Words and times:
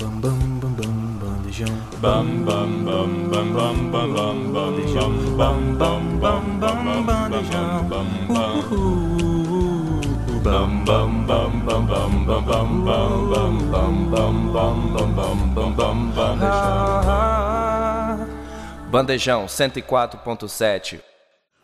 bam 0.00 0.20
bam 0.20 0.38
bam 0.60 0.72
bam 0.76 0.94
bandejão. 1.20 1.68
Bam 2.00 2.44
bam 2.44 2.84
bam 2.84 3.28
bam 3.30 3.52
bam 3.52 3.90
bam 3.90 4.12
bam 4.14 4.52
bandejão. 4.52 5.12
Bam 5.36 5.74
bam 5.76 6.02
bam 6.18 6.58
bam 6.58 7.04
bandejão. 7.04 7.84
Bam 7.88 8.06
bam 10.42 11.10
bam 11.26 11.26
bam 11.26 11.52
bam 11.66 11.66
bam 11.66 11.86
bam 11.86 12.10
bam 12.24 12.68
bam 12.84 13.10
bam 13.30 13.94
bam 14.10 14.34
bam 14.52 14.76
bam 14.94 15.12
bam 15.14 15.38
bam 15.54 15.70
bam 15.76 15.98
bandejão. 16.12 17.20
Bandejão 18.90 19.46
104.7 19.46 21.00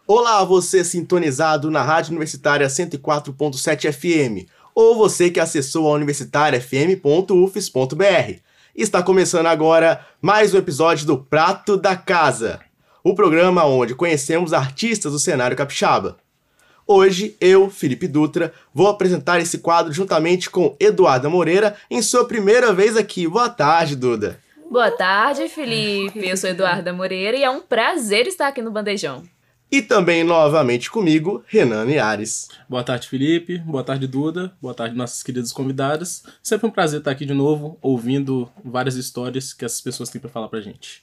Olá, 0.08 0.44
você 0.44 0.84
sintonizado 0.84 1.68
na 1.68 1.82
Rádio 1.82 2.12
Universitária 2.12 2.68
104.7 2.68 3.92
FM, 3.92 4.46
ou 4.76 4.94
você 4.94 5.28
que 5.30 5.40
acessou 5.40 5.88
a 5.88 5.94
universitariafm.ufes.br. 5.94 8.40
Está 8.74 9.02
começando 9.02 9.46
agora 9.46 10.04
mais 10.20 10.52
um 10.52 10.58
episódio 10.58 11.06
do 11.06 11.16
Prato 11.16 11.78
da 11.78 11.96
Casa, 11.96 12.60
o 13.02 13.14
programa 13.14 13.64
onde 13.64 13.94
conhecemos 13.94 14.52
artistas 14.52 15.12
do 15.12 15.18
cenário 15.18 15.56
capixaba. 15.56 16.18
Hoje, 16.86 17.34
eu, 17.40 17.70
Felipe 17.70 18.06
Dutra, 18.06 18.52
vou 18.72 18.88
apresentar 18.88 19.40
esse 19.40 19.56
quadro 19.58 19.94
juntamente 19.94 20.50
com 20.50 20.76
Eduarda 20.78 21.30
Moreira 21.30 21.74
em 21.90 22.02
sua 22.02 22.26
primeira 22.26 22.74
vez 22.74 22.98
aqui. 22.98 23.26
Boa 23.26 23.48
tarde, 23.48 23.96
Duda. 23.96 24.38
Boa 24.70 24.90
tarde, 24.90 25.48
Felipe. 25.48 26.28
Eu 26.28 26.36
sou 26.36 26.50
Eduarda 26.50 26.92
Moreira 26.92 27.34
e 27.34 27.42
é 27.42 27.48
um 27.48 27.62
prazer 27.62 28.26
estar 28.26 28.48
aqui 28.48 28.60
no 28.60 28.70
Bandejão. 28.70 29.24
E 29.70 29.82
também 29.82 30.22
novamente 30.22 30.88
comigo, 30.88 31.42
Renan 31.48 31.84
Niares. 31.84 32.48
Boa 32.68 32.84
tarde, 32.84 33.08
Felipe. 33.08 33.58
Boa 33.58 33.82
tarde, 33.82 34.06
Duda. 34.06 34.52
Boa 34.62 34.72
tarde, 34.72 34.94
nossas 34.94 35.24
queridas 35.24 35.52
convidadas. 35.52 36.22
Sempre 36.40 36.68
um 36.68 36.70
prazer 36.70 37.00
estar 37.00 37.10
aqui 37.10 37.26
de 37.26 37.34
novo, 37.34 37.76
ouvindo 37.82 38.48
várias 38.64 38.94
histórias 38.94 39.52
que 39.52 39.64
essas 39.64 39.80
pessoas 39.80 40.08
têm 40.08 40.20
para 40.20 40.30
falar 40.30 40.48
pra 40.48 40.60
gente. 40.60 41.02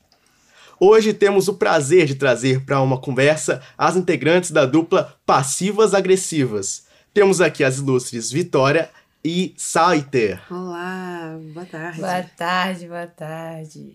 Hoje 0.79 1.13
temos 1.13 1.49
o 1.49 1.55
prazer 1.55 2.05
de 2.05 2.15
trazer 2.15 2.63
para 2.65 2.81
uma 2.81 2.97
conversa 2.97 3.61
as 3.77 3.97
integrantes 3.97 4.49
da 4.49 4.65
dupla 4.65 5.13
Passivas 5.25 5.93
Agressivas. 5.93 6.87
Temos 7.13 7.41
aqui 7.41 7.65
as 7.65 7.79
ilustres 7.79 8.31
Vitória 8.31 8.89
e 9.23 9.53
Saiter. 9.57 10.41
Olá, 10.49 11.37
boa 11.53 11.65
tarde. 11.65 11.99
Boa 11.99 12.23
tarde, 12.23 12.87
boa 12.87 13.07
tarde. 13.07 13.93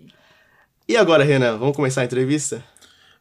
E 0.87 0.97
agora, 0.97 1.25
Renan, 1.25 1.57
vamos 1.57 1.75
começar 1.75 2.03
a 2.03 2.05
entrevista? 2.05 2.63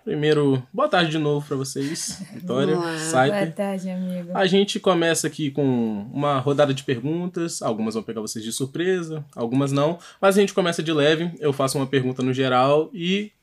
Primeiro, 0.08 0.64
boa 0.72 0.88
tarde 0.88 1.12
de 1.12 1.18
novo 1.18 1.46
para 1.46 1.58
vocês, 1.58 2.24
Vitória, 2.34 2.78
Olá. 2.78 2.96
Boa 3.28 3.52
tarde, 3.52 3.90
amigo. 3.90 4.30
A 4.34 4.48
gente 4.48 4.80
começa 4.80 5.28
aqui 5.28 5.52
com 5.52 6.08
uma 6.14 6.40
rodada 6.40 6.74
de 6.74 6.82
perguntas. 6.86 7.62
Algumas 7.62 7.94
vão 7.94 8.02
pegar 8.02 8.22
vocês 8.22 8.42
de 8.42 8.54
surpresa, 8.54 9.26
algumas 9.36 9.74
não. 9.74 10.00
Mas 10.22 10.38
a 10.38 10.40
gente 10.40 10.54
começa 10.54 10.82
de 10.82 10.94
leve. 10.94 11.36
Eu 11.42 11.52
faço 11.52 11.78
uma 11.78 11.86
pergunta 11.86 12.24
no 12.24 12.32
geral 12.32 12.90
e 12.94 13.34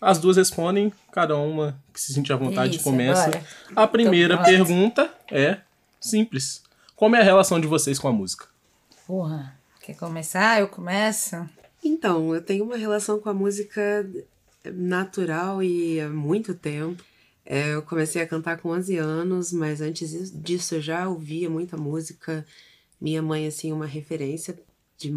as 0.00 0.18
duas 0.18 0.38
respondem. 0.38 0.90
Cada 1.12 1.36
uma 1.36 1.78
que 1.92 2.00
se 2.00 2.14
sentir 2.14 2.32
à 2.32 2.36
vontade 2.36 2.70
Delícia, 2.70 2.90
começa. 2.90 3.28
bora. 3.28 3.44
A 3.76 3.86
primeira 3.86 4.42
pergunta 4.42 5.10
é 5.30 5.58
simples. 6.00 6.62
Como 6.96 7.14
é 7.14 7.20
a 7.20 7.24
relação 7.24 7.60
de 7.60 7.66
vocês 7.66 7.98
com 7.98 8.08
a 8.08 8.12
música? 8.12 8.46
Porra, 9.06 9.54
quer 9.82 9.96
começar? 9.96 10.60
Eu 10.60 10.68
começo? 10.68 11.46
Então, 11.84 12.34
eu 12.34 12.40
tenho 12.40 12.64
uma 12.64 12.78
relação 12.78 13.20
com 13.20 13.28
a 13.28 13.34
música 13.34 14.08
natural 14.72 15.62
e 15.62 16.00
há 16.00 16.08
muito 16.08 16.54
tempo. 16.54 17.02
É, 17.44 17.74
eu 17.74 17.82
comecei 17.82 18.20
a 18.20 18.26
cantar 18.26 18.58
com 18.58 18.70
11 18.70 18.96
anos, 18.96 19.52
mas 19.52 19.80
antes 19.80 20.32
disso 20.32 20.74
eu 20.74 20.80
já 20.80 21.08
ouvia 21.08 21.48
muita 21.48 21.76
música. 21.76 22.44
Minha 23.00 23.22
mãe, 23.22 23.46
assim, 23.46 23.72
uma 23.72 23.86
referência 23.86 24.58
de 24.98 25.12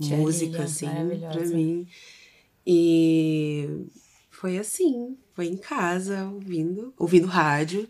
Tia 0.00 0.16
música, 0.16 0.46
Lilian, 0.46 0.64
assim, 0.64 0.86
maravilhosa. 0.86 1.38
pra 1.38 1.46
mim. 1.48 1.88
E 2.66 3.86
foi 4.30 4.58
assim, 4.58 5.18
foi 5.34 5.46
em 5.46 5.56
casa, 5.56 6.24
ouvindo, 6.28 6.94
ouvindo 6.96 7.26
rádio, 7.26 7.88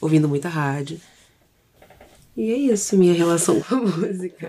ouvindo 0.00 0.28
muita 0.28 0.48
rádio. 0.48 1.00
E 2.36 2.50
é 2.50 2.56
isso, 2.56 2.96
minha 2.96 3.12
relação 3.12 3.60
com 3.60 3.74
a 3.74 3.78
música. 3.82 4.48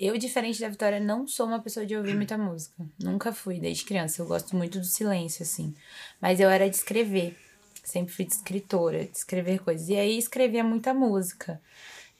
Eu, 0.00 0.16
diferente 0.16 0.58
da 0.58 0.68
Vitória, 0.70 0.98
não 0.98 1.28
sou 1.28 1.46
uma 1.46 1.60
pessoa 1.60 1.84
de 1.84 1.94
ouvir 1.94 2.16
muita 2.16 2.38
música. 2.38 2.74
Nunca 2.98 3.34
fui, 3.34 3.60
desde 3.60 3.84
criança. 3.84 4.22
Eu 4.22 4.26
gosto 4.26 4.56
muito 4.56 4.78
do 4.78 4.84
silêncio, 4.86 5.42
assim. 5.42 5.74
Mas 6.18 6.40
eu 6.40 6.48
era 6.48 6.70
de 6.70 6.74
escrever. 6.74 7.36
Sempre 7.84 8.14
fui 8.14 8.24
de 8.24 8.32
escritora, 8.32 9.04
de 9.04 9.14
escrever 9.14 9.58
coisas. 9.58 9.90
E 9.90 9.96
aí 9.96 10.16
escrevia 10.16 10.64
muita 10.64 10.94
música. 10.94 11.60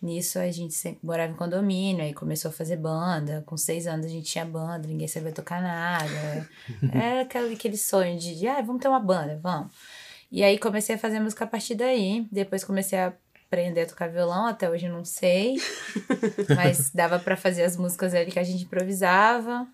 Nisso 0.02 0.38
a 0.38 0.50
gente 0.50 0.74
sempre 0.74 1.00
morava 1.02 1.32
em 1.32 1.36
condomínio, 1.36 2.04
aí 2.04 2.12
começou 2.12 2.50
a 2.50 2.52
fazer 2.52 2.76
banda. 2.76 3.42
Com 3.46 3.56
seis 3.56 3.86
anos 3.86 4.04
a 4.04 4.10
gente 4.10 4.30
tinha 4.30 4.44
banda, 4.44 4.86
ninguém 4.86 5.08
sabia 5.08 5.32
tocar 5.32 5.62
nada. 5.62 6.48
Era 6.92 7.22
aquele, 7.24 7.54
aquele 7.54 7.78
sonho 7.78 8.18
de, 8.18 8.38
de, 8.38 8.46
ah, 8.46 8.60
vamos 8.60 8.82
ter 8.82 8.88
uma 8.88 9.00
banda, 9.00 9.40
vamos. 9.42 9.72
E 10.30 10.44
aí 10.44 10.58
comecei 10.58 10.96
a 10.96 10.98
fazer 10.98 11.18
música 11.18 11.44
a 11.44 11.48
partir 11.48 11.76
daí. 11.76 12.26
Depois 12.30 12.62
comecei 12.62 12.98
a 12.98 13.14
aprender 13.50 13.82
a 13.82 13.86
tocar 13.86 14.08
violão, 14.08 14.46
até 14.46 14.70
hoje 14.70 14.88
não 14.88 15.04
sei. 15.04 15.56
Mas 16.54 16.90
dava 16.90 17.18
pra 17.18 17.36
fazer 17.36 17.64
as 17.64 17.76
músicas 17.76 18.14
ali 18.14 18.30
que 18.30 18.38
a 18.38 18.44
gente 18.44 18.62
improvisava. 18.62 19.66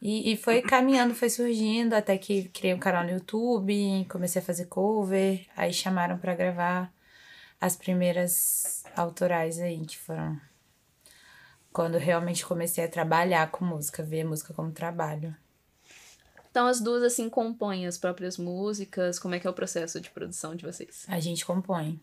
E, 0.00 0.32
e 0.32 0.36
foi 0.36 0.62
caminhando, 0.62 1.14
foi 1.14 1.28
surgindo, 1.28 1.94
até 1.94 2.16
que 2.16 2.48
criei 2.48 2.74
um 2.74 2.78
canal 2.78 3.04
no 3.04 3.10
YouTube, 3.10 4.06
comecei 4.08 4.40
a 4.40 4.44
fazer 4.44 4.66
cover, 4.66 5.46
aí 5.56 5.72
chamaram 5.72 6.18
pra 6.18 6.34
gravar 6.34 6.92
as 7.60 7.76
primeiras 7.76 8.82
autorais 8.96 9.60
aí, 9.60 9.84
que 9.86 9.96
foram 9.98 10.40
quando 11.72 11.98
realmente 11.98 12.44
comecei 12.44 12.84
a 12.84 12.88
trabalhar 12.88 13.50
com 13.50 13.64
música, 13.64 14.02
ver 14.02 14.24
música 14.24 14.52
como 14.52 14.72
trabalho. 14.72 15.34
Então 16.50 16.66
as 16.66 16.80
duas 16.80 17.02
assim 17.02 17.30
compõem 17.30 17.86
as 17.86 17.96
próprias 17.96 18.36
músicas. 18.36 19.18
Como 19.18 19.34
é 19.34 19.40
que 19.40 19.46
é 19.46 19.50
o 19.50 19.54
processo 19.54 20.00
de 20.00 20.10
produção 20.10 20.54
de 20.54 20.66
vocês? 20.66 21.06
A 21.08 21.18
gente 21.18 21.46
compõe. 21.46 21.98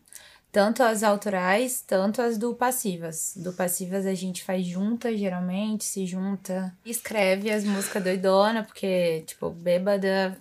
Tanto 0.52 0.82
as 0.82 1.02
autorais, 1.04 1.82
tanto 1.86 2.20
as 2.20 2.36
do 2.36 2.54
passivas. 2.54 3.34
Do 3.36 3.52
passivas 3.52 4.04
a 4.04 4.14
gente 4.14 4.42
faz 4.42 4.66
junta, 4.66 5.16
geralmente, 5.16 5.84
se 5.84 6.04
junta. 6.06 6.76
Escreve 6.84 7.50
as 7.50 7.64
músicas 7.64 8.02
doidona, 8.02 8.64
porque, 8.64 9.22
tipo, 9.26 9.50
bêbada, 9.50 10.36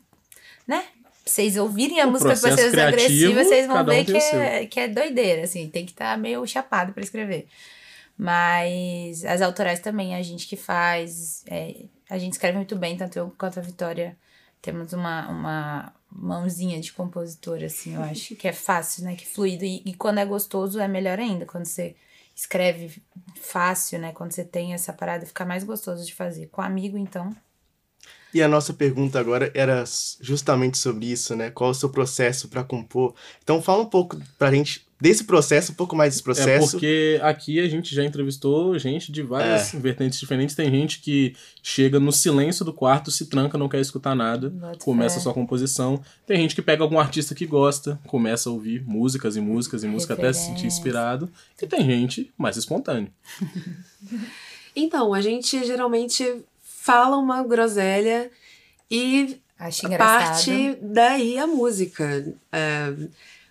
né? 0.67 0.83
Vocês 1.23 1.57
ouvirem 1.57 2.01
a 2.01 2.07
O 2.07 2.11
música 2.11 2.29
Passivas 2.29 2.71
criativo, 2.71 2.81
Agressivas, 2.81 3.47
vocês 3.47 3.67
vão 3.67 3.81
um 3.81 3.85
ver 3.85 4.05
tem 4.05 4.05
que 4.05 4.17
é, 4.17 4.65
que 4.65 4.79
é 4.79 4.87
doideira, 4.87 5.43
assim. 5.43 5.69
Tem 5.69 5.85
que 5.85 5.91
estar 5.91 6.17
meio 6.17 6.45
chapado 6.47 6.91
pra 6.91 7.03
escrever. 7.03 7.47
Mas 8.17 9.23
as 9.23 9.41
autorais 9.41 9.79
também, 9.79 10.15
a 10.15 10.23
gente 10.23 10.47
que 10.47 10.55
faz. 10.55 11.43
é, 11.47 11.85
a 12.09 12.17
gente 12.17 12.33
escreve 12.33 12.57
muito 12.57 12.75
bem, 12.75 12.97
tanto 12.97 13.19
eu 13.19 13.33
quanto 13.37 13.59
a 13.59 13.61
Vitória 13.61 14.17
temos 14.61 14.91
uma, 14.91 15.27
uma 15.29 15.93
mãozinha 16.11 16.79
de 16.79 16.91
compositor, 16.91 17.63
assim, 17.63 17.95
eu 17.95 18.01
acho. 18.01 18.35
Que 18.35 18.47
é 18.47 18.53
fácil, 18.53 19.03
né? 19.03 19.15
Que 19.15 19.23
é 19.23 19.27
fluido. 19.27 19.63
E, 19.63 19.81
e 19.85 19.93
quando 19.93 20.19
é 20.19 20.25
gostoso, 20.25 20.79
é 20.79 20.87
melhor 20.87 21.19
ainda. 21.19 21.45
Quando 21.45 21.65
você 21.65 21.95
escreve 22.35 23.01
fácil, 23.35 23.99
né? 23.99 24.11
Quando 24.11 24.31
você 24.31 24.43
tem 24.43 24.73
essa 24.73 24.93
parada, 24.93 25.25
fica 25.25 25.45
mais 25.45 25.63
gostoso 25.63 26.05
de 26.05 26.13
fazer. 26.13 26.47
Com 26.47 26.61
amigo, 26.61 26.97
então. 26.97 27.35
E 28.33 28.41
a 28.41 28.47
nossa 28.47 28.73
pergunta 28.73 29.19
agora 29.19 29.51
era 29.55 29.83
justamente 30.21 30.77
sobre 30.77 31.07
isso, 31.07 31.35
né? 31.35 31.49
Qual 31.49 31.71
o 31.71 31.75
seu 31.75 31.89
processo 31.89 32.47
para 32.47 32.63
compor? 32.63 33.15
Então 33.43 33.61
fala 33.61 33.81
um 33.81 33.89
pouco 33.89 34.17
pra 34.37 34.51
gente 34.51 34.87
desse 35.01 35.23
processo, 35.23 35.71
um 35.71 35.75
pouco 35.75 35.95
mais 35.95 36.13
desse 36.13 36.21
É 36.21 36.23
processo. 36.23 36.71
porque 36.71 37.19
aqui 37.23 37.59
a 37.59 37.69
gente 37.69 37.95
já 37.95 38.03
entrevistou 38.03 38.77
gente 38.77 39.11
de 39.11 39.21
várias 39.21 39.71
vertentes 39.71 40.19
diferentes. 40.19 40.55
Tem 40.55 40.69
gente 40.69 40.99
que 40.99 41.35
chega 41.63 41.99
no 41.99 42.11
silêncio 42.11 42.65
do 42.65 42.73
quarto, 42.73 43.09
se 43.09 43.27
tranca, 43.27 43.57
não 43.57 43.69
quer 43.69 43.79
escutar 43.79 44.13
nada, 44.15 44.49
Bota 44.49 44.77
começa 44.79 45.17
a 45.19 45.21
sua 45.21 45.33
composição. 45.33 46.01
Tem 46.27 46.37
gente 46.37 46.53
que 46.53 46.61
pega 46.61 46.83
algum 46.83 46.99
artista 46.99 47.33
que 47.33 47.45
gosta, 47.45 47.99
começa 48.07 48.49
a 48.49 48.51
ouvir 48.51 48.83
músicas 48.85 49.35
e 49.35 49.41
músicas 49.41 49.83
e 49.83 49.87
música 49.87 50.13
até 50.15 50.33
se 50.33 50.47
sentir 50.47 50.67
inspirado. 50.67 51.29
E 51.61 51.65
tem 51.67 51.83
gente 51.85 52.31
mais 52.37 52.57
espontâneo. 52.57 53.09
Então, 54.75 55.13
a 55.13 55.19
gente 55.19 55.65
geralmente 55.65 56.23
fala 56.61 57.17
uma 57.17 57.43
groselha 57.43 58.29
e 58.89 59.37
Acho 59.57 59.87
engraçado. 59.87 60.25
parte 60.45 60.77
daí 60.81 61.37
a 61.37 61.45
música. 61.47 62.33
É, 62.51 62.93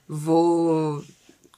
vou. 0.08 1.04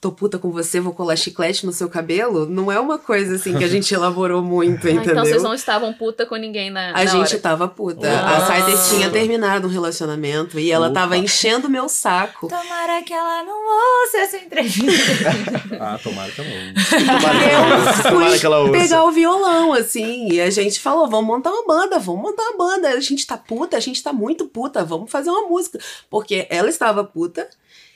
Tô 0.01 0.11
puta 0.11 0.39
com 0.39 0.51
você, 0.51 0.81
vou 0.81 0.95
colar 0.95 1.15
chiclete 1.15 1.67
no 1.67 1.73
seu 1.75 1.87
cabelo. 1.87 2.47
Não 2.47 2.73
é 2.73 2.81
uma 2.81 2.99
coisa 2.99 3.35
assim 3.37 3.55
que 3.59 3.63
a 3.63 3.69
gente 3.69 3.93
elaborou 3.93 4.41
muito, 4.41 4.87
Ah, 4.89 4.93
entendeu? 4.93 5.13
então 5.13 5.25
vocês 5.27 5.43
não 5.43 5.53
estavam 5.53 5.93
puta 5.93 6.25
com 6.25 6.37
ninguém 6.37 6.71
na, 6.71 6.89
A 6.89 6.93
na 6.93 7.05
gente 7.05 7.35
hora. 7.35 7.39
tava 7.39 7.69
puta. 7.69 8.09
Ah. 8.11 8.39
A 8.39 8.47
Saiter 8.47 8.79
tinha 8.89 9.11
terminado 9.11 9.69
um 9.69 9.71
relacionamento 9.71 10.59
e 10.59 10.73
ela 10.73 10.87
Opa. 10.87 10.95
tava 11.01 11.19
enchendo 11.19 11.69
meu 11.69 11.87
saco. 11.87 12.49
Tomara 12.49 13.03
que 13.03 13.13
ela 13.13 13.43
não 13.43 14.03
ouça 14.03 14.17
essa 14.19 14.37
entrevista. 14.39 14.91
Ah, 15.79 15.99
tomara 16.03 16.31
que 16.31 16.43
não. 16.43 17.07
Tomara 17.07 17.39
que 17.39 17.45
ela 17.51 17.77
ouça, 17.79 18.03
tomara 18.11 18.39
que 18.39 18.47
ela 18.47 18.59
ouça. 18.61 18.73
pegar 18.73 19.05
o 19.05 19.11
violão, 19.13 19.73
assim, 19.73 20.29
e 20.31 20.41
a 20.41 20.51
gente 20.51 20.79
falou, 20.81 21.09
vamos 21.09 21.27
montar 21.27 21.51
uma 21.51 21.67
banda, 21.67 21.99
vamos 21.99 22.21
montar 22.23 22.43
uma 22.43 22.57
banda. 22.59 22.89
A 22.91 23.01
gente 23.01 23.27
tá 23.27 23.37
puta, 23.37 23.77
a 23.77 23.81
gente 23.81 24.03
tá 24.03 24.13
muito 24.13 24.47
puta, 24.47 24.85
vamos 24.85 25.11
fazer 25.11 25.31
uma 25.31 25.49
música. 25.49 25.79
Porque 26.11 26.47
ela 26.51 26.69
estava 26.69 27.03
puta 27.05 27.49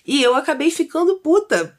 e 0.07 0.23
eu 0.23 0.35
acabei 0.35 0.71
ficando 0.71 1.17
puta 1.17 1.75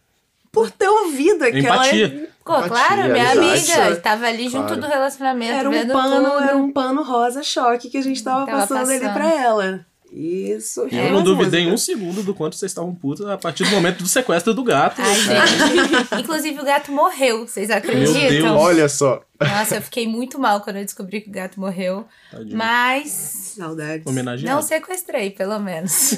por 0.55 0.71
ter 0.71 0.87
ouvido 0.89 1.43
aquela. 1.43 1.59
Empatia. 1.59 2.29
Ficou 2.37 2.57
Empatia, 2.65 2.69
claro, 2.87 3.11
minha 3.11 3.31
amiga 3.31 3.89
estava 3.91 4.25
ali 4.27 4.43
junto 4.49 4.65
Claro. 4.67 4.81
do 4.81 4.87
relacionamento, 4.87 5.53
Era 5.53 5.69
um 5.69 5.71
vendo 5.71 5.93
pano, 5.93 6.15
tudo. 6.31 6.43
era 6.43 6.57
um 6.57 6.71
pano 6.71 7.03
rosa 7.03 7.43
choque 7.43 7.89
que 7.89 7.97
a 7.97 8.01
gente 8.01 8.23
tava, 8.23 8.45
Tava 8.45 8.59
passando, 8.59 8.89
ali 8.89 8.99
passando. 8.99 9.13
pra 9.13 9.31
ela. 9.33 9.85
Isso. 10.11 10.87
E 10.89 10.95
eu 10.97 11.11
não 11.11 11.23
duvidei 11.23 11.67
um 11.69 11.75
segundo 11.75 12.23
do 12.23 12.33
quanto 12.33 12.55
vocês 12.55 12.71
estavam 12.71 12.95
putos 12.95 13.25
a 13.27 13.37
partir 13.37 13.65
do 13.65 13.71
momento 13.71 13.97
do 14.03 14.07
sequestro 14.07 14.53
do 14.53 14.63
gato. 14.63 15.01
Ai, 15.01 15.13
gente. 15.15 16.21
Inclusive, 16.21 16.57
o 16.59 16.63
gato 16.63 16.89
morreu, 16.91 17.45
vocês 17.45 17.69
acreditam? 17.69 18.29
Deus. 18.29 18.45
Olha 18.61 18.87
só. 18.87 19.21
Nossa, 19.41 19.75
eu 19.75 19.81
fiquei 19.81 20.07
muito 20.07 20.39
mal 20.39 20.61
quando 20.61 20.77
eu 20.77 20.85
descobri 20.85 21.19
que 21.19 21.29
o 21.29 21.33
gato 21.33 21.59
morreu. 21.59 22.05
Tadinho. 22.31 22.55
Mas 22.55 23.09
Saudades. 23.57 24.05
Homenageado. 24.07 24.55
não 24.55 24.61
sequestrei, 24.61 25.31
pelo 25.31 25.59
menos. 25.59 26.13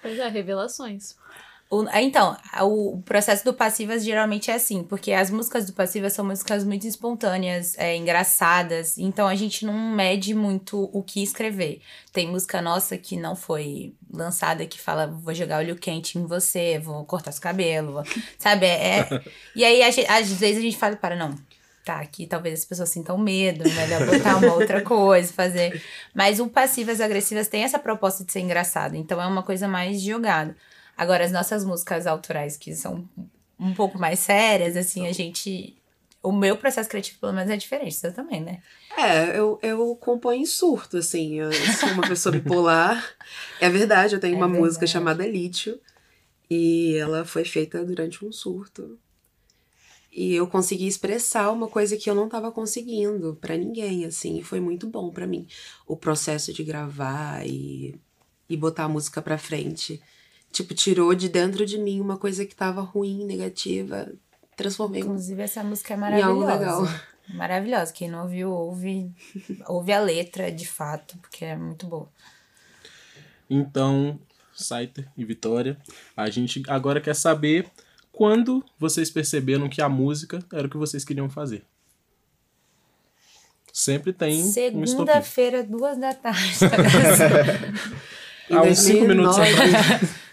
Pois 0.00 0.18
é, 0.18 0.28
revelações. 0.28 1.14
O- 1.76 1.88
então, 1.98 2.36
o 2.62 3.02
processo 3.04 3.44
do 3.44 3.52
Passivas 3.52 4.04
geralmente 4.04 4.50
é 4.50 4.54
assim, 4.54 4.84
porque 4.84 5.12
as 5.12 5.30
músicas 5.30 5.66
do 5.66 5.72
Passivas 5.72 6.12
são 6.12 6.24
músicas 6.24 6.62
muito 6.64 6.86
espontâneas, 6.86 7.76
é, 7.78 7.96
engraçadas, 7.96 8.96
então 8.98 9.26
a 9.26 9.34
gente 9.34 9.64
não 9.66 9.72
mede 9.72 10.34
muito 10.34 10.88
o 10.92 11.02
que 11.02 11.22
escrever. 11.22 11.80
Tem 12.12 12.28
música 12.28 12.60
nossa 12.62 12.96
que 12.96 13.16
não 13.16 13.34
foi 13.34 13.94
lançada 14.12 14.64
que 14.66 14.80
fala, 14.80 15.06
vou 15.06 15.34
jogar 15.34 15.58
olho 15.58 15.74
quente 15.76 16.18
em 16.18 16.26
você, 16.26 16.78
vou 16.78 17.04
cortar 17.04 17.32
seu 17.32 17.42
cabelo, 17.42 17.92
vou- 17.94 18.04
sabe? 18.38 18.66
É, 18.66 18.98
é- 19.00 19.20
E 19.56 19.64
aí, 19.64 19.82
às 19.82 20.30
vezes 20.32 20.58
a 20.58 20.60
gente 20.60 20.76
fala, 20.76 20.94
para, 20.96 21.16
não, 21.16 21.34
tá, 21.84 21.98
aqui 22.00 22.26
talvez 22.26 22.60
as 22.60 22.64
pessoas 22.64 22.88
sintam 22.88 23.18
medo, 23.18 23.64
melhor 23.72 24.06
botar 24.06 24.36
uma 24.36 24.54
outra 24.54 24.80
coisa, 24.82 25.32
fazer. 25.32 25.82
Mas 26.14 26.38
o 26.40 26.46
Passivas 26.48 27.00
Agressivas 27.00 27.48
tem 27.48 27.62
essa 27.64 27.78
proposta 27.78 28.24
de 28.24 28.32
ser 28.32 28.40
engraçado, 28.40 28.94
então 28.96 29.20
é 29.20 29.26
uma 29.26 29.42
coisa 29.42 29.66
mais 29.66 30.00
jogada. 30.00 30.56
Agora, 30.96 31.24
as 31.24 31.32
nossas 31.32 31.64
músicas 31.64 32.06
autorais, 32.06 32.56
que 32.56 32.74
são 32.74 33.08
um 33.58 33.74
pouco 33.74 33.98
mais 33.98 34.18
sérias, 34.20 34.76
assim, 34.76 35.06
a 35.06 35.12
gente. 35.12 35.76
O 36.22 36.32
meu 36.32 36.56
processo 36.56 36.88
criativo, 36.88 37.18
pelo 37.20 37.32
menos, 37.34 37.50
é 37.50 37.56
diferente. 37.56 37.94
Seu 37.94 38.12
também, 38.12 38.40
né? 38.40 38.62
É, 38.96 39.38
eu, 39.38 39.58
eu 39.62 39.94
componho 39.96 40.40
em 40.40 40.46
surto, 40.46 40.96
assim. 40.98 41.34
Eu 41.40 41.52
sou 41.52 41.90
uma 41.90 42.06
pessoa 42.08 42.32
bipolar. 42.32 43.04
É 43.60 43.68
verdade, 43.68 44.14
eu 44.14 44.20
tenho 44.20 44.34
É 44.34 44.36
uma 44.36 44.48
música 44.48 44.80
verdade. 44.86 44.90
chamada 44.90 45.26
Lítio. 45.26 45.78
E 46.50 46.94
ela 46.96 47.24
foi 47.24 47.44
feita 47.44 47.84
durante 47.84 48.24
um 48.24 48.30
surto. 48.32 48.98
E 50.12 50.34
eu 50.34 50.46
consegui 50.46 50.86
expressar 50.86 51.50
uma 51.50 51.66
coisa 51.66 51.96
que 51.96 52.08
eu 52.08 52.14
não 52.14 52.28
tava 52.28 52.52
conseguindo 52.52 53.36
pra 53.40 53.56
ninguém, 53.56 54.04
assim. 54.04 54.38
E 54.38 54.42
foi 54.44 54.60
muito 54.60 54.86
bom 54.86 55.10
pra 55.10 55.26
mim. 55.26 55.46
O 55.86 55.96
processo 55.96 56.52
de 56.52 56.62
gravar 56.62 57.44
e, 57.46 57.98
e 58.48 58.56
botar 58.56 58.84
a 58.84 58.88
música 58.88 59.20
pra 59.20 59.36
frente. 59.38 60.00
Tipo, 60.54 60.72
tirou 60.72 61.12
de 61.16 61.28
dentro 61.28 61.66
de 61.66 61.76
mim 61.76 62.00
uma 62.00 62.16
coisa 62.16 62.46
que 62.46 62.54
tava 62.54 62.80
ruim, 62.80 63.24
negativa. 63.24 64.08
Transformei 64.56 65.00
Inclusive, 65.00 65.42
essa 65.42 65.64
música 65.64 65.94
é 65.94 65.96
Em 65.96 66.22
algo 66.22 66.42
maravilhosa. 66.42 66.80
legal. 66.80 67.00
Maravilhosa. 67.30 67.92
Quem 67.92 68.08
não 68.08 68.22
ouviu, 68.22 68.52
ouve, 68.52 69.10
ouve 69.66 69.92
a 69.92 69.98
letra 69.98 70.52
de 70.52 70.64
fato, 70.64 71.18
porque 71.18 71.44
é 71.44 71.56
muito 71.56 71.88
boa. 71.88 72.08
Então, 73.50 74.16
Saiter 74.54 75.08
e 75.16 75.24
Vitória, 75.24 75.76
a 76.16 76.30
gente 76.30 76.62
agora 76.68 77.00
quer 77.00 77.16
saber 77.16 77.68
quando 78.12 78.64
vocês 78.78 79.10
perceberam 79.10 79.68
que 79.68 79.82
a 79.82 79.88
música 79.88 80.38
era 80.52 80.68
o 80.68 80.70
que 80.70 80.76
vocês 80.76 81.04
queriam 81.04 81.28
fazer. 81.28 81.64
Sempre 83.72 84.12
tem 84.12 84.40
um. 84.40 84.52
Segunda-feira, 84.52 85.64
duas 85.64 85.98
da 85.98 86.14
tarde. 86.14 86.54
Há 88.48 88.62
uns 88.62 88.78
cinco 88.78 89.08
minutos 89.08 89.36
2009 89.36 90.23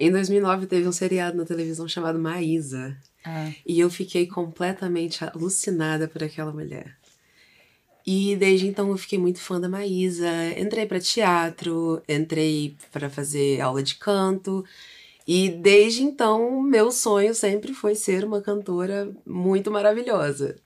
Em 0.00 0.10
2009 0.10 0.66
teve 0.66 0.88
um 0.88 0.92
seriado 0.92 1.36
na 1.36 1.44
televisão 1.44 1.86
chamado 1.86 2.18
Maísa. 2.18 2.96
Ah. 3.22 3.52
E 3.66 3.78
eu 3.78 3.90
fiquei 3.90 4.26
completamente 4.26 5.22
alucinada 5.22 6.08
por 6.08 6.24
aquela 6.24 6.50
mulher. 6.50 6.96
E 8.06 8.34
desde 8.34 8.66
então 8.66 8.88
eu 8.88 8.96
fiquei 8.96 9.18
muito 9.18 9.40
fã 9.40 9.60
da 9.60 9.68
Maísa. 9.68 10.26
Entrei 10.58 10.86
para 10.86 10.98
teatro, 10.98 12.02
entrei 12.08 12.74
para 12.90 13.10
fazer 13.10 13.60
aula 13.60 13.82
de 13.82 13.96
canto. 13.96 14.64
E 15.26 15.50
desde 15.50 16.02
então, 16.02 16.62
meu 16.62 16.90
sonho 16.90 17.34
sempre 17.34 17.74
foi 17.74 17.94
ser 17.94 18.24
uma 18.24 18.40
cantora 18.40 19.12
muito 19.26 19.70
maravilhosa. 19.70 20.56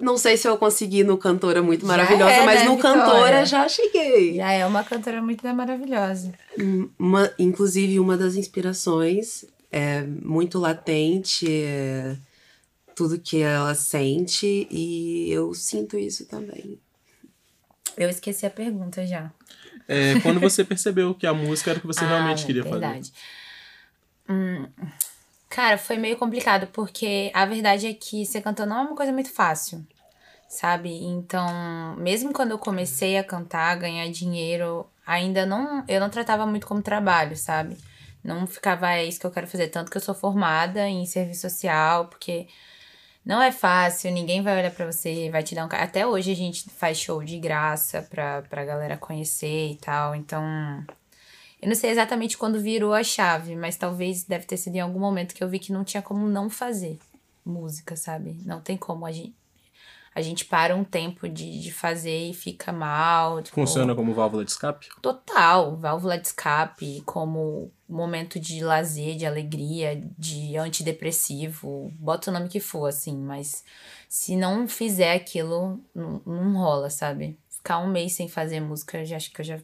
Não 0.00 0.16
sei 0.16 0.36
se 0.36 0.46
eu 0.46 0.56
consegui 0.56 1.02
no 1.02 1.18
Cantora 1.18 1.62
Muito 1.62 1.82
Já 1.82 1.88
Maravilhosa, 1.88 2.30
é, 2.30 2.44
mas 2.44 2.60
né, 2.60 2.66
no 2.66 2.76
Vitória? 2.76 3.02
Cantora 3.02 3.46
já 3.46 3.68
cheguei. 3.68 4.36
Já 4.36 4.52
é 4.52 4.64
uma 4.64 4.84
cantora 4.84 5.20
muito 5.20 5.46
maravilhosa. 5.54 6.32
Uma, 6.98 7.30
inclusive, 7.38 7.98
uma 7.98 8.16
das 8.16 8.36
inspirações 8.36 9.44
é 9.70 10.02
muito 10.02 10.58
latente, 10.58 11.46
é 11.50 12.16
tudo 12.94 13.18
que 13.18 13.40
ela 13.42 13.74
sente, 13.74 14.66
e 14.70 15.30
eu 15.30 15.52
sinto 15.54 15.98
isso 15.98 16.26
também. 16.26 16.78
Eu 17.96 18.08
esqueci 18.08 18.46
a 18.46 18.50
pergunta 18.50 19.06
já. 19.06 19.30
É, 19.88 20.20
quando 20.20 20.38
você 20.38 20.62
percebeu 20.64 21.14
que 21.14 21.26
a 21.26 21.34
música 21.34 21.70
era 21.70 21.78
o 21.78 21.80
que 21.80 21.86
você 21.86 22.04
realmente 22.06 22.42
Ah, 22.42 22.46
queria 22.46 22.62
verdade. 22.62 23.12
Hum, 24.28 24.66
cara, 25.48 25.78
foi 25.78 25.96
meio 25.96 26.16
complicado, 26.16 26.68
porque 26.68 27.30
a 27.34 27.46
verdade 27.46 27.86
é 27.86 27.94
que 27.94 28.24
ser 28.26 28.42
cantor 28.42 28.66
não 28.66 28.78
é 28.78 28.82
uma 28.82 28.96
coisa 28.96 29.12
muito 29.12 29.32
fácil, 29.32 29.86
sabe? 30.48 30.90
Então, 31.04 31.96
mesmo 31.96 32.32
quando 32.32 32.52
eu 32.52 32.58
comecei 32.58 33.18
a 33.18 33.24
cantar, 33.24 33.76
ganhar 33.78 34.08
dinheiro, 34.10 34.86
ainda 35.06 35.46
não. 35.46 35.84
Eu 35.88 36.00
não 36.00 36.10
tratava 36.10 36.46
muito 36.46 36.66
como 36.66 36.82
trabalho, 36.82 37.36
sabe? 37.36 37.76
Não 38.22 38.46
ficava, 38.46 38.92
é 38.92 39.04
isso 39.04 39.20
que 39.20 39.26
eu 39.26 39.30
quero 39.30 39.46
fazer. 39.46 39.68
Tanto 39.68 39.90
que 39.90 39.96
eu 39.96 40.02
sou 40.02 40.14
formada 40.14 40.88
em 40.88 41.06
serviço 41.06 41.42
social, 41.42 42.06
porque 42.08 42.48
não 43.24 43.42
é 43.42 43.52
fácil, 43.52 44.10
ninguém 44.12 44.42
vai 44.42 44.58
olhar 44.58 44.70
pra 44.70 44.86
você, 44.90 45.30
vai 45.30 45.42
te 45.42 45.54
dar 45.54 45.66
um. 45.66 45.68
Até 45.70 46.06
hoje 46.06 46.32
a 46.32 46.36
gente 46.36 46.68
faz 46.70 46.98
show 46.98 47.22
de 47.22 47.38
graça 47.38 48.02
pra, 48.02 48.42
pra 48.42 48.64
galera 48.64 48.96
conhecer 48.96 49.72
e 49.72 49.76
tal, 49.76 50.14
então. 50.14 50.84
Eu 51.60 51.68
não 51.68 51.74
sei 51.74 51.90
exatamente 51.90 52.38
quando 52.38 52.60
virou 52.60 52.94
a 52.94 53.02
chave, 53.02 53.56
mas 53.56 53.76
talvez 53.76 54.22
deve 54.24 54.46
ter 54.46 54.56
sido 54.56 54.76
em 54.76 54.80
algum 54.80 55.00
momento 55.00 55.34
que 55.34 55.42
eu 55.42 55.48
vi 55.48 55.58
que 55.58 55.72
não 55.72 55.84
tinha 55.84 56.02
como 56.02 56.28
não 56.28 56.48
fazer 56.48 56.98
música, 57.44 57.96
sabe? 57.96 58.40
Não 58.44 58.60
tem 58.60 58.76
como. 58.76 59.04
A 59.04 59.10
gente, 59.10 59.34
a 60.14 60.22
gente 60.22 60.44
para 60.44 60.76
um 60.76 60.84
tempo 60.84 61.28
de, 61.28 61.60
de 61.60 61.72
fazer 61.72 62.30
e 62.30 62.34
fica 62.34 62.72
mal. 62.72 63.42
tipo, 63.42 63.54
Funciona 63.54 63.94
como 63.94 64.14
válvula 64.14 64.44
de 64.44 64.52
escape? 64.52 64.88
Total, 65.02 65.76
válvula 65.76 66.18
de 66.18 66.28
escape, 66.28 67.02
como 67.04 67.72
momento 67.88 68.38
de 68.38 68.62
lazer, 68.62 69.16
de 69.16 69.26
alegria, 69.26 70.00
de 70.16 70.56
antidepressivo, 70.56 71.90
bota 71.98 72.30
o 72.30 72.34
nome 72.34 72.48
que 72.48 72.60
for, 72.60 72.86
assim, 72.86 73.16
mas 73.16 73.64
se 74.08 74.36
não 74.36 74.68
fizer 74.68 75.14
aquilo, 75.14 75.80
não, 75.94 76.20
não 76.24 76.56
rola, 76.56 76.90
sabe? 76.90 77.38
Ficar 77.48 77.78
um 77.78 77.88
mês 77.88 78.12
sem 78.12 78.28
fazer 78.28 78.60
música, 78.60 78.98
eu 78.98 79.06
já 79.06 79.16
acho 79.16 79.32
que 79.32 79.40
eu 79.40 79.44
já 79.44 79.58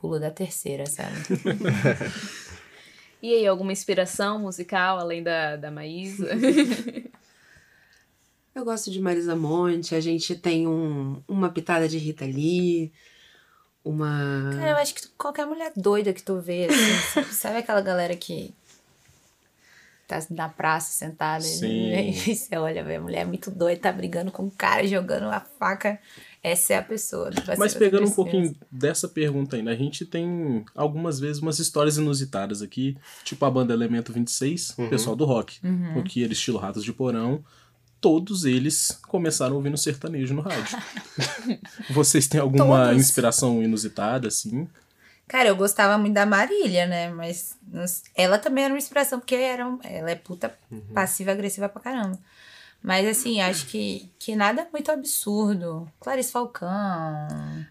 pulo 0.00 0.18
da 0.18 0.30
terceira, 0.30 0.86
sabe? 0.86 1.16
E 3.22 3.34
aí, 3.34 3.46
alguma 3.46 3.70
inspiração 3.70 4.38
musical 4.38 4.98
além 4.98 5.22
da, 5.22 5.54
da 5.54 5.70
Maísa? 5.70 6.26
Eu 8.54 8.64
gosto 8.64 8.90
de 8.90 8.98
Marisa 8.98 9.36
Monte, 9.36 9.94
a 9.94 10.00
gente 10.00 10.34
tem 10.34 10.66
um, 10.66 11.22
uma 11.28 11.50
pitada 11.50 11.86
de 11.86 11.98
Rita 11.98 12.24
Lee, 12.24 12.92
uma. 13.84 14.50
Cara, 14.58 14.72
eu 14.72 14.76
acho 14.76 14.94
que 14.94 15.06
qualquer 15.16 15.46
mulher 15.46 15.72
doida 15.76 16.12
que 16.12 16.22
tu 16.22 16.40
vê, 16.40 16.66
assim, 16.66 17.22
sabe, 17.32 17.58
aquela 17.58 17.80
galera 17.80 18.16
que 18.16 18.52
tá 20.06 20.18
na 20.30 20.48
praça 20.48 20.92
sentada 20.92 21.44
Sim. 21.44 21.92
e, 22.10 22.34
você 22.34 22.56
olha, 22.56 22.82
a 22.82 23.00
mulher 23.00 23.20
é 23.20 23.24
muito 23.24 23.52
doida, 23.52 23.80
tá 23.80 23.92
brigando 23.92 24.32
com 24.32 24.46
o 24.46 24.50
cara, 24.50 24.84
jogando 24.84 25.26
a 25.26 25.40
faca. 25.40 26.00
Essa 26.42 26.72
é 26.74 26.78
a 26.78 26.82
pessoa. 26.82 27.30
do 27.30 27.42
Mas 27.58 27.74
pegando 27.74 28.06
um 28.08 28.10
pouquinho 28.10 28.54
dessa 28.70 29.06
pergunta 29.06 29.56
ainda, 29.56 29.70
a 29.70 29.74
gente 29.76 30.06
tem 30.06 30.64
algumas 30.74 31.20
vezes 31.20 31.42
umas 31.42 31.58
histórias 31.58 31.98
inusitadas 31.98 32.62
aqui, 32.62 32.96
tipo 33.24 33.44
a 33.44 33.50
banda 33.50 33.74
Elemento 33.74 34.12
26, 34.12 34.74
o 34.78 34.88
pessoal 34.88 35.14
do 35.14 35.24
rock, 35.26 35.58
Uhum. 35.62 35.92
porque 35.94 36.20
eles 36.20 36.38
estilo 36.38 36.56
Ratos 36.58 36.82
de 36.82 36.92
Porão, 36.94 37.44
todos 38.00 38.46
eles 38.46 38.98
começaram 39.08 39.54
ouvindo 39.56 39.76
sertanejo 39.76 40.32
no 40.32 40.40
rádio. 40.40 40.78
Vocês 41.90 42.26
têm 42.26 42.40
alguma 42.40 42.86
Todos. 42.86 43.00
inspiração 43.02 43.62
inusitada, 43.62 44.28
assim? 44.28 44.66
Cara, 45.28 45.48
eu 45.50 45.56
gostava 45.56 45.96
muito 45.98 46.14
da 46.14 46.26
Marília, 46.26 46.86
né? 46.86 47.10
Mas 47.12 47.56
ela 48.16 48.38
também 48.38 48.64
era 48.64 48.72
uma 48.74 48.78
inspiração, 48.78 49.20
porque 49.20 49.34
era 49.36 49.66
um- 49.68 49.78
ela 49.84 50.10
é 50.10 50.16
puta 50.16 50.52
passiva 50.92 51.30
agressiva 51.30 51.68
pra 51.68 51.80
caramba. 51.80 52.18
Mas 52.82 53.06
assim, 53.06 53.40
acho 53.42 53.66
que, 53.66 54.10
que 54.18 54.34
nada 54.34 54.66
muito 54.72 54.90
absurdo. 54.90 55.86
Clarice 56.00 56.32
Falcão, 56.32 56.68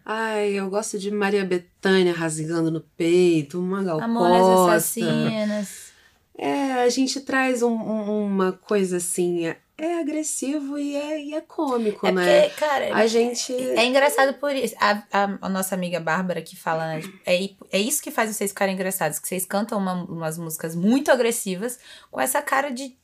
Ai, 0.05 0.49
eu 0.51 0.69
gosto 0.69 0.99
de 0.99 1.09
Maria 1.11 1.43
Bethânia 1.43 2.13
rasgando 2.13 2.69
no 2.69 2.81
peito, 2.81 3.59
uma 3.59 3.83
Gal 3.83 3.99
Amores. 4.01 4.75
Assassinas. 4.75 5.89
É, 6.37 6.73
a 6.83 6.89
gente 6.89 7.19
traz 7.21 7.61
um- 7.61 7.69
um- 7.71 8.25
uma 8.25 8.51
coisa 8.53 8.97
assim. 8.97 9.47
é- 9.47 9.57
é 9.77 9.99
agressivo 9.99 10.77
e 10.77 10.93
é, 10.95 11.21
e 11.23 11.33
é 11.33 11.39
cômico, 11.41 12.05
É 12.05 12.11
né? 12.11 12.41
porque, 12.49 12.55
cara, 12.59 12.95
A 12.95 13.07
gente. 13.07 13.53
É 13.53 13.85
engraçado 13.85 14.33
por 14.35 14.53
isso. 14.53 14.75
A, 14.79 15.03
a- 15.11 15.37
a 15.41 15.49
nossa 15.49 15.73
amiga 15.73 15.99
Bárbara 16.01 16.41
que 16.41 16.55
fala, 16.55 16.85
né? 16.87 17.01
tipo, 17.01 17.17
É, 17.25 17.49
é 17.71 17.79
isso 17.79 18.01
que 18.01 18.11
faz 18.11 18.33
vocês 18.35 18.51
ficarem 18.51 18.75
engraçados. 18.75 19.19
Que 19.19 19.27
vocês 19.27 19.45
cantam 19.45 19.77
uma- 19.77 20.03
umas 20.03 20.37
músicas 20.37 20.75
muito 20.75 21.09
agressivas 21.11 21.79
com 22.11 22.19
essa 22.21 22.41
cara 22.41 22.69
de 22.71 22.95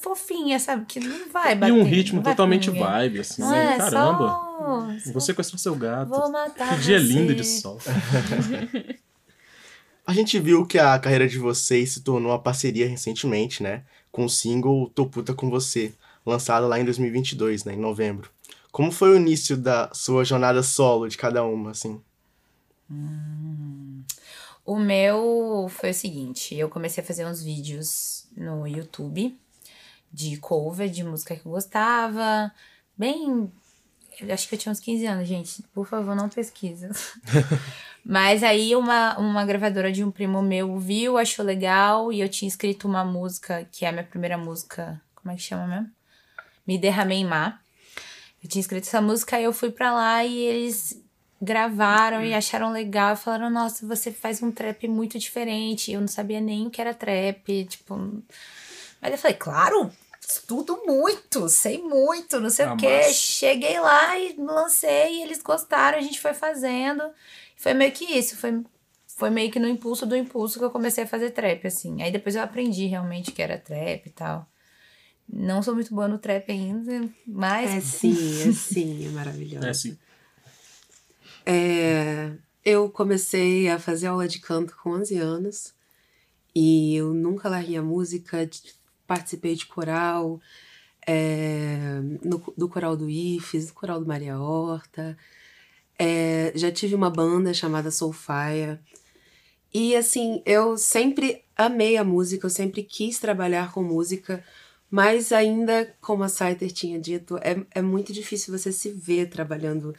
fofinha, 0.00 0.58
sabe? 0.58 0.84
Que 0.86 0.98
não 1.00 1.28
vai 1.30 1.52
E 1.52 1.56
bater. 1.56 1.72
um 1.72 1.82
ritmo 1.84 2.22
totalmente 2.22 2.70
vibe, 2.70 3.20
assim. 3.20 3.42
Não 3.42 3.54
é 3.54 3.76
Caramba. 3.76 4.28
só... 5.02 5.10
Vou 5.12 5.20
sequestrar 5.20 5.58
seu 5.58 5.74
gato. 5.74 6.08
Vou 6.08 6.30
matar 6.30 6.76
Que 6.76 6.82
dia 6.82 6.98
você. 7.00 7.06
lindo 7.06 7.34
de 7.34 7.44
sol. 7.44 7.78
A 10.06 10.12
gente 10.12 10.38
viu 10.40 10.66
que 10.66 10.78
a 10.78 10.98
carreira 10.98 11.28
de 11.28 11.38
vocês 11.38 11.92
se 11.92 12.00
tornou 12.00 12.32
uma 12.32 12.38
parceria 12.38 12.88
recentemente, 12.88 13.62
né? 13.62 13.84
Com 14.10 14.24
o 14.24 14.28
single 14.28 14.90
Tô 14.92 15.06
Puta 15.06 15.32
Com 15.34 15.48
Você, 15.50 15.92
lançado 16.26 16.66
lá 16.66 16.80
em 16.80 16.84
2022, 16.84 17.64
né? 17.64 17.74
Em 17.74 17.78
novembro. 17.78 18.28
Como 18.72 18.90
foi 18.90 19.10
o 19.10 19.16
início 19.16 19.56
da 19.56 19.88
sua 19.92 20.24
jornada 20.24 20.62
solo 20.64 21.06
de 21.08 21.16
cada 21.16 21.44
uma, 21.44 21.70
assim? 21.70 22.00
O 24.64 24.76
meu 24.78 25.68
foi 25.70 25.90
o 25.90 25.94
seguinte, 25.94 26.54
eu 26.56 26.68
comecei 26.68 27.02
a 27.02 27.06
fazer 27.06 27.24
uns 27.26 27.42
vídeos 27.42 28.26
no 28.36 28.66
YouTube 28.66 29.36
de 30.12 30.36
cover 30.38 30.88
de 30.88 31.04
música 31.04 31.36
que 31.36 31.46
eu 31.46 31.52
gostava, 31.52 32.52
bem, 32.96 33.50
acho 34.32 34.48
que 34.48 34.54
eu 34.54 34.58
tinha 34.58 34.72
uns 34.72 34.80
15 34.80 35.06
anos, 35.06 35.28
gente, 35.28 35.62
por 35.74 35.86
favor, 35.86 36.14
não 36.14 36.28
pesquisa. 36.28 36.90
Mas 38.04 38.42
aí 38.42 38.74
uma, 38.74 39.18
uma 39.18 39.44
gravadora 39.44 39.92
de 39.92 40.02
um 40.02 40.10
primo 40.10 40.42
meu 40.42 40.78
viu, 40.78 41.18
achou 41.18 41.44
legal 41.44 42.12
e 42.12 42.20
eu 42.20 42.28
tinha 42.28 42.48
escrito 42.48 42.88
uma 42.88 43.04
música, 43.04 43.68
que 43.70 43.84
é 43.84 43.88
a 43.88 43.92
minha 43.92 44.04
primeira 44.04 44.38
música, 44.38 45.00
como 45.14 45.32
é 45.32 45.36
que 45.36 45.42
chama 45.42 45.66
mesmo? 45.66 45.90
Me 46.66 46.78
Derramei 46.78 47.18
em 47.18 47.24
Mar. 47.24 47.62
Eu 48.42 48.48
tinha 48.48 48.60
escrito 48.60 48.84
essa 48.84 49.00
música, 49.00 49.36
aí 49.36 49.44
eu 49.44 49.52
fui 49.52 49.70
pra 49.70 49.92
lá 49.92 50.24
e 50.24 50.38
eles 50.38 51.02
gravaram 51.40 52.24
e 52.24 52.32
acharam 52.32 52.72
legal. 52.72 53.14
E 53.14 53.16
falaram, 53.16 53.50
nossa, 53.50 53.86
você 53.86 54.10
faz 54.10 54.42
um 54.42 54.50
trap 54.50 54.88
muito 54.88 55.18
diferente. 55.18 55.92
Eu 55.92 56.00
não 56.00 56.08
sabia 56.08 56.40
nem 56.40 56.66
o 56.66 56.70
que 56.70 56.80
era 56.80 56.94
trap, 56.94 57.64
tipo... 57.66 58.22
Mas 59.00 59.12
eu 59.12 59.18
falei, 59.18 59.36
claro, 59.36 59.90
estudo 60.20 60.82
muito, 60.86 61.48
sei 61.48 61.78
muito, 61.82 62.38
não 62.40 62.50
sei 62.50 62.66
Ah, 62.66 62.74
o 62.74 62.76
quê. 62.76 62.86
massa. 62.98 63.12
Cheguei 63.14 63.78
lá 63.80 64.18
e 64.18 64.34
lancei 64.38 65.16
e 65.18 65.22
eles 65.22 65.42
gostaram, 65.42 65.98
a 65.98 66.02
gente 66.02 66.20
foi 66.20 66.34
fazendo. 66.34 67.02
Foi 67.56 67.74
meio 67.74 67.92
que 67.92 68.04
isso, 68.04 68.36
foi, 68.36 68.62
foi 69.06 69.30
meio 69.30 69.50
que 69.50 69.58
no 69.58 69.68
impulso 69.68 70.06
do 70.06 70.16
impulso 70.16 70.58
que 70.58 70.64
eu 70.64 70.70
comecei 70.70 71.04
a 71.04 71.06
fazer 71.08 71.30
trap, 71.30 71.66
assim. 71.66 72.02
Aí 72.02 72.10
depois 72.10 72.34
eu 72.36 72.42
aprendi 72.42 72.86
realmente 72.86 73.32
que 73.32 73.42
era 73.42 73.58
trap 73.58 74.06
e 74.06 74.10
tal. 74.10 74.46
Não 75.32 75.62
sou 75.62 75.74
muito 75.74 75.94
boa 75.94 76.08
no 76.08 76.18
trap 76.18 76.50
ainda, 76.50 77.08
mas 77.26 77.70
É 77.70 77.80
sim, 77.80 78.48
é 78.48 78.52
sim, 78.52 79.06
é 79.06 79.08
maravilhoso. 79.10 79.66
É 79.66 79.70
assim. 79.70 79.98
É, 81.46 82.32
eu 82.64 82.90
comecei 82.90 83.68
a 83.68 83.78
fazer 83.78 84.08
aula 84.08 84.28
de 84.28 84.38
canto 84.40 84.76
com 84.82 84.90
11 84.90 85.16
anos 85.18 85.72
e 86.54 86.96
eu 86.96 87.14
nunca 87.14 87.48
larguei 87.48 87.76
a 87.76 87.82
música, 87.82 88.48
participei 89.10 89.56
de 89.56 89.66
coral, 89.66 90.40
é, 91.04 92.00
no- 92.24 92.54
do 92.56 92.68
coral 92.68 92.96
do 92.96 93.10
IFES, 93.10 93.66
do 93.66 93.72
coral 93.72 93.98
do 93.98 94.06
Maria 94.06 94.38
Horta, 94.38 95.18
é, 95.98 96.52
já 96.54 96.70
tive 96.70 96.94
uma 96.94 97.10
banda 97.10 97.52
chamada 97.52 97.90
Soulfire. 97.90 98.78
E 99.74 99.96
assim, 99.96 100.42
eu 100.46 100.78
sempre 100.78 101.42
amei 101.56 101.96
a 101.96 102.04
música, 102.04 102.46
eu 102.46 102.50
sempre 102.50 102.84
quis 102.84 103.18
trabalhar 103.18 103.72
com 103.72 103.82
música, 103.82 104.44
mas 104.88 105.32
ainda, 105.32 105.92
como 106.00 106.22
a 106.22 106.28
Saiter 106.28 106.70
tinha 106.70 106.98
dito, 107.00 107.36
é, 107.38 107.60
é 107.72 107.82
muito 107.82 108.12
difícil 108.12 108.56
você 108.56 108.70
se 108.70 108.92
ver 108.92 109.28
trabalhando 109.28 109.92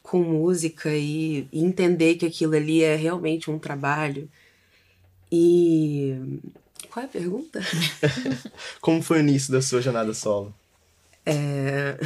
com 0.00 0.22
música 0.22 0.94
e, 0.94 1.48
e 1.52 1.64
entender 1.64 2.14
que 2.16 2.26
aquilo 2.26 2.54
ali 2.54 2.84
é 2.84 2.94
realmente 2.94 3.50
um 3.50 3.58
trabalho. 3.58 4.30
E. 5.32 6.14
Qual 6.90 7.02
é 7.02 7.06
a 7.06 7.10
pergunta? 7.10 7.60
Como 8.80 9.02
foi 9.02 9.18
o 9.18 9.20
início 9.20 9.52
da 9.52 9.60
sua 9.62 9.80
jornada 9.80 10.12
solo? 10.14 10.54
É, 11.26 11.96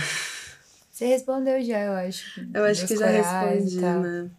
você 0.99 1.07
respondeu 1.07 1.63
já, 1.63 1.79
eu 1.81 1.93
acho. 1.93 2.41
eu 2.53 2.65
acho 2.65 2.81
Dos 2.81 2.89
que 2.89 2.97
já 2.97 3.13
e 3.13 3.17
respondi, 3.17 3.77
né? 3.77 4.31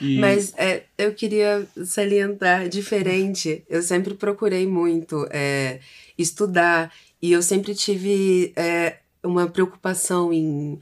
E 0.00 0.18
Mas 0.18 0.52
é, 0.56 0.82
eu 0.98 1.14
queria 1.14 1.64
salientar 1.84 2.68
diferente. 2.68 3.64
Eu 3.68 3.80
sempre 3.80 4.14
procurei 4.14 4.66
muito 4.66 5.28
é, 5.30 5.78
estudar 6.18 6.92
e 7.22 7.30
eu 7.30 7.40
sempre 7.40 7.72
tive 7.72 8.52
é, 8.56 8.98
uma 9.22 9.46
preocupação 9.46 10.32
em 10.32 10.80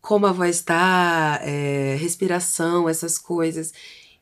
como 0.00 0.26
a 0.26 0.32
voz 0.32 0.56
está, 0.56 1.40
é, 1.42 1.96
respiração, 1.98 2.88
essas 2.88 3.18
coisas. 3.18 3.72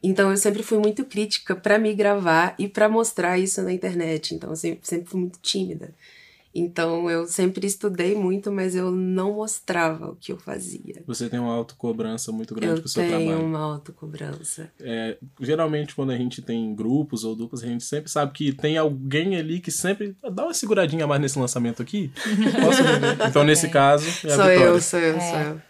Então 0.02 0.30
eu 0.30 0.37
sempre 0.37 0.62
fui 0.62 0.78
muito 0.78 1.04
crítica 1.04 1.54
para 1.54 1.78
me 1.78 1.94
gravar 1.94 2.54
e 2.59 2.66
para 2.68 2.88
mostrar 2.88 3.38
isso 3.38 3.62
na 3.62 3.73
internet. 3.73 4.35
Então 4.35 4.50
eu 4.50 4.56
sempre, 4.56 4.80
sempre 4.87 5.09
fui 5.09 5.21
muito 5.21 5.38
tímida. 5.40 5.94
Então 6.54 7.09
eu 7.09 7.26
sempre 7.26 7.66
estudei 7.66 8.14
muito, 8.14 8.52
mas 8.52 8.75
eu 8.76 8.90
não 8.90 9.32
mostrava 9.37 10.11
o 10.11 10.16
que 10.16 10.32
eu 10.32 10.37
fazia. 10.37 11.02
você 11.06 11.26
tem 11.26 11.40
uma 11.40 11.54
autocobrança 11.54 12.30
muito 12.30 12.54
grande 12.54 12.75
Eu 12.75 12.80
pro 12.80 12.88
seu 12.90 13.02
tenho 13.02 13.16
trabalho. 13.25 13.47
uma 13.47 13.59
autocobrança. 13.61 14.71
É, 14.78 15.16
geralmente, 15.40 15.94
quando 15.94 16.11
a 16.11 16.16
gente 16.16 16.42
tem 16.42 16.75
grupos 16.75 17.25
ou 17.25 17.35
duplas, 17.35 17.62
a 17.62 17.66
gente 17.66 17.82
sempre 17.85 18.11
sabe 18.11 18.32
que 18.32 18.52
tem 18.52 18.76
alguém 18.76 19.37
ali 19.37 19.61
que 19.61 19.71
sempre 19.71 20.14
dá 20.30 20.44
uma 20.44 20.52
seguradinha 20.52 21.04
a 21.04 21.06
mais 21.06 21.23
nesse 21.23 21.38
lançamento 21.38 21.80
aqui. 21.80 22.11
Posso 22.61 22.82
vender? 22.85 23.16
Então, 23.30 23.44
nesse 23.44 23.62
Tem. 23.62 23.71
caso, 23.71 24.04
é 24.04 24.11
a 24.11 24.12
Sou 24.12 24.28
Vitória. 24.44 24.59
eu, 24.59 24.80
sou 24.82 24.99
eu, 25.00 25.16
É. 25.16 25.21
sou 25.30 25.38
eu. 25.52 25.62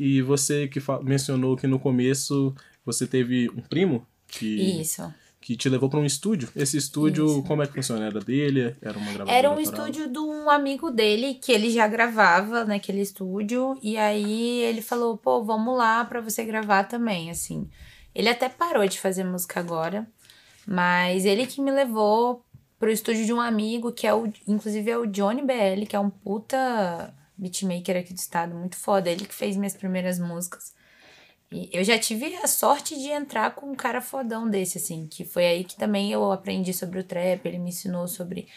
E 0.00 0.20
você 0.20 0.66
que 0.66 0.80
mencionou 1.04 1.56
que 1.56 1.68
no 1.68 1.78
começo 1.78 2.52
você 2.84 3.06
teve 3.06 3.48
um 3.50 3.60
primo 3.60 4.06
que, 4.26 4.80
Isso. 4.80 5.12
que 5.40 5.56
te 5.56 5.68
levou 5.68 5.88
para 5.88 6.00
um 6.00 6.04
estúdio. 6.04 6.48
Esse 6.54 6.76
estúdio, 6.76 7.26
Isso. 7.26 7.42
como 7.44 7.62
é 7.62 7.66
que 7.66 7.74
funciona? 7.74 8.06
Era 8.06 8.20
dele? 8.20 8.76
Era 8.80 8.98
uma 8.98 9.12
gravadora 9.12 9.36
Era 9.36 9.50
um 9.50 9.58
autoral? 9.58 9.88
estúdio 9.88 10.12
de 10.12 10.18
um 10.18 10.50
amigo 10.50 10.90
dele 10.90 11.34
que 11.34 11.52
ele 11.52 11.70
já 11.70 11.86
gravava 11.86 12.64
naquele 12.64 13.00
estúdio 13.00 13.78
e 13.82 13.96
aí 13.96 14.60
ele 14.62 14.82
falou, 14.82 15.16
pô, 15.16 15.42
vamos 15.44 15.76
lá 15.76 16.04
pra 16.04 16.20
você 16.20 16.44
gravar 16.44 16.84
também, 16.84 17.30
assim. 17.30 17.68
Ele 18.14 18.28
até 18.28 18.48
parou 18.48 18.86
de 18.86 19.00
fazer 19.00 19.24
música 19.24 19.58
agora, 19.60 20.06
mas 20.66 21.24
ele 21.24 21.46
que 21.46 21.60
me 21.60 21.70
levou 21.70 22.44
pro 22.78 22.90
estúdio 22.90 23.24
de 23.24 23.32
um 23.32 23.40
amigo 23.40 23.92
que 23.92 24.06
é 24.06 24.14
o, 24.14 24.30
inclusive 24.46 24.90
é 24.90 24.98
o 24.98 25.06
Johnny 25.06 25.42
BL, 25.42 25.86
que 25.88 25.96
é 25.96 26.00
um 26.00 26.10
puta 26.10 27.14
beatmaker 27.36 27.96
aqui 27.96 28.12
do 28.12 28.18
estado, 28.18 28.54
muito 28.54 28.76
foda. 28.76 29.10
Ele 29.10 29.24
que 29.24 29.34
fez 29.34 29.56
minhas 29.56 29.74
primeiras 29.74 30.18
músicas. 30.18 30.72
E 31.54 31.70
eu 31.72 31.84
já 31.84 31.96
tive 31.98 32.34
a 32.36 32.48
sorte 32.48 32.96
de 32.98 33.08
entrar 33.10 33.54
com 33.54 33.70
um 33.70 33.74
cara 33.76 34.00
fodão 34.00 34.50
desse, 34.50 34.78
assim, 34.78 35.06
que 35.06 35.24
foi 35.24 35.46
aí 35.46 35.62
que 35.64 35.76
também 35.76 36.10
eu 36.10 36.32
aprendi 36.32 36.72
sobre 36.74 36.98
o 36.98 37.04
trap, 37.04 37.46
ele 37.46 37.58
me 37.58 37.70
ensinou 37.70 38.08
sobre 38.08 38.48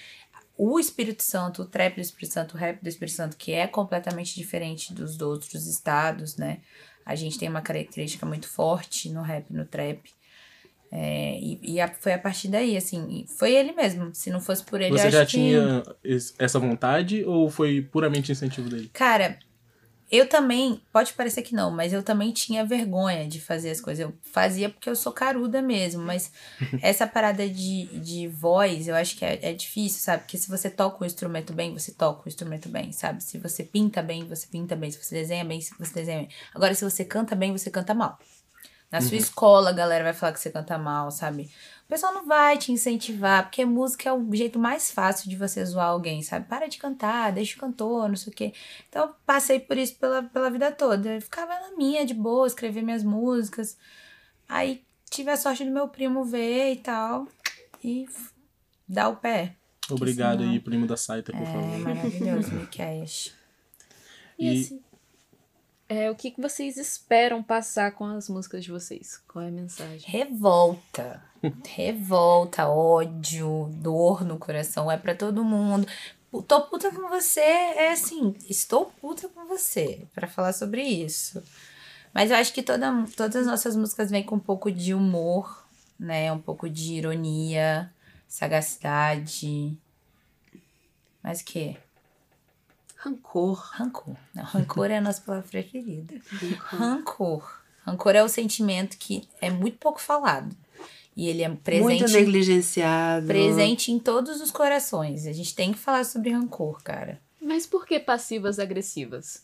o 0.57 0.79
Espírito 0.79 1.21
Santo, 1.21 1.61
o 1.61 1.65
trap 1.65 1.93
do 1.95 2.01
Espírito 2.01 2.33
Santo, 2.33 2.55
o 2.55 2.57
rap 2.57 2.81
do 2.81 2.89
Espírito 2.89 3.15
Santo, 3.15 3.37
que 3.37 3.51
é 3.51 3.67
completamente 3.67 4.33
diferente 4.35 4.91
dos 4.93 5.21
outros 5.21 5.67
estados, 5.67 6.35
né? 6.37 6.57
A 7.05 7.13
gente 7.13 7.37
tem 7.37 7.47
uma 7.47 7.61
característica 7.61 8.25
muito 8.25 8.49
forte 8.49 9.09
no 9.11 9.21
rap, 9.21 9.45
no 9.53 9.63
trap. 9.65 10.09
É, 10.91 11.37
e 11.39 11.59
e 11.75 11.79
a- 11.81 11.93
foi 11.99 12.13
a 12.13 12.17
partir 12.19 12.47
daí, 12.47 12.75
assim, 12.77 13.25
foi 13.37 13.53
ele 13.53 13.73
mesmo. 13.73 14.09
Se 14.15 14.29
não 14.31 14.39
fosse 14.39 14.63
por 14.63 14.81
ele, 14.81 14.97
Você 14.97 15.11
já 15.11 15.25
tinha 15.25 15.83
es- 16.03 16.33
essa 16.39 16.59
vontade 16.59 17.23
ou 17.25 17.49
foi 17.49 17.81
puramente 17.81 18.31
incentivo 18.31 18.69
dele? 18.69 18.89
Cara, 18.93 19.37
eu 20.09 20.27
também, 20.27 20.81
pode 20.91 21.11
parecer 21.13 21.41
que 21.41 21.53
não, 21.53 21.69
mas 21.69 21.91
eu 21.91 22.01
também 22.01 22.31
tinha 22.31 22.65
vergonha 22.65 23.27
de 23.27 23.41
fazer 23.41 23.71
as 23.71 23.81
coisas. 23.81 24.05
Eu 24.05 24.13
fazia 24.31 24.69
porque 24.69 24.89
eu 24.89 24.95
sou 24.95 25.11
caruda 25.11 25.61
mesmo, 25.61 26.01
mas 26.01 26.31
essa 26.81 27.05
parada 27.05 27.47
de, 27.47 27.85
de 27.99 28.27
voz, 28.27 28.87
eu 28.87 28.95
acho 28.95 29.17
que 29.17 29.25
é, 29.25 29.37
é 29.41 29.53
difícil, 29.53 30.01
sabe? 30.01 30.23
Porque 30.23 30.37
se 30.37 30.49
você 30.49 30.69
toca 30.69 31.03
o 31.03 31.05
instrumento 31.05 31.51
bem, 31.51 31.73
você 31.73 31.91
toca 31.91 32.23
o 32.25 32.29
instrumento 32.29 32.69
bem, 32.69 32.93
sabe? 32.93 33.21
Se 33.21 33.37
você 33.37 33.63
pinta 33.63 34.01
bem, 34.01 34.25
você 34.25 34.47
pinta 34.47 34.77
bem. 34.77 34.89
Se 34.91 35.03
você 35.03 35.15
desenha 35.15 35.43
bem, 35.43 35.59
você 35.59 35.93
desenha 35.93 36.19
bem. 36.19 36.29
Agora, 36.55 36.73
se 36.73 36.85
você 36.85 37.03
canta 37.03 37.35
bem, 37.35 37.51
você 37.51 37.69
canta 37.69 37.93
mal. 37.93 38.17
Na 38.89 39.01
sua 39.01 39.17
escola, 39.17 39.71
a 39.71 39.73
galera 39.73 40.05
vai 40.05 40.13
falar 40.13 40.31
que 40.31 40.39
você 40.39 40.49
canta 40.49 40.77
mal, 40.77 41.11
sabe? 41.11 41.51
O 41.87 41.89
pessoal 41.89 42.13
não 42.13 42.25
vai 42.25 42.57
te 42.57 42.69
incentivar, 42.69 43.43
porque 43.45 43.63
música 43.63 44.09
é 44.09 44.13
o 44.13 44.35
jeito 44.35 44.59
mais 44.59 44.91
fácil 44.91 45.29
de 45.29 45.37
você 45.37 45.63
zoar 45.63 45.87
alguém, 45.87 46.21
sabe? 46.21 46.45
Para 46.45 46.67
de 46.67 46.77
cantar, 46.77 47.31
deixa 47.31 47.55
o 47.55 47.59
cantor, 47.61 48.09
não 48.09 48.15
sei 48.17 48.33
o 48.33 48.35
quê. 48.35 48.53
Então, 48.89 49.05
eu 49.07 49.13
passei 49.25 49.57
por 49.57 49.77
isso 49.77 49.95
pela, 49.95 50.21
pela 50.21 50.49
vida 50.51 50.69
toda. 50.69 51.15
Eu 51.15 51.21
ficava 51.21 51.53
na 51.57 51.77
minha, 51.77 52.05
de 52.05 52.13
boa, 52.13 52.45
escrever 52.45 52.81
minhas 52.83 53.05
músicas. 53.05 53.77
Aí, 54.49 54.83
tive 55.09 55.31
a 55.31 55.37
sorte 55.37 55.63
do 55.63 55.71
meu 55.71 55.87
primo 55.87 56.25
ver 56.25 56.73
e 56.73 56.75
tal, 56.75 57.25
e 57.81 58.05
dar 58.85 59.07
o 59.07 59.15
pé. 59.15 59.55
Obrigado 59.89 60.39
senão- 60.39 60.51
aí, 60.51 60.59
primo 60.59 60.85
da 60.85 60.97
Saita, 60.97 61.31
por 61.31 61.41
É 61.41 61.45
favor. 61.45 61.79
maravilhoso, 61.79 62.51
Miqueias. 62.59 63.33
E, 64.37 64.45
E- 64.49 64.61
assim, 64.61 64.81
é, 65.89 66.11
o 66.11 66.15
que, 66.15 66.31
que 66.31 66.41
vocês 66.41 66.77
esperam 66.77 67.41
passar 67.41 67.91
com 67.91 68.05
as 68.05 68.27
músicas 68.27 68.63
de 68.63 68.71
vocês? 68.71 69.21
Qual 69.27 69.43
é 69.43 69.47
a 69.47 69.51
mensagem? 69.51 70.09
Revolta. 70.09 71.23
Revolta, 71.65 72.67
ódio, 72.67 73.69
dor 73.73 74.25
no 74.25 74.37
coração. 74.37 74.91
É 74.91 74.97
pra 74.97 75.15
todo 75.15 75.45
mundo. 75.45 75.87
tô 76.47 76.61
puta 76.61 76.91
com 76.91 77.07
você 77.07 77.39
é 77.39 77.91
assim, 77.91 78.35
estou 78.49 78.87
puta 78.99 79.29
com 79.29 79.45
você, 79.47 80.05
pra 80.13 80.27
falar 80.27 80.53
sobre 80.53 80.83
isso. 80.83 81.41
Mas 82.13 82.31
eu 82.31 82.37
acho 82.37 82.53
que 82.53 82.63
toda, 82.63 82.91
todas 83.15 83.35
as 83.35 83.47
nossas 83.47 83.75
músicas 83.75 84.09
vêm 84.11 84.23
com 84.23 84.35
um 84.35 84.39
pouco 84.39 84.71
de 84.71 84.93
humor, 84.93 85.65
né? 85.97 86.31
Um 86.31 86.39
pouco 86.39 86.69
de 86.69 86.95
ironia, 86.95 87.93
sagacidade. 88.27 89.77
Mas 91.23 91.41
o 91.41 91.45
quê? 91.45 91.77
Rancor. 93.11 93.69
Rancor. 93.73 94.15
Não, 94.35 94.43
rancor 94.43 94.91
é 94.91 94.97
a 94.97 95.01
nossa 95.01 95.21
palavra 95.21 95.47
preferida. 95.49 96.15
Rancor. 96.59 97.61
Rancor 97.85 98.15
é 98.15 98.23
o 98.23 98.27
sentimento 98.29 98.97
que 98.97 99.27
é 99.41 99.49
muito 99.49 99.77
pouco 99.77 100.01
falado. 100.01 100.55
E 101.15 101.27
ele 101.29 101.41
é 101.41 101.47
Muito 101.47 101.61
presente, 101.63 102.11
negligenciado. 102.13 103.25
presente 103.25 103.91
em 103.91 103.97
todos 103.97 104.39
os 104.41 104.51
corações. 104.51 105.25
A 105.25 105.31
gente 105.33 105.55
tem 105.55 105.71
que 105.71 105.79
falar 105.79 106.03
sobre 106.03 106.29
rancor, 106.31 106.81
cara. 106.83 107.19
Mas 107.41 107.65
por 107.65 107.87
que 107.87 107.99
passivas 107.99 108.59
agressivas? 108.59 109.41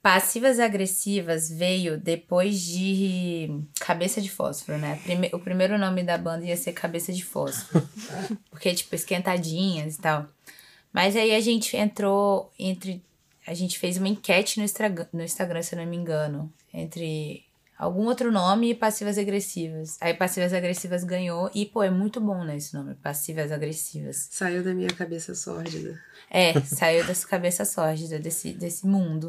Passivas 0.00 0.58
agressivas 0.60 1.50
veio 1.50 1.98
depois 1.98 2.60
de 2.60 3.62
Cabeça 3.80 4.20
de 4.20 4.30
Fósforo, 4.30 4.78
né? 4.78 4.98
Prime- 5.04 5.30
O 5.32 5.38
primeiro 5.38 5.76
nome 5.76 6.02
da 6.02 6.16
banda 6.16 6.44
ia 6.46 6.56
ser 6.56 6.72
Cabeça 6.72 7.12
de 7.12 7.24
Fósforo. 7.24 7.86
Porque, 8.50 8.72
tipo, 8.74 8.94
esquentadinhas 8.94 9.96
e 9.96 10.00
tal. 10.00 10.26
Mas 10.92 11.16
aí 11.16 11.34
a 11.34 11.40
gente 11.40 11.76
entrou 11.76 12.52
entre. 12.58 13.02
A 13.46 13.54
gente 13.54 13.78
fez 13.78 13.96
uma 13.96 14.08
enquete 14.08 14.58
no 14.58 14.64
Instagram, 14.64 15.06
no 15.12 15.22
Instagram, 15.22 15.62
se 15.62 15.74
eu 15.74 15.78
não 15.78 15.86
me 15.86 15.96
engano. 15.96 16.52
Entre 16.72 17.44
algum 17.78 18.06
outro 18.06 18.32
nome 18.32 18.70
e 18.70 18.74
Passivas 18.74 19.16
Agressivas. 19.16 19.96
Aí 20.00 20.12
Passivas 20.12 20.52
Agressivas 20.52 21.04
ganhou. 21.04 21.50
E, 21.54 21.64
pô, 21.64 21.82
é 21.82 21.90
muito 21.90 22.20
bom, 22.20 22.42
né, 22.44 22.56
esse 22.56 22.74
nome? 22.74 22.94
Passivas 22.96 23.52
Agressivas. 23.52 24.28
Saiu 24.30 24.62
da 24.62 24.74
minha 24.74 24.88
cabeça 24.88 25.34
sórdida. 25.34 25.98
É, 26.30 26.60
saiu 26.60 27.06
dessa 27.06 27.26
cabeça 27.26 27.64
sórdida, 27.64 28.18
desse, 28.18 28.52
desse 28.52 28.86
mundo. 28.86 29.28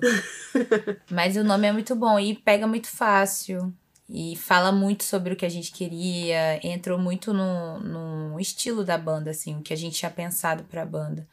Mas 1.09 1.37
o 1.37 1.43
nome 1.43 1.67
é 1.67 1.71
muito 1.71 1.95
bom 1.95 2.19
e 2.19 2.35
pega 2.35 2.67
muito 2.67 2.87
fácil. 2.87 3.73
E 4.09 4.35
fala 4.35 4.71
muito 4.71 5.03
sobre 5.03 5.33
o 5.33 5.35
que 5.35 5.45
a 5.45 5.49
gente 5.49 5.71
queria. 5.71 6.59
Entrou 6.65 6.97
muito 6.97 7.31
no, 7.31 7.79
no 7.79 8.39
estilo 8.39 8.83
da 8.83 8.97
banda, 8.97 9.29
assim, 9.29 9.57
o 9.57 9.61
que 9.61 9.71
a 9.71 9.77
gente 9.77 9.97
tinha 9.97 10.09
pensado 10.09 10.63
pra 10.63 10.83
banda. 10.83 11.27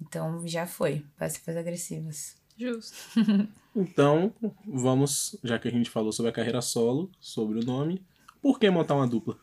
Então 0.00 0.46
já 0.46 0.66
foi, 0.66 1.04
passivas 1.18 1.56
agressivas. 1.56 2.36
Justo. 2.56 2.96
Então, 3.78 4.32
vamos, 4.66 5.36
já 5.44 5.58
que 5.58 5.68
a 5.68 5.70
gente 5.70 5.90
falou 5.90 6.10
sobre 6.10 6.30
a 6.30 6.32
carreira 6.32 6.62
solo, 6.62 7.10
sobre 7.20 7.58
o 7.58 7.62
nome, 7.62 8.02
por 8.40 8.58
que 8.58 8.70
montar 8.70 8.94
uma 8.94 9.06
dupla? 9.06 9.38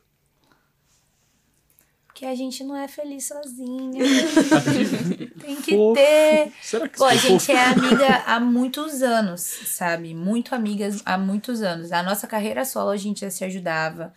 Porque 2.07 2.25
a 2.25 2.33
gente 2.33 2.63
não 2.63 2.75
é 2.75 2.87
feliz 2.87 3.27
sozinha. 3.27 4.03
Tem 5.39 5.61
que 5.61 5.75
Fofo. 5.75 5.93
ter. 5.93 6.51
Será 6.61 6.87
que 6.87 6.97
Pô, 6.97 7.05
a 7.05 7.15
gente 7.15 7.51
é 7.51 7.61
amiga 7.65 8.23
há 8.25 8.39
muitos 8.39 9.03
anos, 9.03 9.41
sabe? 9.41 10.15
Muito 10.15 10.55
amigas 10.55 11.03
há 11.05 11.15
muitos 11.15 11.61
anos. 11.61 11.91
A 11.91 12.01
nossa 12.01 12.25
carreira 12.25 12.65
solo 12.65 12.89
a 12.89 12.97
gente 12.97 13.21
já 13.21 13.29
se 13.29 13.43
ajudava, 13.43 14.13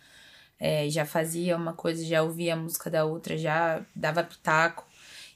é, 0.59 0.89
já 0.89 1.05
fazia 1.05 1.55
uma 1.55 1.73
coisa, 1.73 2.03
já 2.03 2.23
ouvia 2.23 2.53
a 2.53 2.57
música 2.57 2.89
da 2.89 3.05
outra, 3.05 3.37
já 3.37 3.85
dava 3.95 4.23
pitaco. 4.23 4.86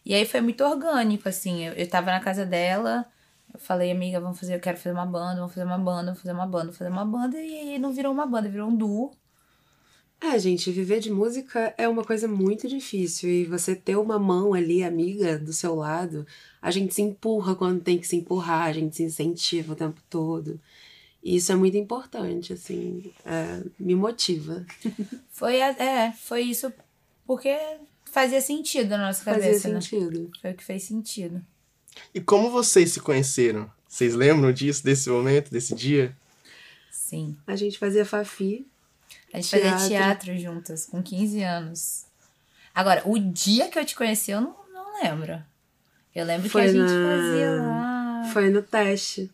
E 0.06 0.14
aí 0.14 0.26
foi 0.26 0.42
muito 0.42 0.64
orgânico, 0.64 1.30
assim. 1.30 1.66
Eu, 1.68 1.74
eu 1.74 1.90
tava 1.90 2.12
na 2.12 2.20
casa 2.20 2.46
dela, 2.46 3.06
eu 3.54 3.60
falei, 3.60 3.92
amiga, 3.92 4.20
vamos 4.20 4.40
fazer, 4.40 4.56
eu 4.56 4.60
quero 4.60 4.78
fazer 4.78 4.94
uma 4.94 5.06
banda, 5.06 5.36
vamos 5.36 5.54
fazer 5.54 5.66
uma 5.66 5.78
banda, 5.78 6.06
vamos 6.06 6.20
fazer 6.22 6.34
uma 6.34 6.46
banda, 6.46 6.64
vamos 6.66 6.78
fazer 6.78 6.92
uma 6.92 7.06
banda. 7.06 7.38
E 7.40 7.56
aí 7.74 7.80
não 7.80 7.94
virou 7.94 8.12
uma 8.12 8.26
banda, 8.26 8.50
virou 8.50 8.70
um 8.70 8.76
duo. 8.76 9.12
É, 10.24 10.38
gente, 10.38 10.72
viver 10.72 11.00
de 11.00 11.12
música 11.12 11.74
é 11.80 11.90
uma 11.90 12.04
coisa 12.04 12.28
muito 12.28 12.68
difícil 12.68 13.28
e 13.28 13.46
você 13.46 13.76
ter 13.76 13.96
uma 13.96 14.20
mão 14.20 14.54
ali, 14.54 14.84
amiga, 14.84 15.40
do 15.40 15.52
seu 15.52 15.74
lado, 15.74 16.28
a 16.62 16.70
gente 16.70 16.94
se 16.94 17.02
empurra 17.02 17.56
quando 17.56 17.82
tem 17.82 17.98
que 17.98 18.08
se 18.08 18.18
empurrar, 18.18 18.68
a 18.68 18.74
gente 18.74 18.96
se 18.96 19.04
incentiva 19.04 19.74
o 19.74 19.76
tempo 19.76 20.00
todo. 20.08 20.62
E 21.24 21.36
isso 21.38 21.52
é 21.52 21.56
muito 21.56 21.76
importante, 21.76 22.54
assim, 22.54 23.12
é, 23.26 23.64
me 23.80 23.96
motiva. 23.96 24.64
Foi, 25.30 25.58
é, 25.58 26.12
foi 26.12 26.42
isso 26.42 26.72
porque 27.26 27.58
fazia 28.12 28.42
sentido 28.42 28.90
na 28.92 29.08
nossa 29.08 29.24
Fazia 29.24 29.42
cabeça, 29.44 29.70
né? 29.70 29.82
sentido. 29.82 30.32
Foi 30.42 30.52
o 30.52 30.56
que 30.56 30.64
fez 30.64 30.84
sentido. 30.84 31.42
E 32.14 32.22
como 32.22 32.50
vocês 32.52 32.92
se 32.92 33.00
conheceram? 33.00 33.70
Vocês 33.88 34.14
lembram 34.16 34.52
disso, 34.54 34.84
desse 34.84 35.10
momento, 35.10 35.52
desse 35.52 35.76
dia? 35.76 36.16
Sim. 36.90 37.36
A 37.46 37.56
gente 37.56 37.78
fazia 37.78 38.06
Fafi. 38.06 38.66
A 39.34 39.38
gente 39.42 39.50
fazia 39.50 39.70
Teatro. 39.72 39.88
teatro 39.88 40.38
juntas, 40.38 40.86
com 40.86 41.02
15 41.02 41.42
anos. 41.44 42.06
Agora, 42.74 43.02
o 43.06 43.18
dia 43.20 43.68
que 43.70 43.78
eu 43.78 43.86
te 43.86 43.96
conheci, 43.96 44.32
eu 44.32 44.40
não, 44.42 44.56
não 44.74 45.04
lembro. 45.04 45.42
Eu 46.16 46.26
lembro 46.26 46.50
Foi 46.50 46.64
que 46.64 46.70
a 46.70 46.72
gente 46.72 46.92
na- 46.92 47.18
fazia 47.18 47.52
lá. 47.62 48.30
Foi 48.34 48.50
no 48.50 48.62
teste. 48.62 49.32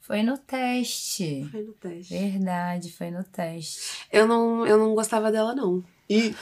Foi 0.00 0.22
no 0.22 0.36
teste. 0.38 1.48
Foi 1.50 1.62
no 1.62 1.72
teste. 1.72 2.12
Verdade, 2.16 2.92
foi 2.92 3.10
no 3.10 3.22
teste. 3.24 3.80
Eu 4.12 4.26
não, 4.26 4.66
eu 4.66 4.76
não 4.78 4.94
gostava 4.94 5.30
dela, 5.32 5.54
não. 5.54 5.82
E 6.08 6.34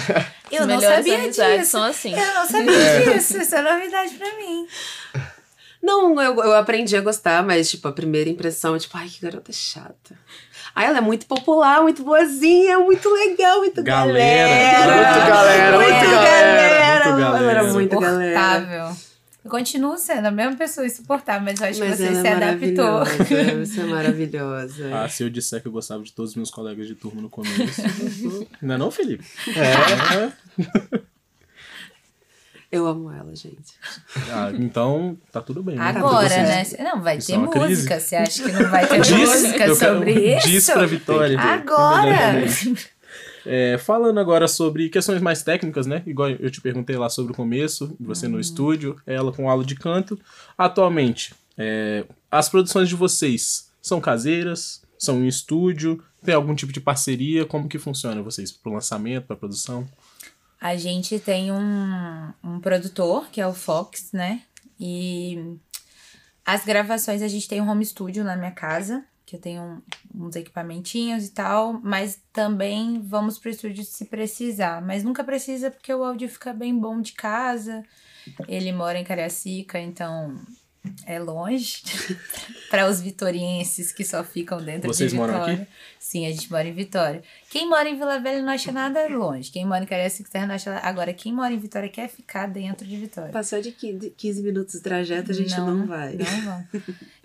Eu 0.50 0.62
As 0.62 0.66
não 0.68 0.80
sabia 0.80 1.30
disso. 1.30 1.70
são 1.70 1.82
assim. 1.82 2.12
Eu 2.12 2.34
não 2.34 2.46
sabia 2.46 3.12
disso. 3.14 3.38
Isso 3.38 3.54
é 3.54 3.62
novidade 3.62 4.14
pra 4.14 4.36
mim. 4.36 4.66
Não, 5.82 6.20
eu, 6.20 6.34
eu 6.36 6.54
aprendi 6.56 6.96
a 6.96 7.00
gostar, 7.00 7.42
mas, 7.44 7.70
tipo, 7.70 7.86
a 7.86 7.92
primeira 7.92 8.28
impressão, 8.30 8.76
tipo, 8.78 8.96
ai, 8.96 9.08
que 9.08 9.20
garota 9.20 9.52
chata. 9.52 10.18
Ai, 10.74 10.86
ela 10.86 10.98
é 10.98 11.00
muito 11.00 11.26
popular, 11.26 11.80
muito 11.82 12.02
boazinha, 12.02 12.78
muito 12.78 13.08
legal, 13.08 13.58
muito 13.58 13.82
Galera. 13.82 14.88
galera. 14.88 15.06
Muito 15.06 15.28
galera, 15.28 15.76
muito 15.76 16.10
galera, 16.10 17.04
muito 17.04 17.20
galera. 17.20 17.38
Ela 17.38 17.50
era 17.50 17.64
muito 17.64 18.00
galera. 18.00 18.58
Insuportável. 18.58 18.96
Eu 19.46 19.50
continuo 19.50 19.96
sendo 19.96 20.26
a 20.26 20.30
mesma 20.32 20.56
pessoa 20.56 20.84
insuportável, 20.84 21.42
mas 21.44 21.60
eu 21.60 21.68
acho 21.68 21.78
Mas 21.78 21.90
que 21.90 21.96
você 21.98 22.04
ela 22.08 22.20
se 22.20 22.26
é 22.26 22.32
adaptou. 22.32 23.04
Você 23.64 23.80
é 23.80 23.84
maravilhosa. 23.84 24.90
ah, 25.04 25.08
se 25.08 25.22
eu 25.22 25.30
disser 25.30 25.62
que 25.62 25.68
eu 25.68 25.72
gostava 25.72 26.02
de 26.02 26.12
todos 26.12 26.32
os 26.32 26.36
meus 26.36 26.50
colegas 26.50 26.88
de 26.88 26.96
turma 26.96 27.22
no 27.22 27.30
começo. 27.30 27.80
não 28.60 28.74
é 28.74 28.78
não, 28.78 28.90
Felipe? 28.90 29.24
é, 29.48 30.32
Eu 32.72 32.86
amo 32.88 33.12
ela, 33.12 33.34
gente. 33.36 33.74
Ah, 34.32 34.50
então 34.52 35.16
tá 35.30 35.40
tudo 35.40 35.62
bem. 35.62 35.76
né? 35.76 35.82
Agora, 35.82 36.28
Vocês- 36.28 36.72
né? 36.72 36.84
Não, 36.84 37.00
vai 37.00 37.18
Isso 37.18 37.28
ter 37.28 37.34
é 37.34 37.38
uma 37.38 37.48
crise. 37.48 37.68
música. 37.68 38.00
Você 38.00 38.16
acha 38.16 38.42
que 38.42 38.50
não 38.52 38.68
vai 38.68 38.86
ter 38.88 39.00
Diz, 39.00 39.16
música 39.16 39.48
eu 39.66 39.76
quero- 39.76 39.76
sobre 39.76 40.36
isso? 40.36 40.48
Diz 40.48 40.66
pra 40.70 40.86
Vitória. 40.86 41.40
Agora! 41.40 42.42
É, 43.48 43.78
falando 43.78 44.18
agora 44.18 44.48
sobre 44.48 44.88
questões 44.88 45.22
mais 45.22 45.42
técnicas, 45.42 45.86
né? 45.86 46.02
Igual 46.06 46.30
eu 46.30 46.50
te 46.50 46.60
perguntei 46.60 46.96
lá 46.96 47.08
sobre 47.08 47.32
o 47.32 47.34
começo, 47.34 47.96
você 48.00 48.26
Uhum. 48.26 48.32
no 48.32 48.40
estúdio, 48.40 49.00
ela 49.06 49.32
com 49.32 49.48
aula 49.48 49.64
de 49.64 49.76
canto. 49.76 50.18
Atualmente, 50.58 51.34
é, 51.56 52.04
as 52.30 52.48
produções 52.48 52.88
de 52.88 52.96
vocês 52.96 53.70
são 53.80 54.00
caseiras? 54.00 54.82
São 54.98 55.22
em 55.22 55.28
estúdio? 55.28 56.02
Tem 56.24 56.34
algum 56.34 56.54
tipo 56.54 56.72
de 56.72 56.80
parceria? 56.80 57.44
Como 57.46 57.68
que 57.68 57.78
funciona 57.78 58.20
vocês 58.22 58.50
pro 58.50 58.72
lançamento, 58.72 59.26
pra 59.26 59.36
produção? 59.36 59.86
A 60.60 60.74
gente 60.76 61.18
tem 61.20 61.52
um, 61.52 62.32
um 62.42 62.58
produtor, 62.60 63.28
que 63.30 63.40
é 63.40 63.46
o 63.46 63.52
Fox, 63.54 64.10
né? 64.12 64.42
E 64.80 65.56
as 66.44 66.64
gravações 66.64 67.22
a 67.22 67.28
gente 67.28 67.46
tem 67.46 67.60
um 67.60 67.68
home 67.68 67.84
studio 67.84 68.24
na 68.24 68.36
minha 68.36 68.50
casa, 68.50 69.04
que 69.26 69.34
eu 69.34 69.40
tenho 69.40 69.82
uns 70.14 70.36
equipamentinhos 70.36 71.26
e 71.26 71.32
tal, 71.32 71.72
mas 71.82 72.22
também 72.32 73.02
vamos 73.02 73.38
pro 73.40 73.50
estúdio 73.50 73.84
se 73.84 74.04
precisar. 74.04 74.80
Mas 74.80 75.02
nunca 75.02 75.24
precisa 75.24 75.68
porque 75.68 75.92
o 75.92 76.04
áudio 76.04 76.28
fica 76.28 76.54
bem 76.54 76.78
bom 76.78 77.00
de 77.00 77.12
casa. 77.12 77.84
Ele 78.46 78.72
mora 78.72 78.98
em 78.98 79.04
Cariacica, 79.04 79.80
então 79.80 80.40
é 81.06 81.18
longe 81.18 81.82
para 82.70 82.88
os 82.88 83.00
vitorienses 83.00 83.92
que 83.92 84.04
só 84.04 84.22
ficam 84.24 84.58
dentro 84.58 84.92
Vocês 84.92 85.10
de 85.10 85.16
moram 85.16 85.34
Vitória. 85.34 85.54
aqui? 85.54 85.66
Sim, 85.98 86.26
a 86.26 86.30
gente 86.30 86.50
mora 86.50 86.66
em 86.68 86.72
Vitória. 86.72 87.22
Quem 87.50 87.68
mora 87.68 87.88
em 87.88 87.96
Vila 87.96 88.18
Velha 88.20 88.42
não 88.42 88.52
acha 88.52 88.70
nada 88.70 89.06
longe. 89.08 89.50
Quem 89.50 89.64
mora 89.64 89.84
em 89.84 89.86
Cariacica 89.86 90.30
Serra 90.30 90.46
não 90.46 90.54
acha 90.54 90.70
nada. 90.72 90.86
Agora, 90.86 91.12
quem 91.12 91.32
mora 91.32 91.52
em 91.52 91.58
Vitória 91.58 91.88
quer 91.88 92.08
ficar 92.08 92.46
dentro 92.46 92.86
de 92.86 92.96
Vitória. 92.96 93.32
Passou 93.32 93.60
de 93.60 93.72
15 93.72 94.10
15 94.10 94.42
minutos 94.42 94.74
de 94.74 94.80
trajeto, 94.80 95.30
a 95.30 95.34
gente 95.34 95.56
não, 95.56 95.86
vai. 95.86 96.14
Não 96.14 96.42
vão. 96.42 96.64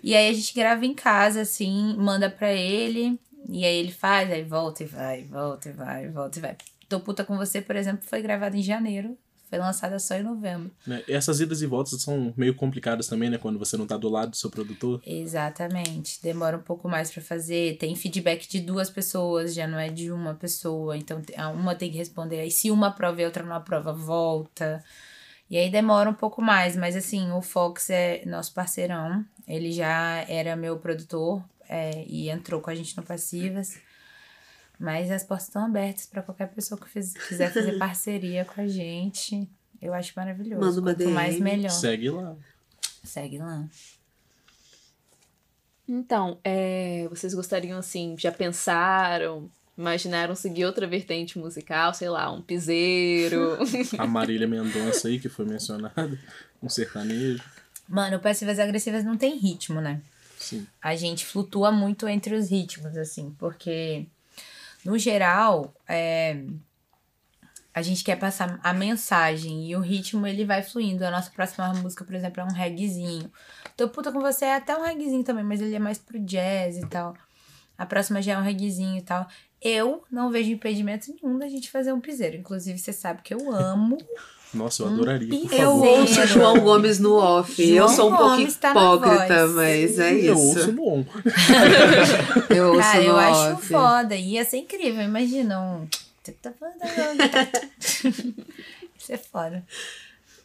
E 0.02 0.14
aí 0.14 0.28
a 0.28 0.32
gente 0.32 0.54
grava 0.54 0.84
em 0.84 0.94
casa, 0.94 1.42
assim, 1.42 1.94
manda 1.96 2.28
pra 2.28 2.52
ele, 2.52 3.18
e 3.48 3.64
aí 3.64 3.76
ele 3.76 3.92
faz, 3.92 4.30
aí 4.30 4.42
volta 4.42 4.82
e 4.82 4.86
vai, 4.86 5.22
volta 5.24 5.68
e 5.68 5.72
vai, 5.72 6.08
volta 6.08 6.38
e 6.38 6.42
vai. 6.42 6.56
Tô 6.88 7.00
puta 7.00 7.24
com 7.24 7.36
você, 7.36 7.60
por 7.60 7.76
exemplo, 7.76 8.04
foi 8.06 8.20
gravado 8.20 8.56
em 8.56 8.62
janeiro, 8.62 9.16
foi 9.52 9.58
lançada 9.58 9.98
só 9.98 10.14
em 10.14 10.22
novembro. 10.22 10.70
Né? 10.86 11.04
Essas 11.06 11.38
idas 11.38 11.60
e 11.60 11.66
voltas 11.66 12.00
são 12.00 12.32
meio 12.38 12.54
complicadas 12.54 13.06
também, 13.06 13.28
né? 13.28 13.36
Quando 13.36 13.58
você 13.58 13.76
não 13.76 13.86
tá 13.86 13.98
do 13.98 14.08
lado 14.08 14.30
do 14.30 14.36
seu 14.36 14.48
produtor. 14.48 15.02
Exatamente. 15.06 16.22
Demora 16.22 16.56
um 16.56 16.62
pouco 16.62 16.88
mais 16.88 17.10
pra 17.10 17.22
fazer. 17.22 17.76
Tem 17.76 17.94
feedback 17.94 18.48
de 18.48 18.60
duas 18.60 18.88
pessoas, 18.88 19.52
já 19.52 19.66
não 19.66 19.78
é 19.78 19.90
de 19.90 20.10
uma 20.10 20.32
pessoa. 20.32 20.96
Então 20.96 21.20
uma 21.54 21.74
tem 21.74 21.90
que 21.90 21.98
responder. 21.98 22.40
Aí 22.40 22.50
se 22.50 22.70
uma 22.70 22.86
aprova 22.86 23.20
e 23.20 23.24
a 23.24 23.26
outra 23.26 23.42
não 23.42 23.54
aprova, 23.54 23.92
volta. 23.92 24.82
E 25.50 25.58
aí 25.58 25.68
demora 25.68 26.08
um 26.08 26.14
pouco 26.14 26.40
mais. 26.40 26.74
Mas 26.74 26.96
assim, 26.96 27.30
o 27.32 27.42
Fox 27.42 27.90
é 27.90 28.24
nosso 28.24 28.54
parceirão. 28.54 29.22
Ele 29.46 29.70
já 29.70 30.24
era 30.30 30.56
meu 30.56 30.78
produtor 30.78 31.44
é, 31.68 32.06
e 32.06 32.30
entrou 32.30 32.62
com 32.62 32.70
a 32.70 32.74
gente 32.74 32.96
no 32.96 33.02
Passivas. 33.02 33.78
Mas 34.82 35.10
as 35.12 35.22
portas 35.22 35.46
estão 35.46 35.64
abertas 35.64 36.06
para 36.06 36.22
qualquer 36.22 36.48
pessoa 36.52 36.80
que 36.80 36.88
fiz- 36.88 37.12
quiser 37.14 37.52
fazer 37.52 37.78
parceria 37.78 38.44
com 38.44 38.60
a 38.60 38.66
gente. 38.66 39.48
Eu 39.80 39.94
acho 39.94 40.12
maravilhoso. 40.16 40.60
Manda 40.60 40.80
uma 40.80 40.94
Quanto 40.94 41.10
mais 41.10 41.34
DM. 41.34 41.44
melhor. 41.44 41.70
Segue 41.70 42.10
lá. 42.10 42.34
Segue 43.04 43.38
lá. 43.38 43.64
Então, 45.88 46.38
é, 46.44 47.06
vocês 47.10 47.34
gostariam, 47.34 47.78
assim, 47.78 48.14
já 48.18 48.30
pensaram, 48.32 49.50
imaginaram 49.76 50.34
seguir 50.34 50.64
outra 50.64 50.86
vertente 50.86 51.38
musical, 51.38 51.92
sei 51.92 52.08
lá, 52.08 52.30
um 52.32 52.40
piseiro? 52.40 53.58
A 53.98 54.06
Marília 54.06 54.46
Mendonça 54.48 55.08
aí, 55.08 55.18
que 55.18 55.28
foi 55.28 55.44
mencionada. 55.44 56.18
Um 56.62 56.68
sertanejo. 56.68 57.42
Mano, 57.88 58.16
o 58.16 58.20
Passivas 58.20 58.58
Agressivas 58.58 59.04
não 59.04 59.16
tem 59.16 59.36
ritmo, 59.38 59.80
né? 59.80 60.00
Sim. 60.38 60.66
a 60.82 60.96
gente 60.96 61.24
flutua 61.24 61.70
muito 61.70 62.08
entre 62.08 62.34
os 62.34 62.50
ritmos, 62.50 62.96
assim, 62.96 63.30
porque 63.38 64.06
no 64.84 64.98
geral 64.98 65.74
é, 65.88 66.44
a 67.74 67.80
gente 67.80 68.04
quer 68.04 68.16
passar 68.16 68.60
a 68.62 68.72
mensagem 68.72 69.66
e 69.70 69.76
o 69.76 69.80
ritmo 69.80 70.26
ele 70.26 70.44
vai 70.44 70.62
fluindo. 70.62 71.04
A 71.04 71.10
nossa 71.10 71.30
próxima 71.30 71.72
música, 71.74 72.04
por 72.04 72.14
exemplo, 72.14 72.40
é 72.42 72.44
um 72.44 72.52
reggaezinho. 72.52 73.32
Tô 73.76 73.88
puta 73.88 74.12
com 74.12 74.20
você 74.20 74.44
é 74.44 74.56
até 74.56 74.76
um 74.76 74.82
reggaezinho 74.82 75.24
também, 75.24 75.44
mas 75.44 75.60
ele 75.60 75.74
é 75.74 75.78
mais 75.78 75.98
pro 75.98 76.18
jazz 76.18 76.76
e 76.76 76.86
tal. 76.86 77.14
A 77.78 77.86
próxima 77.86 78.20
já 78.20 78.34
é 78.34 78.38
um 78.38 78.42
reggaezinho 78.42 78.98
e 78.98 79.02
tal. 79.02 79.26
Eu 79.60 80.04
não 80.10 80.30
vejo 80.30 80.50
impedimento 80.50 81.10
nenhum 81.10 81.38
da 81.38 81.48
gente 81.48 81.70
fazer 81.70 81.92
um 81.92 82.00
piseiro. 82.00 82.36
Inclusive, 82.36 82.78
você 82.78 82.92
sabe 82.92 83.22
que 83.22 83.32
eu 83.32 83.50
amo. 83.50 83.96
Nossa, 84.54 84.82
eu 84.82 84.88
adoraria. 84.88 85.28
Por. 85.28 85.52
Eu 85.52 85.70
favor. 85.70 85.88
ouço 86.00 86.20
o 86.20 86.26
João 86.26 86.60
Gomes 86.60 86.98
no 86.98 87.14
off. 87.14 87.62
eu 87.62 87.76
João 87.76 87.88
sou 87.88 88.12
um 88.12 88.16
pouco 88.16 88.52
tá 88.60 88.70
hipócrita, 88.70 89.46
mas 89.48 89.98
é 89.98 90.12
Eu 90.12 90.34
isso. 90.34 90.42
ouço 90.58 90.72
no 90.72 90.88
on. 90.88 91.04
Eu 92.54 92.68
ouço 92.68 92.80
Cara, 92.80 92.98
no 93.00 93.04
eu 93.06 93.16
acho 93.16 93.52
off. 93.54 93.66
foda. 93.68 94.14
Ia 94.16 94.44
ser 94.44 94.58
incrível, 94.58 95.02
imagina 95.02 95.58
um. 95.60 95.86
Isso 98.98 99.12
é 99.12 99.16
foda. 99.16 99.64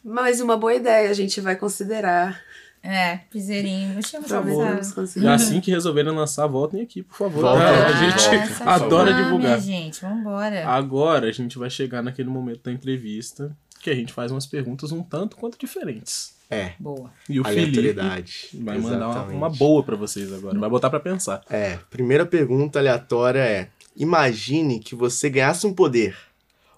Mas 0.03 0.39
uma 0.41 0.57
boa 0.57 0.73
ideia, 0.73 1.09
a 1.09 1.13
gente 1.13 1.39
vai 1.41 1.55
considerar. 1.55 2.41
É, 2.81 3.17
piseirinho. 3.29 3.99
Eu 3.99 4.21
Prometemos 4.21 5.15
E 5.17 5.27
assim 5.27 5.59
que 5.59 5.69
resolverem 5.71 6.13
lançar, 6.13 6.47
voltem 6.47 6.81
aqui, 6.81 7.03
por 7.03 7.17
favor. 7.17 7.41
Volta, 7.41 7.59
tá? 7.65 7.87
a 7.87 7.91
gente 7.91 8.47
volta. 8.53 8.63
adora 8.71 9.11
Ah, 9.13 9.21
divulgar. 9.23 9.59
minha 9.59 9.59
gente, 9.59 9.99
vambora. 10.01 10.65
Agora 10.65 11.27
a 11.27 11.31
gente 11.31 11.57
vai 11.57 11.69
chegar 11.69 12.01
naquele 12.01 12.29
momento 12.29 12.61
da 12.63 12.71
entrevista 12.71 13.55
que 13.87 13.91
a 13.91 13.95
gente 13.95 14.11
faz 14.11 14.33
umas 14.33 14.45
perguntas 14.45 14.91
um 14.91 15.01
tanto 15.01 15.37
quanto 15.37 15.57
diferentes. 15.57 16.35
É, 16.49 16.73
Boa. 16.77 17.09
E 17.29 17.39
o 17.39 17.43
Felipe 17.43 17.61
aleatoriedade. 17.61 18.49
vai 18.53 18.77
mandar 18.77 18.97
uma, 18.97 19.09
Exatamente. 19.11 19.37
uma 19.37 19.49
boa 19.49 19.81
pra 19.81 19.95
vocês 19.95 20.31
agora. 20.33 20.59
Vai 20.59 20.69
botar 20.69 20.89
pra 20.89 20.99
pensar. 20.99 21.41
É, 21.49 21.77
primeira 21.89 22.25
pergunta 22.25 22.79
aleatória 22.79 23.39
é: 23.39 23.69
imagine 23.95 24.79
que 24.79 24.93
você 24.93 25.29
ganhasse 25.29 25.65
um 25.65 25.73
poder. 25.73 26.17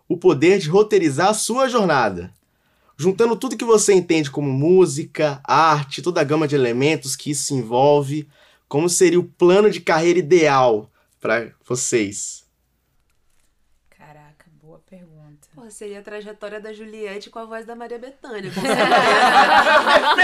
O 0.08 0.18
poder 0.18 0.60
de 0.60 0.70
roteirizar 0.70 1.30
a 1.30 1.34
sua 1.34 1.68
jornada. 1.68 2.32
Juntando 2.96 3.36
tudo 3.36 3.58
que 3.58 3.66
você 3.66 3.94
entende 3.94 4.30
como 4.30 4.52
música, 4.52 5.40
arte, 5.44 6.02
toda 6.02 6.22
a 6.22 6.24
gama 6.24 6.48
de 6.48 6.54
elementos 6.56 7.16
que 7.16 7.32
isso 7.32 7.56
envolve, 7.56 8.28
como 8.68 8.88
seria 8.90 9.20
o 9.20 9.24
plano 9.24 9.70
de 9.72 9.80
carreira 9.80 10.20
ideal 10.20 10.90
para 11.20 11.52
vocês? 11.68 12.46
Caraca, 13.90 14.46
boa 14.62 14.80
seria 15.70 16.00
a 16.00 16.02
trajetória 16.02 16.60
da 16.60 16.74
Juliette 16.74 17.30
com 17.30 17.40
a 17.40 17.46
voz 17.46 17.66
da 17.66 17.76
Maria 17.76 17.98
Bethânia, 17.98 18.52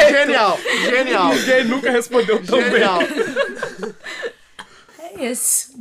genial, 0.10 0.58
genial, 0.89 1.29
Ninguém 1.34 1.63
nunca 1.65 1.91
respondeu 1.91 2.43
tão 2.45 2.62
genial. 2.62 2.99
É 4.99 5.25
isso. 5.25 5.73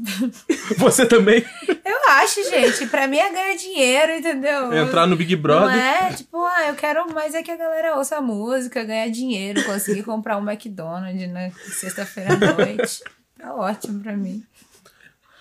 Você 0.78 1.06
também 1.06 1.44
Eu 1.84 2.10
acho, 2.10 2.42
gente. 2.50 2.86
Pra 2.86 3.08
mim 3.08 3.18
é 3.18 3.32
ganhar 3.32 3.56
dinheiro, 3.56 4.12
entendeu? 4.12 4.72
entrar 4.72 5.06
no 5.06 5.16
Big 5.16 5.34
Não 5.34 5.42
Brother. 5.42 5.76
é, 5.76 6.12
tipo, 6.12 6.44
ah, 6.44 6.68
eu 6.68 6.74
quero 6.74 7.12
mais 7.12 7.34
é 7.34 7.42
que 7.42 7.50
a 7.50 7.56
galera 7.56 7.96
ouça 7.96 8.16
a 8.18 8.20
música, 8.20 8.84
ganhar 8.84 9.08
dinheiro, 9.08 9.64
conseguir 9.64 10.02
comprar 10.04 10.36
um 10.36 10.48
McDonald's 10.48 11.28
na 11.30 11.50
sexta-feira 11.50 12.34
à 12.34 12.36
noite. 12.36 13.02
Tá 13.38 13.54
ótimo 13.54 14.02
pra 14.02 14.16
mim. 14.16 14.44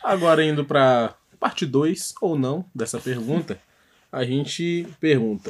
Agora 0.04 0.44
indo 0.44 0.66
pra 0.66 1.14
parte 1.40 1.66
2 1.66 2.16
ou 2.22 2.38
não 2.38 2.66
dessa 2.74 3.00
pergunta, 3.00 3.60
a 4.14 4.24
gente 4.24 4.88
pergunta: 5.00 5.50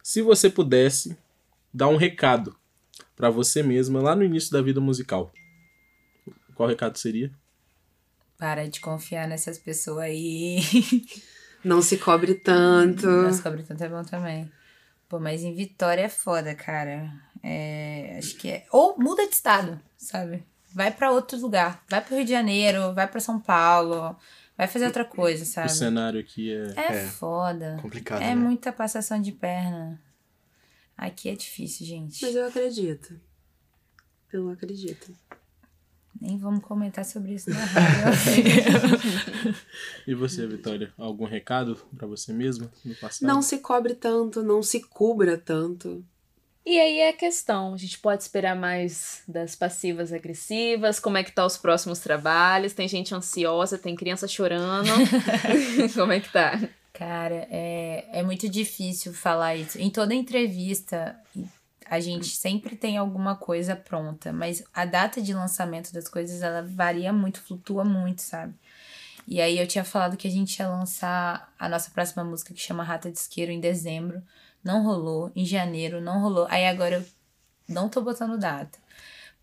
se 0.00 0.22
você 0.22 0.48
pudesse 0.48 1.18
dar 1.74 1.88
um 1.88 1.96
recado 1.96 2.56
pra 3.16 3.28
você 3.28 3.64
mesma 3.64 4.00
lá 4.00 4.14
no 4.14 4.22
início 4.22 4.52
da 4.52 4.62
vida 4.62 4.80
musical, 4.80 5.32
qual 6.54 6.68
recado 6.68 6.96
seria? 6.96 7.32
Para 8.38 8.68
de 8.68 8.80
confiar 8.80 9.26
nessas 9.26 9.58
pessoas 9.58 10.04
aí. 10.04 10.58
Não 11.64 11.82
se 11.82 11.96
cobre 11.98 12.34
tanto. 12.34 13.06
Nossa, 13.08 13.42
cobre 13.42 13.64
tanto 13.64 13.82
é 13.82 13.88
bom 13.88 14.04
também. 14.04 14.50
Pô, 15.08 15.18
mas 15.18 15.42
em 15.42 15.52
Vitória 15.52 16.02
é 16.02 16.08
foda, 16.08 16.54
cara. 16.54 17.12
É, 17.42 18.16
acho 18.18 18.36
que 18.36 18.48
é. 18.48 18.66
Ou 18.70 18.96
muda 18.98 19.26
de 19.26 19.34
estado, 19.34 19.80
sabe? 19.96 20.44
Vai 20.72 20.92
pra 20.92 21.10
outro 21.10 21.38
lugar. 21.40 21.82
Vai 21.88 22.00
pro 22.00 22.14
Rio 22.14 22.24
de 22.24 22.30
Janeiro, 22.30 22.94
vai 22.94 23.08
pra 23.08 23.18
São 23.18 23.40
Paulo. 23.40 24.16
Vai 24.56 24.66
fazer 24.66 24.86
outra 24.86 25.04
coisa, 25.04 25.42
O 25.42 25.46
sabe? 25.46 25.70
cenário 25.72 26.18
aqui 26.20 26.52
é. 26.52 26.72
É, 26.76 26.92
É, 26.92 27.06
foda. 27.08 27.78
complicado, 27.82 28.22
É 28.22 28.28
né? 28.28 28.34
muita 28.34 28.72
passação 28.72 29.20
de 29.20 29.32
perna. 29.32 30.00
Aqui 30.96 31.28
é 31.28 31.34
difícil, 31.34 31.86
gente. 31.86 32.24
Mas 32.24 32.34
eu 32.34 32.46
acredito. 32.46 33.20
Eu 34.32 34.48
acredito. 34.48 35.14
Nem 36.18 36.38
vamos 36.38 36.64
comentar 36.64 37.04
sobre 37.04 37.34
isso 37.34 37.50
na 37.50 37.62
rádio. 37.64 38.16
E 40.06 40.14
você, 40.14 40.46
Vitória, 40.46 40.92
algum 40.96 41.24
recado 41.26 41.76
pra 41.96 42.06
você 42.06 42.32
mesma 42.32 42.70
no 42.84 42.94
passado? 42.94 43.26
Não 43.28 43.42
se 43.42 43.58
cobre 43.58 43.94
tanto, 43.94 44.42
não 44.42 44.62
se 44.62 44.80
cubra 44.80 45.36
tanto. 45.36 46.02
E 46.66 46.80
aí 46.80 46.98
é 46.98 47.10
a 47.10 47.12
questão, 47.12 47.74
a 47.74 47.76
gente 47.76 47.96
pode 48.00 48.24
esperar 48.24 48.56
mais 48.56 49.22
das 49.28 49.54
passivas 49.54 50.12
agressivas, 50.12 50.98
como 50.98 51.16
é 51.16 51.22
que 51.22 51.30
tá 51.30 51.46
os 51.46 51.56
próximos 51.56 52.00
trabalhos, 52.00 52.72
tem 52.72 52.88
gente 52.88 53.14
ansiosa, 53.14 53.78
tem 53.78 53.94
criança 53.94 54.26
chorando, 54.26 54.90
como 55.94 56.10
é 56.10 56.18
que 56.18 56.28
tá? 56.32 56.60
Cara, 56.92 57.46
é, 57.52 58.06
é 58.12 58.22
muito 58.24 58.48
difícil 58.48 59.14
falar 59.14 59.54
isso. 59.54 59.78
Em 59.78 59.90
toda 59.90 60.12
entrevista, 60.12 61.16
a 61.88 62.00
gente 62.00 62.26
sempre 62.26 62.74
tem 62.74 62.96
alguma 62.96 63.36
coisa 63.36 63.76
pronta, 63.76 64.32
mas 64.32 64.64
a 64.74 64.84
data 64.84 65.22
de 65.22 65.32
lançamento 65.32 65.92
das 65.92 66.08
coisas, 66.08 66.42
ela 66.42 66.62
varia 66.62 67.12
muito, 67.12 67.40
flutua 67.40 67.84
muito, 67.84 68.22
sabe? 68.22 68.54
E 69.28 69.40
aí 69.40 69.58
eu 69.58 69.66
tinha 69.68 69.84
falado 69.84 70.16
que 70.16 70.26
a 70.26 70.30
gente 70.30 70.58
ia 70.58 70.68
lançar 70.68 71.52
a 71.58 71.68
nossa 71.68 71.90
próxima 71.90 72.24
música 72.24 72.54
que 72.54 72.60
chama 72.60 72.82
Rata 72.82 73.10
de 73.10 73.18
Isqueiro 73.18 73.52
em 73.52 73.60
dezembro. 73.60 74.22
Não 74.66 74.82
rolou. 74.82 75.30
Em 75.36 75.44
janeiro 75.44 76.00
não 76.00 76.20
rolou. 76.20 76.48
Aí 76.50 76.66
agora 76.66 76.96
eu 76.96 77.04
não 77.72 77.88
tô 77.88 78.02
botando 78.02 78.36
data. 78.36 78.76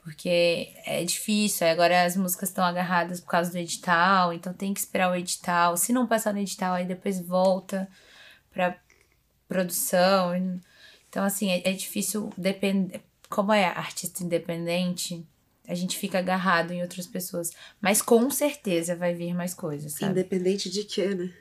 Porque 0.03 0.73
é 0.85 1.01
difícil. 1.05 1.65
Aí 1.65 1.71
agora 1.71 2.03
as 2.03 2.17
músicas 2.17 2.49
estão 2.49 2.65
agarradas 2.65 3.21
por 3.21 3.29
causa 3.29 3.49
do 3.49 3.57
edital. 3.57 4.33
Então 4.33 4.53
tem 4.53 4.73
que 4.73 4.81
esperar 4.81 5.09
o 5.09 5.15
edital. 5.15 5.77
Se 5.77 5.93
não 5.93 6.05
passar 6.05 6.33
no 6.33 6.39
edital, 6.39 6.73
aí 6.73 6.85
depois 6.85 7.21
volta 7.21 7.87
pra 8.51 8.77
produção. 9.47 10.35
Então, 11.09 11.23
assim, 11.23 11.49
é, 11.49 11.69
é 11.69 11.71
difícil 11.71 12.29
depender. 12.37 13.01
Como 13.29 13.53
é 13.53 13.63
artista 13.63 14.25
independente, 14.25 15.25
a 15.65 15.73
gente 15.73 15.97
fica 15.97 16.19
agarrado 16.19 16.71
em 16.71 16.81
outras 16.81 17.07
pessoas. 17.07 17.51
Mas 17.79 18.01
com 18.01 18.29
certeza 18.29 18.93
vai 18.93 19.13
vir 19.13 19.33
mais 19.33 19.53
coisas, 19.53 19.93
sabe? 19.93 20.11
Independente 20.11 20.69
de 20.69 20.83
quê, 20.83 21.15
né? 21.15 21.31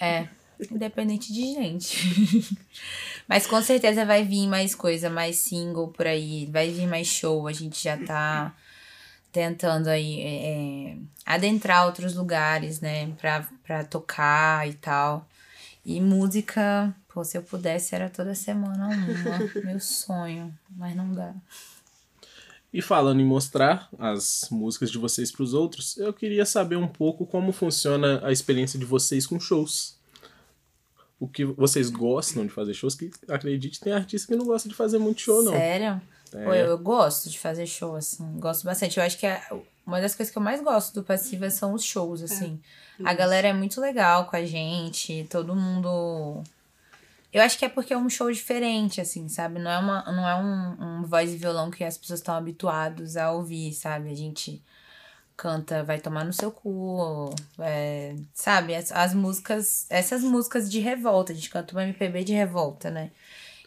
É, 0.00 0.28
independente 0.70 1.32
de 1.32 1.54
gente. 1.54 2.56
Mas 3.28 3.46
com 3.46 3.60
certeza 3.62 4.04
vai 4.04 4.24
vir 4.24 4.46
mais 4.46 4.74
coisa, 4.74 5.10
mais 5.10 5.36
single 5.36 5.88
por 5.88 6.06
aí, 6.06 6.46
vai 6.46 6.70
vir 6.70 6.86
mais 6.86 7.06
show. 7.06 7.46
A 7.46 7.52
gente 7.52 7.82
já 7.82 7.96
tá 7.96 8.54
tentando 9.30 9.88
aí 9.88 10.20
é, 10.20 10.46
é, 10.46 10.96
adentrar 11.26 11.86
outros 11.86 12.14
lugares, 12.14 12.80
né, 12.80 13.10
pra, 13.18 13.46
pra 13.62 13.84
tocar 13.84 14.68
e 14.68 14.74
tal. 14.74 15.28
E 15.84 16.00
música, 16.00 16.94
pô, 17.12 17.24
se 17.24 17.36
eu 17.36 17.42
pudesse 17.42 17.94
era 17.94 18.10
toda 18.10 18.34
semana 18.34 18.88
uma, 18.88 19.62
meu 19.64 19.80
sonho, 19.80 20.54
mas 20.76 20.96
não 20.96 21.12
dá. 21.12 21.34
E 22.72 22.82
falando 22.82 23.20
em 23.20 23.24
mostrar 23.24 23.88
as 23.98 24.46
músicas 24.50 24.90
de 24.90 24.98
vocês 24.98 25.32
pros 25.32 25.54
outros, 25.54 25.96
eu 25.96 26.12
queria 26.12 26.44
saber 26.44 26.76
um 26.76 26.86
pouco 26.86 27.26
como 27.26 27.52
funciona 27.52 28.20
a 28.24 28.30
experiência 28.30 28.78
de 28.78 28.84
vocês 28.84 29.26
com 29.26 29.40
shows. 29.40 29.97
O 31.20 31.26
que 31.26 31.44
vocês 31.44 31.90
gostam 31.90 32.46
de 32.46 32.52
fazer 32.52 32.74
shows, 32.74 32.94
que 32.94 33.10
acredite, 33.28 33.80
tem 33.80 33.92
artista 33.92 34.28
que 34.28 34.36
não 34.36 34.46
gosta 34.46 34.68
de 34.68 34.74
fazer 34.74 34.98
muito 34.98 35.20
show, 35.20 35.42
não. 35.42 35.52
Sério? 35.52 36.00
É. 36.32 36.44
Pô, 36.44 36.54
eu, 36.54 36.66
eu 36.66 36.78
gosto 36.78 37.28
de 37.28 37.38
fazer 37.38 37.66
show, 37.66 37.96
assim. 37.96 38.38
Gosto 38.38 38.64
bastante. 38.64 38.98
Eu 38.98 39.04
acho 39.04 39.18
que 39.18 39.26
é 39.26 39.42
uma 39.88 40.00
das 40.00 40.14
coisas 40.14 40.30
que 40.30 40.36
eu 40.36 40.42
mais 40.42 40.60
gosto 40.60 40.94
do 40.94 41.02
Passiva 41.02 41.48
são 41.48 41.72
os 41.72 41.82
shows, 41.82 42.22
assim. 42.22 42.60
a 43.02 43.14
galera 43.14 43.48
é 43.48 43.52
muito 43.52 43.80
legal 43.80 44.26
com 44.26 44.36
a 44.36 44.44
gente, 44.44 45.26
todo 45.30 45.56
mundo. 45.56 46.42
Eu 47.32 47.42
acho 47.42 47.58
que 47.58 47.64
é 47.64 47.68
porque 47.68 47.94
é 47.94 47.98
um 47.98 48.08
show 48.10 48.30
diferente, 48.30 49.00
assim, 49.00 49.28
sabe? 49.28 49.58
Não 49.58 49.70
é, 49.70 49.78
uma, 49.78 50.04
não 50.12 50.28
é 50.28 50.34
um, 50.34 51.00
um 51.00 51.02
voz 51.04 51.32
e 51.32 51.36
violão 51.36 51.70
que 51.70 51.82
as 51.84 51.96
pessoas 51.96 52.20
estão 52.20 52.34
habituadas 52.34 53.16
a 53.16 53.32
ouvir, 53.32 53.72
sabe? 53.72 54.10
A 54.10 54.14
gente 54.14 54.62
canta 55.38 55.84
Vai 55.84 56.00
Tomar 56.00 56.24
no 56.24 56.32
Seu 56.32 56.50
Cu, 56.50 57.32
é, 57.60 58.16
sabe? 58.34 58.74
As, 58.74 58.90
as 58.90 59.14
músicas, 59.14 59.86
essas 59.88 60.22
músicas 60.22 60.68
de 60.68 60.80
revolta, 60.80 61.32
a 61.32 61.34
gente 61.34 61.48
canta 61.48 61.72
uma 61.74 61.84
MPB 61.84 62.24
de 62.24 62.32
revolta, 62.32 62.90
né? 62.90 63.12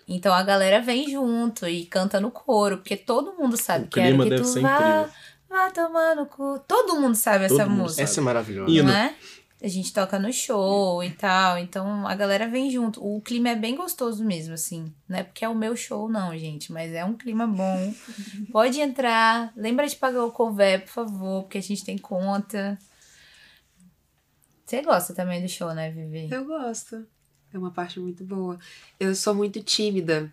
Então 0.07 0.34
a 0.34 0.43
galera 0.43 0.81
vem 0.81 1.10
junto 1.10 1.65
e 1.65 1.86
canta 1.86 2.19
no 2.19 2.29
coro, 2.29 2.77
porque 2.79 2.97
todo 2.97 3.34
mundo 3.38 3.55
sabe 3.55 3.86
O 3.86 3.88
que 3.88 4.01
clima 4.01 4.25
que 4.25 4.36
tu 4.36 4.43
ser 4.43 4.60
vá, 4.62 4.75
incrível. 4.75 5.10
vá 5.49 5.71
tomar 5.71 6.15
no 6.17 6.25
cu. 6.25 6.60
Todo 6.67 6.99
mundo 6.99 7.15
sabe 7.15 7.47
Todo 7.47 7.60
essa 7.62 7.69
mundo 7.69 7.81
música. 7.84 8.03
Essa 8.03 8.19
é 8.19 8.23
maravilhosa. 8.23 8.69
Hino. 8.69 8.89
Não 8.91 8.97
é? 8.97 9.15
A 9.63 9.67
gente 9.67 9.93
toca 9.93 10.17
no 10.17 10.34
show 10.34 11.04
e 11.04 11.12
tal, 11.12 11.56
então 11.58 12.08
a 12.08 12.15
galera 12.15 12.47
vem 12.47 12.71
junto. 12.71 13.00
O 13.06 13.21
clima 13.21 13.50
é 13.50 13.56
bem 13.56 13.76
gostoso 13.76 14.26
mesmo, 14.26 14.56
assim. 14.56 14.91
Não 15.08 15.19
é 15.19 15.24
porque 15.24 15.45
é 15.45 15.50
o 15.50 15.54
meu 15.54 15.76
show, 15.76 16.10
não, 16.10 16.36
gente, 16.36 16.71
mas 16.71 16.91
é 16.91 17.06
um 17.06 17.13
clima 17.13 17.45
bom. 17.45 17.93
Pode 18.52 18.82
entrar. 18.82 19.54
Lembra 19.56 19.88
de 19.88 19.95
pagar 19.95 20.24
o 20.26 20.32
cover, 20.32 20.82
por 20.82 20.89
favor, 20.89 21.43
porque 21.43 21.60
a 21.60 21.62
gente 21.62 21.86
tem 21.86 21.95
conta. 21.95 22.80
Você 24.65 24.82
gosta 24.82 25.13
também 25.13 25.41
do 25.41 25.47
show, 25.47 25.74
né, 25.76 25.91
Vivi? 25.91 26.28
Eu 26.32 26.43
gosto. 26.45 27.06
É 27.54 27.58
uma 27.58 27.71
parte 27.71 28.00
muito 28.00 28.24
boa. 28.24 28.58
Eu 29.00 29.13
sou 29.13 29.36
muito 29.36 29.62
tímida, 29.62 30.32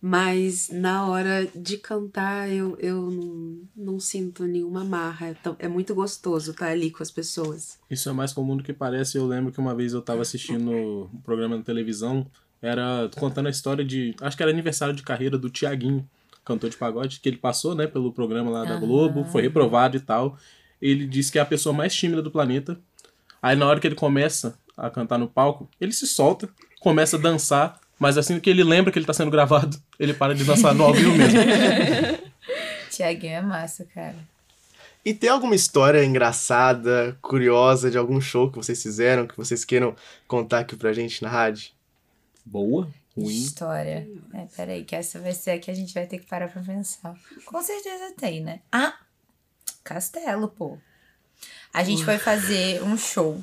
mas 0.00 0.70
na 0.70 1.06
hora 1.06 1.48
de 1.54 1.76
cantar 1.76 2.48
eu, 2.48 2.76
eu 2.78 3.10
não, 3.10 3.60
não 3.76 4.00
sinto 4.00 4.44
nenhuma 4.44 4.84
marra. 4.84 5.28
É, 5.28 5.36
é 5.66 5.68
muito 5.68 5.94
gostoso 5.94 6.52
estar 6.52 6.68
ali 6.68 6.90
com 6.90 7.02
as 7.02 7.10
pessoas. 7.10 7.78
Isso 7.90 8.08
é 8.08 8.12
mais 8.12 8.32
comum 8.32 8.56
do 8.56 8.62
que 8.62 8.72
parece. 8.72 9.18
Eu 9.18 9.26
lembro 9.26 9.52
que 9.52 9.58
uma 9.58 9.74
vez 9.74 9.92
eu 9.92 10.02
tava 10.02 10.22
assistindo 10.22 10.70
um 10.70 11.20
programa 11.24 11.56
na 11.56 11.62
televisão, 11.62 12.26
era 12.62 13.10
contando 13.18 13.46
a 13.46 13.50
história 13.50 13.84
de. 13.84 14.14
Acho 14.20 14.36
que 14.36 14.42
era 14.42 14.52
aniversário 14.52 14.94
de 14.94 15.02
carreira 15.02 15.36
do 15.36 15.50
Tiaguinho, 15.50 16.08
cantor 16.44 16.70
de 16.70 16.76
pagode, 16.76 17.20
que 17.20 17.28
ele 17.28 17.36
passou, 17.36 17.74
né, 17.74 17.86
pelo 17.86 18.12
programa 18.12 18.50
lá 18.50 18.64
da. 18.64 18.76
Globo, 18.76 19.24
foi 19.24 19.42
reprovado 19.42 19.96
e 19.96 20.00
tal. 20.00 20.38
Ele 20.80 21.06
disse 21.06 21.32
que 21.32 21.38
é 21.38 21.42
a 21.42 21.46
pessoa 21.46 21.72
mais 21.72 21.94
tímida 21.94 22.22
do 22.22 22.30
planeta. 22.30 22.78
Aí 23.42 23.56
na 23.56 23.66
hora 23.66 23.80
que 23.80 23.86
ele 23.86 23.94
começa 23.94 24.58
a 24.76 24.88
cantar 24.88 25.18
no 25.18 25.28
palco, 25.28 25.68
ele 25.80 25.92
se 25.92 26.06
solta, 26.06 26.48
começa 26.80 27.16
a 27.16 27.20
dançar, 27.20 27.80
mas 27.98 28.16
assim 28.16 28.38
que 28.38 28.48
ele 28.48 28.62
lembra 28.62 28.92
que 28.92 28.98
ele 28.98 29.06
tá 29.06 29.12
sendo 29.12 29.30
gravado, 29.30 29.80
ele 29.98 30.14
para 30.14 30.34
de 30.34 30.44
dançar 30.44 30.74
no 30.74 30.84
ao 30.84 30.94
vivo 30.94 31.12
mesmo. 31.12 31.38
Tiaguinho 32.90 33.34
é 33.34 33.42
massa, 33.42 33.84
cara. 33.84 34.16
E 35.04 35.14
tem 35.14 35.30
alguma 35.30 35.54
história 35.54 36.04
engraçada, 36.04 37.16
curiosa 37.22 37.90
de 37.90 37.96
algum 37.96 38.20
show 38.20 38.50
que 38.50 38.56
vocês 38.56 38.82
fizeram, 38.82 39.26
que 39.26 39.36
vocês 39.36 39.64
queiram 39.64 39.94
contar 40.26 40.60
aqui 40.60 40.76
pra 40.76 40.92
gente 40.92 41.22
na 41.22 41.28
rádio? 41.28 41.70
Boa, 42.44 42.88
ruim. 43.16 43.34
História. 43.34 44.08
É, 44.34 44.46
peraí, 44.56 44.84
que 44.84 44.94
essa 44.94 45.18
vai 45.18 45.32
ser 45.32 45.52
a 45.52 45.58
que 45.58 45.70
a 45.70 45.74
gente 45.74 45.94
vai 45.94 46.06
ter 46.06 46.18
que 46.18 46.26
parar 46.26 46.48
pra 46.48 46.62
pensar. 46.62 47.14
Com 47.46 47.62
certeza 47.62 48.12
tem, 48.18 48.42
né? 48.42 48.60
Ah, 48.72 48.94
Castelo, 49.84 50.48
pô. 50.48 50.76
A 51.72 51.84
gente 51.84 52.04
foi 52.04 52.18
fazer 52.18 52.82
um 52.82 52.96
show 52.96 53.42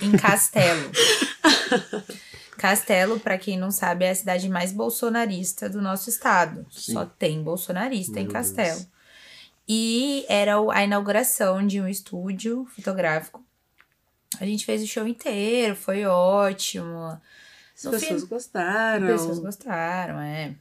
em 0.00 0.12
Castelo. 0.12 0.90
Castelo, 2.70 3.20
pra 3.20 3.38
quem 3.38 3.56
não 3.58 3.70
sabe, 3.70 4.04
é 4.04 4.10
a 4.10 4.14
cidade 4.14 4.48
mais 4.48 4.72
bolsonarista 4.72 5.68
do 5.68 5.80
nosso 5.80 6.10
estado. 6.10 6.66
Sim. 6.70 6.92
Só 6.94 7.04
tem 7.04 7.42
bolsonarista 7.42 8.18
em 8.18 8.24
Meu 8.24 8.32
Castelo. 8.32 8.76
Deus. 8.78 8.88
E 9.68 10.24
era 10.28 10.54
a 10.72 10.84
inauguração 10.84 11.66
de 11.66 11.80
um 11.80 11.88
estúdio 11.88 12.66
fotográfico. 12.74 13.44
A 14.40 14.44
gente 14.44 14.64
fez 14.66 14.82
o 14.82 14.86
show 14.86 15.06
inteiro, 15.06 15.74
foi 15.76 16.04
ótimo. 16.04 17.20
As 17.76 17.84
No 17.84 17.90
pessoas 17.92 18.20
fim- 18.22 18.26
gostaram. 18.28 19.06
Pessoas 19.06 19.38
gostaram, 19.38 20.20
é. 20.20 20.54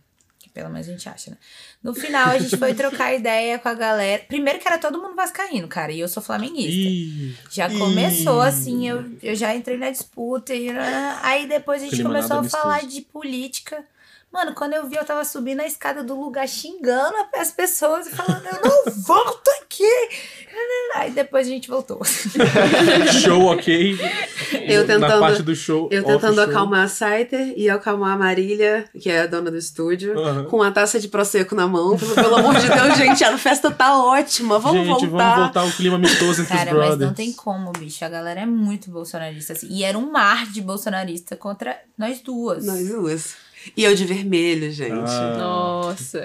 Pelo 0.56 0.70
menos 0.70 0.88
a 0.88 0.92
gente 0.92 1.10
acha, 1.10 1.32
né? 1.32 1.38
No 1.84 1.94
final, 1.94 2.30
a 2.30 2.40
gente 2.40 2.56
foi 2.56 2.74
trocar 2.74 3.14
ideia 3.14 3.60
com 3.60 3.68
a 3.68 3.74
galera. 3.74 4.24
Primeiro 4.26 4.58
que 4.58 4.66
era 4.66 4.78
todo 4.78 5.02
mundo 5.02 5.14
vascaíno, 5.14 5.68
cara, 5.68 5.92
e 5.92 6.00
eu 6.00 6.08
sou 6.08 6.24
flamenguista. 6.24 6.90
Ih, 6.90 7.36
Já 7.52 7.68
Ih. 7.68 7.78
começou 7.78 8.40
assim, 8.40 8.88
eu, 8.88 9.04
eu 9.22 9.36
já 9.36 9.54
entrei 9.54 9.76
na 9.76 9.90
disputa. 9.90 10.56
E, 10.56 10.70
ah, 10.70 11.20
aí 11.24 11.46
depois 11.46 11.82
a 11.82 11.86
gente 11.86 11.96
Clima 11.96 12.10
começou 12.10 12.38
a 12.38 12.44
falar 12.46 12.86
de 12.86 13.02
política. 13.02 13.84
Mano, 14.36 14.54
quando 14.54 14.74
eu 14.74 14.86
vi, 14.86 14.98
eu 14.98 15.06
tava 15.06 15.24
subindo 15.24 15.62
a 15.62 15.66
escada 15.66 16.04
do 16.04 16.20
lugar 16.20 16.46
xingando 16.46 17.16
as 17.38 17.52
pessoas 17.52 18.06
e 18.06 18.10
falando, 18.10 18.46
eu 18.46 18.60
não 18.70 18.94
volto 19.02 19.50
aqui. 19.62 19.90
Aí 20.96 21.12
depois 21.12 21.48
a 21.48 21.50
gente 21.50 21.70
voltou. 21.70 22.02
show 23.24 23.46
ok. 23.46 23.98
Eu 24.68 24.82
Na 24.82 24.94
tentando- 24.96 25.20
parte 25.20 25.42
do 25.42 25.56
show. 25.56 25.88
Eu 25.92 26.04
tentando 26.04 26.36
show. 26.36 26.44
acalmar 26.44 26.84
a 26.84 26.88
Saiter 26.88 27.54
e 27.56 27.70
acalmar 27.70 28.14
a 28.14 28.18
Marília, 28.18 28.90
que 29.00 29.10
é 29.10 29.22
a 29.22 29.28
dona 29.28 29.52
do 29.52 29.58
estúdio, 29.58 30.18
Aham. 30.20 30.46
com 30.46 30.58
uma 30.58 30.72
taça 30.72 31.00
de 31.00 31.08
prosecco 31.08 31.56
na 31.56 31.68
mão. 31.68 31.98
Pelo, 31.98 32.14
pelo 32.16 32.36
amor 32.36 32.56
de 32.60 32.68
Deus, 32.68 32.98
gente, 32.98 33.24
a 33.24 33.38
festa 33.38 33.72
tá 33.72 33.98
ótima. 33.98 34.60
Vamos 34.60 34.86
Gente, 34.86 35.08
voltar. 35.08 35.30
vamos 35.30 35.44
voltar 35.46 35.62
ao 35.62 35.72
clima 35.72 35.96
amistoso 35.96 36.42
entre 36.42 36.58
Cara, 36.58 36.72
os 36.72 36.78
mas 36.78 36.88
brothers. 36.88 37.08
não 37.10 37.14
tem 37.16 37.32
como, 37.34 37.72
bicho. 37.72 38.04
A 38.04 38.10
galera 38.10 38.42
é 38.42 38.46
muito 38.46 38.90
bolsonarista. 38.92 39.54
Assim. 39.54 39.68
E 39.70 39.84
era 39.84 39.98
um 39.98 40.12
mar 40.12 40.46
de 40.52 40.62
bolsonarista 40.62 41.36
contra 41.36 41.78
nós 41.98 42.20
duas. 42.22 42.66
Nós 42.66 42.88
duas. 42.90 43.45
E 43.76 43.84
eu 43.84 43.96
de 43.96 44.06
vermelho, 44.06 44.72
gente. 44.72 45.10
Ah. 45.10 45.36
Nossa. 45.38 46.24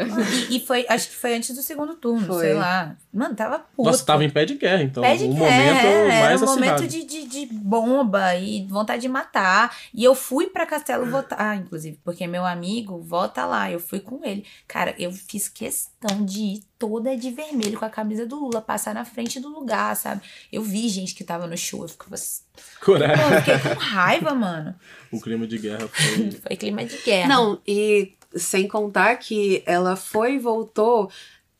E, 0.49 0.57
e 0.57 0.61
foi, 0.61 0.85
acho 0.89 1.09
que 1.09 1.17
foi 1.17 1.35
antes 1.37 1.55
do 1.55 1.63
segundo 1.63 1.95
turno, 1.95 2.27
Foi. 2.27 2.47
sei 2.47 2.55
lá. 2.55 2.97
Mano, 3.13 3.35
tava 3.35 3.59
puto. 3.59 3.89
Nossa, 3.91 4.05
tava 4.05 4.25
em 4.25 4.31
pé 4.31 4.45
de 4.45 4.55
guerra, 4.55 4.83
então. 4.83 5.03
Pé 5.03 5.17
de 5.17 5.25
o 5.25 5.33
guerra, 5.33 5.57
momento 5.57 5.87
era 5.87 6.21
mais 6.21 6.41
um 6.41 6.45
acirrado. 6.45 6.61
momento 6.83 6.89
de, 6.89 7.05
de, 7.05 7.27
de 7.27 7.47
bomba 7.47 8.35
e 8.37 8.67
vontade 8.67 9.03
de 9.03 9.09
matar. 9.09 9.77
E 9.95 10.05
eu 10.05 10.15
fui 10.15 10.47
pra 10.49 10.67
Castelo 10.67 11.07
votar, 11.07 11.41
ah, 11.41 11.57
inclusive, 11.57 11.99
porque 12.05 12.27
meu 12.27 12.45
amigo 12.45 13.01
vota 13.01 13.45
lá, 13.47 13.71
eu 13.71 13.81
fui 13.81 14.01
com 14.01 14.25
ele. 14.25 14.45
Cara, 14.67 14.95
eu 14.99 15.13
fiz 15.13 15.49
questão 15.49 15.90
de 16.25 16.41
ir 16.41 16.63
toda 16.79 17.15
de 17.17 17.31
vermelho 17.31 17.79
com 17.79 17.85
a 17.85 17.91
camisa 17.91 18.25
do 18.27 18.37
Lula, 18.41 18.61
passar 18.63 18.95
na 18.95 19.05
frente 19.05 19.39
do 19.39 19.49
lugar, 19.51 19.95
sabe? 19.97 20.23
Eu 20.51 20.63
vi 20.63 20.89
gente 20.89 21.15
que 21.15 21.23
tava 21.23 21.47
no 21.47 21.57
show, 21.57 21.83
eu 21.83 21.89
ficava 21.89 22.15
assim, 22.15 22.41
Coragem. 22.83 23.23
eu 23.23 23.39
fiquei 23.43 23.59
com 23.75 23.79
raiva, 23.81 24.35
mano. 24.35 24.75
O 25.13 25.21
clima 25.21 25.47
de 25.47 25.59
guerra 25.59 25.87
foi. 25.89 26.31
Foi 26.47 26.57
clima 26.57 26.85
de 26.85 26.97
guerra. 26.99 27.29
Não, 27.29 27.61
e 27.67 28.13
sem 28.35 28.67
contar 28.67 29.17
que 29.17 29.63
ela 29.67 29.95
foi 29.97 30.35
e 30.35 30.39
voltou 30.39 31.11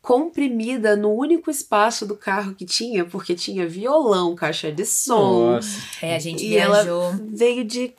comprimida 0.01 0.97
no 0.97 1.13
único 1.13 1.51
espaço 1.51 2.07
do 2.07 2.17
carro 2.17 2.55
que 2.55 2.65
tinha, 2.65 3.05
porque 3.05 3.35
tinha 3.35 3.69
violão, 3.69 4.35
caixa 4.35 4.73
de 4.73 4.85
som. 4.87 5.53
Nossa. 5.57 5.79
É, 6.01 6.17
a 6.17 6.19
gente 6.19 6.45
E 6.47 6.57
ela 6.57 6.83
viajou. 6.83 7.13
veio 7.33 7.65
de. 7.65 7.93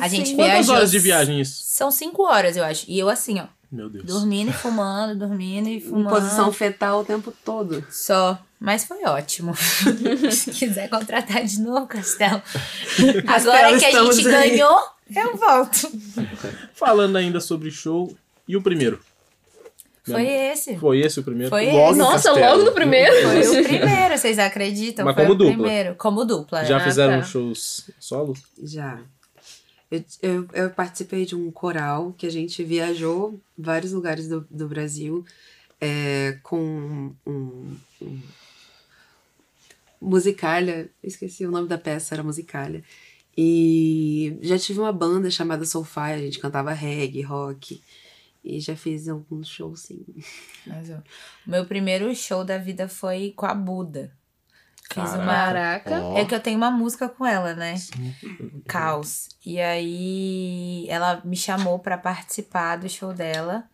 A 0.00 0.08
gente 0.08 0.34
Quantas 0.34 0.52
viajou- 0.66 0.74
horas 0.74 0.90
de 0.90 0.98
viagem 0.98 1.40
isso? 1.40 1.62
São 1.66 1.90
cinco 1.90 2.22
horas, 2.24 2.56
eu 2.56 2.64
acho. 2.64 2.84
E 2.88 2.98
eu 2.98 3.08
assim, 3.08 3.38
ó, 3.38 3.46
Meu 3.72 3.88
Deus. 3.88 4.04
dormindo 4.04 4.50
e 4.50 4.52
fumando, 4.52 5.18
dormindo 5.18 5.68
e 5.68 5.76
Em 5.78 5.80
fumando. 5.80 6.10
posição 6.10 6.52
fetal 6.52 7.00
o 7.00 7.04
tempo 7.04 7.32
todo. 7.44 7.82
Só. 7.90 8.38
Mas 8.60 8.84
foi 8.84 9.02
ótimo. 9.04 9.54
Se 10.30 10.50
quiser 10.52 10.88
contratar 10.90 11.42
de 11.44 11.58
novo, 11.60 11.86
Castelo. 11.86 12.40
Agora 13.26 13.78
que 13.78 13.84
a 13.86 14.04
gente 14.04 14.28
aí. 14.28 14.50
ganhou, 14.50 14.78
eu 15.16 15.36
volto. 15.36 15.90
Falando 16.74 17.16
ainda 17.16 17.40
sobre 17.40 17.70
show. 17.70 18.14
E 18.46 18.56
o 18.56 18.62
primeiro? 18.62 19.00
Foi 20.04 20.26
esse. 20.26 20.76
Foi 20.76 21.00
esse 21.00 21.20
o 21.20 21.22
primeiro? 21.22 21.48
Foi 21.48 21.70
Logo 21.70 21.90
esse. 21.90 21.98
no 21.98 22.04
Nossa, 22.04 22.28
Castelo. 22.30 22.38
logo 22.58 22.64
no 22.64 22.72
primeiro? 22.72 23.12
Foi 23.22 23.60
o 23.60 23.64
primeiro, 23.64 24.18
vocês 24.18 24.38
acreditam? 24.38 25.04
Mas 25.04 25.14
foi 25.14 25.24
como 25.24 25.34
o 25.34 25.38
dupla? 25.38 25.52
primeiro. 25.54 25.94
Como 25.96 26.24
dupla. 26.24 26.64
Já 26.64 26.78
né? 26.78 26.84
fizeram 26.84 27.20
tá. 27.20 27.22
shows 27.22 27.88
solo? 28.00 28.34
Já. 28.62 28.98
Eu, 29.92 30.04
eu, 30.22 30.48
eu 30.54 30.70
participei 30.70 31.26
de 31.26 31.36
um 31.36 31.50
coral 31.50 32.14
que 32.14 32.26
a 32.26 32.30
gente 32.30 32.64
viajou 32.64 33.38
vários 33.58 33.92
lugares 33.92 34.26
do, 34.26 34.40
do 34.50 34.66
Brasil 34.66 35.22
é, 35.78 36.38
com 36.42 37.14
um, 37.26 37.76
um 38.00 38.20
Musicalha, 40.00 40.90
esqueci 41.02 41.44
o 41.44 41.50
nome 41.50 41.68
da 41.68 41.76
peça, 41.76 42.14
era 42.14 42.22
Musicalha. 42.22 42.82
E 43.36 44.38
já 44.40 44.58
tive 44.58 44.80
uma 44.80 44.92
banda 44.92 45.30
chamada 45.30 45.66
Soulfly, 45.66 46.12
a 46.12 46.18
gente 46.18 46.38
cantava 46.38 46.72
reggae, 46.72 47.20
rock. 47.20 47.82
E 48.42 48.60
já 48.60 48.74
fiz 48.74 49.08
alguns 49.08 49.46
shows, 49.46 49.80
sim. 49.80 50.04
Mas, 50.66 50.90
meu 51.46 51.66
primeiro 51.66 52.14
show 52.14 52.44
da 52.44 52.56
vida 52.56 52.88
foi 52.88 53.32
com 53.36 53.44
a 53.44 53.54
Buda. 53.54 54.10
Fiz 54.94 55.14
uma. 55.14 55.26
Caraca. 55.26 56.00
Ó. 56.00 56.18
É 56.18 56.24
que 56.24 56.34
eu 56.34 56.40
tenho 56.40 56.56
uma 56.56 56.70
música 56.70 57.08
com 57.08 57.26
ela, 57.26 57.54
né? 57.54 57.74
Caos. 58.66 59.28
E 59.44 59.60
aí 59.60 60.86
ela 60.88 61.20
me 61.24 61.36
chamou 61.36 61.78
pra 61.78 61.96
participar 61.98 62.76
do 62.76 62.88
show 62.88 63.12
dela. 63.12 63.64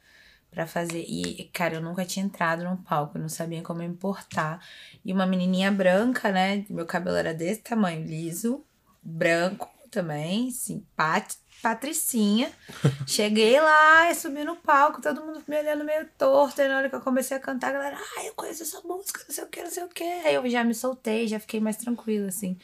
Pra 0.50 0.66
fazer. 0.66 1.04
E, 1.06 1.50
cara, 1.52 1.74
eu 1.74 1.80
nunca 1.82 2.04
tinha 2.04 2.24
entrado 2.24 2.64
num 2.64 2.76
palco, 2.76 3.18
eu 3.18 3.22
não 3.22 3.28
sabia 3.28 3.62
como 3.62 3.80
me 3.80 3.86
importar. 3.86 4.60
E 5.04 5.12
uma 5.12 5.26
menininha 5.26 5.70
branca, 5.70 6.32
né? 6.32 6.64
Meu 6.70 6.86
cabelo 6.86 7.16
era 7.16 7.34
desse 7.34 7.60
tamanho, 7.60 8.04
liso, 8.04 8.64
branco 9.02 9.68
também, 9.88 10.50
simpático. 10.50 11.48
Patricinha. 11.60 12.52
Cheguei 13.06 13.60
lá 13.60 14.10
e 14.10 14.14
subi 14.14 14.44
no 14.44 14.56
palco, 14.56 15.02
todo 15.02 15.24
mundo 15.24 15.42
me 15.46 15.58
olhando 15.58 15.84
meio 15.84 16.08
torto. 16.16 16.60
E 16.60 16.68
na 16.68 16.78
hora 16.78 16.88
que 16.88 16.94
eu 16.94 17.00
comecei 17.00 17.36
a 17.36 17.40
cantar, 17.40 17.70
a 17.70 17.72
galera, 17.72 17.98
ah, 17.98 18.24
eu 18.24 18.34
conheço 18.34 18.62
essa 18.62 18.80
música, 18.82 19.24
não 19.26 19.34
sei 19.34 19.44
o 19.44 19.48
que, 19.48 19.62
não 19.62 19.70
sei 19.70 19.84
o 19.84 19.88
que. 19.88 20.04
Aí 20.04 20.34
eu 20.34 20.48
já 20.48 20.62
me 20.62 20.74
soltei, 20.74 21.26
já 21.26 21.40
fiquei 21.40 21.60
mais 21.60 21.76
tranquila, 21.76 22.28
assim. 22.28 22.56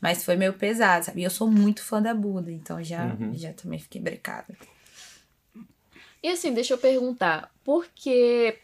Mas 0.00 0.24
foi 0.24 0.36
meio 0.36 0.52
pesado, 0.52 1.06
sabe? 1.06 1.20
E 1.20 1.24
eu 1.24 1.30
sou 1.30 1.50
muito 1.50 1.82
fã 1.82 2.00
da 2.00 2.14
Buda, 2.14 2.52
então 2.52 2.82
já, 2.82 3.16
já 3.32 3.52
também 3.52 3.80
fiquei 3.80 4.00
brecada. 4.00 4.56
E 6.22 6.28
assim, 6.28 6.52
deixa 6.52 6.74
eu 6.74 6.78
perguntar, 6.78 7.52
por 7.64 7.86
que 7.94 8.56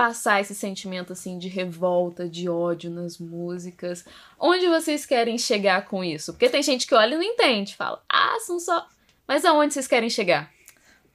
passar 0.00 0.40
esse 0.40 0.54
sentimento 0.54 1.12
assim 1.12 1.36
de 1.36 1.46
revolta, 1.46 2.26
de 2.26 2.48
ódio 2.48 2.90
nas 2.90 3.18
músicas? 3.18 4.02
Onde 4.38 4.66
vocês 4.66 5.04
querem 5.04 5.36
chegar 5.36 5.84
com 5.84 6.02
isso? 6.02 6.32
Porque 6.32 6.48
tem 6.48 6.62
gente 6.62 6.86
que 6.86 6.94
olha 6.94 7.16
e 7.16 7.18
não 7.18 7.22
entende, 7.22 7.76
fala, 7.76 8.02
ah, 8.08 8.38
são 8.46 8.58
só. 8.58 8.88
Mas 9.28 9.44
aonde 9.44 9.74
vocês 9.74 9.86
querem 9.86 10.08
chegar? 10.08 10.50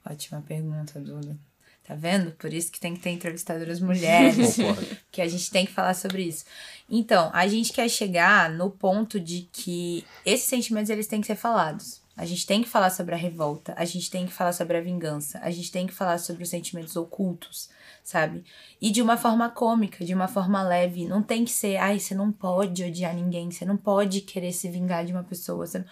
Ótima 0.07 0.39
pergunta, 0.47 0.99
Duda. 0.99 1.35
Tá 1.83 1.95
vendo? 1.95 2.33
Por 2.33 2.53
isso 2.53 2.71
que 2.71 2.79
tem 2.79 2.93
que 2.93 2.99
ter 2.99 3.09
entrevistadoras 3.09 3.79
mulheres. 3.79 4.57
Que 5.11 5.21
a 5.21 5.27
gente 5.27 5.49
tem 5.49 5.65
que 5.65 5.71
falar 5.71 5.95
sobre 5.95 6.21
isso. 6.21 6.45
Então, 6.87 7.31
a 7.33 7.47
gente 7.47 7.73
quer 7.73 7.89
chegar 7.89 8.51
no 8.51 8.69
ponto 8.69 9.19
de 9.19 9.49
que 9.51 10.05
esses 10.23 10.45
sentimentos 10.45 10.91
eles 10.91 11.07
têm 11.07 11.21
que 11.21 11.27
ser 11.27 11.37
falados. 11.37 12.01
A 12.15 12.25
gente 12.25 12.45
tem 12.45 12.61
que 12.61 12.69
falar 12.69 12.91
sobre 12.91 13.15
a 13.15 13.17
revolta, 13.17 13.73
a 13.77 13.83
gente 13.83 14.11
tem 14.11 14.27
que 14.27 14.33
falar 14.33 14.53
sobre 14.53 14.77
a 14.77 14.81
vingança, 14.81 15.39
a 15.41 15.49
gente 15.49 15.71
tem 15.71 15.87
que 15.87 15.93
falar 15.93 16.17
sobre 16.17 16.43
os 16.43 16.49
sentimentos 16.49 16.95
ocultos, 16.95 17.69
sabe? 18.05 18.45
E 18.79 18.91
de 18.91 19.01
uma 19.01 19.17
forma 19.17 19.49
cômica, 19.49 20.05
de 20.05 20.13
uma 20.13 20.27
forma 20.27 20.61
leve. 20.61 21.07
Não 21.07 21.23
tem 21.23 21.43
que 21.43 21.51
ser, 21.51 21.77
ai, 21.77 21.99
você 21.99 22.13
não 22.13 22.31
pode 22.31 22.83
odiar 22.83 23.15
ninguém, 23.15 23.51
você 23.51 23.65
não 23.65 23.75
pode 23.75 24.21
querer 24.21 24.53
se 24.53 24.69
vingar 24.69 25.03
de 25.03 25.11
uma 25.11 25.23
pessoa. 25.23 25.65
Você 25.65 25.79
não... 25.79 25.85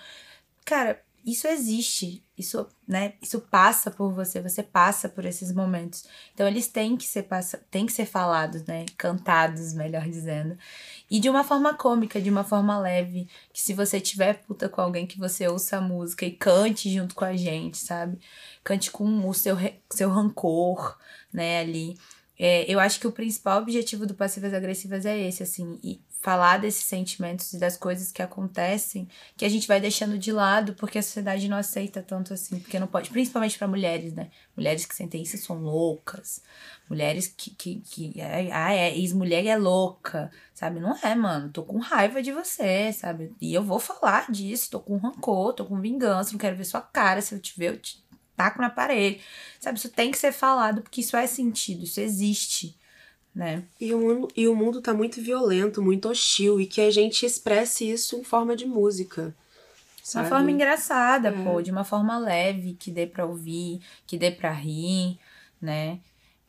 Cara, 0.63 1.04
isso 1.26 1.47
existe, 1.47 2.23
isso, 2.38 2.67
né, 2.88 3.13
isso 3.22 3.39
passa 3.39 3.91
por 3.91 4.12
você, 4.12 4.41
você 4.41 4.63
passa 4.63 5.08
por 5.08 5.24
esses 5.24 5.52
momentos. 5.52 6.06
Então 6.34 6.48
eles 6.48 6.67
têm 6.67 6.98
que 6.98 7.06
ser 7.06 7.24
passa, 7.24 7.63
têm 7.69 7.86
que 7.86 7.93
ser 7.93 8.06
falados, 8.06 8.63
né, 8.63 8.86
cantados, 8.98 9.74
melhor 9.74 10.10
dizendo. 10.10 10.58
E 11.10 11.19
de 11.19 11.30
uma 11.30 11.43
forma 11.43 11.76
cômica, 11.76 12.19
de 12.19 12.30
uma 12.30 12.43
forma 12.43 12.78
leve, 12.80 13.28
que 13.54 13.62
se 13.62 13.74
você 13.74 14.00
tiver 14.02 14.43
puta 14.46 14.67
com 14.67 14.82
alguém 14.82 15.06
que 15.06 15.19
você 15.19 15.48
ouça 15.48 15.78
a 15.78 15.82
música 15.82 16.26
e 16.26 16.32
cante 16.32 16.91
junto 16.91 17.13
com 17.13 17.26
a 17.26 17.36
gente, 17.36 17.78
sabe? 17.78 18.17
Cante 18.63 18.89
com 18.89 19.30
o 19.30 19.34
seu 19.34 19.56
seu 19.91 20.10
rancor, 20.10 20.98
né, 21.32 21.60
ali. 21.60 21.96
É, 22.38 22.65
eu 22.72 22.80
acho 22.80 23.00
que 23.00 23.08
o 23.08 23.12
principal 23.12 23.62
objetivo 23.62 24.08
do 24.08 24.15
Passivas 24.15 24.54
Agressivas 24.54 25.06
é 25.06 25.17
esse, 25.19 25.43
assim, 25.43 25.80
e 25.84 26.02
falar 26.24 26.58
desses 26.58 26.86
sentimentos 26.86 27.52
e 27.52 27.60
das 27.60 27.76
coisas 27.76 28.10
que 28.10 28.22
acontecem 28.22 29.10
que 29.36 29.44
a 29.44 29.50
gente 29.50 29.68
vai 29.68 29.82
deixando 29.82 30.18
de 30.18 30.32
lado 30.32 30.74
porque 30.74 30.98
a 30.98 31.04
sociedade 31.04 31.50
não 31.50 31.58
aceita 31.58 32.02
tanto 32.02 32.34
assim, 32.34 32.60
porque 32.60 32.80
não 32.80 32.88
pode, 32.88 33.10
principalmente 33.10 33.58
para 33.58 33.68
mulheres, 33.68 34.14
né? 34.14 34.32
Mulheres 34.56 34.86
que 34.86 34.96
sentem 34.96 35.22
isso 35.22 35.38
são 35.38 35.58
loucas, 35.58 36.42
mulheres 36.90 37.28
que, 37.28 37.52
que, 37.52 37.82
que 37.82 38.22
ah, 38.54 38.74
é, 38.74 38.98
ex-mulher 38.98 39.46
é 39.46 39.58
louca, 39.58 40.32
sabe? 40.54 40.80
Não 40.80 40.96
é, 41.04 41.14
mano, 41.14 41.50
tô 41.52 41.62
com 41.62 41.78
raiva 41.80 42.24
de 42.24 42.32
você, 42.32 42.94
sabe? 42.94 43.36
E 43.42 43.54
eu 43.54 43.62
vou 43.62 43.78
falar 43.78 44.32
disso, 44.32 44.72
tô 44.72 44.80
com 44.80 44.96
rancor, 44.96 45.52
tô 45.52 45.66
com 45.66 45.82
vingança, 45.82 46.32
não 46.32 46.40
quero 46.40 46.56
ver 46.56 46.64
sua 46.64 46.82
cara, 46.82 47.22
se 47.22 47.36
eu 47.36 47.40
te 47.40 47.54
ver, 47.60 47.72
eu 47.72 47.78
te 47.78 48.02
taco 48.34 48.62
na 48.62 48.70
parede, 48.70 49.20
sabe? 49.60 49.78
Isso 49.78 49.90
tem 49.90 50.10
que 50.10 50.18
ser 50.18 50.32
falado 50.32 50.84
porque 50.84 51.02
isso 51.02 51.18
é 51.18 51.28
sentido, 51.28 51.84
isso 51.84 52.00
existe, 52.00 52.78
né? 53.34 53.63
E 53.80 53.93
o, 53.93 54.00
mundo, 54.00 54.28
e 54.36 54.48
o 54.48 54.56
mundo 54.56 54.82
tá 54.82 54.93
muito 54.93 55.22
violento, 55.22 55.82
muito 55.82 56.10
hostil, 56.10 56.60
e 56.60 56.65
que 56.65 56.82
a 56.82 56.91
gente 56.91 57.26
expresse 57.26 57.89
isso 57.89 58.15
em 58.15 58.24
forma 58.24 58.56
de 58.56 58.65
música. 58.65 59.36
Sabe? 60.04 60.26
uma 60.26 60.30
forma 60.36 60.52
engraçada, 60.52 61.30
É. 61.30 61.43
pô, 61.43 61.62
de 61.62 61.72
uma 61.72 61.86
forma 61.86 62.17
leve, 62.17 62.74
que 62.74 62.91
dê 62.91 63.08
pra 63.08 63.26
ouvir, 63.26 63.80
que 64.06 64.17
dê 64.17 64.30
pra 64.32 64.52
rir, 64.52 65.17
né? 65.62 66.00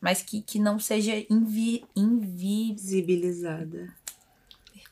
Mas 0.01 0.21
que, 0.21 0.41
que 0.41 0.59
não 0.59 0.77
seja 0.77 1.13
invi, 1.29 1.83
invi, 1.95 2.73
Visibilizada. 2.73 3.93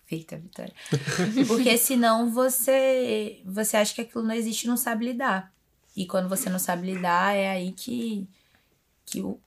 Perfeita, 0.08 0.38
Vitória. 0.38 0.74
Porque 1.48 1.78
senão 1.78 2.32
você 2.32 3.42
você 3.46 3.78
acha 3.78 3.94
que 3.94 4.02
aquilo 4.02 4.24
não 4.24 4.34
existe 4.34 4.64
e 4.64 4.68
não 4.68 4.78
sabe 4.78 5.06
lidar. 5.06 5.52
E 5.96 6.06
quando 6.06 6.30
você 6.30 6.50
não 6.50 6.58
sabe 6.58 6.92
lidar, 6.94 7.36
é 7.36 7.50
aí 7.52 7.72
que, 7.74 8.28
que 9.06 9.22
o, 9.22 9.38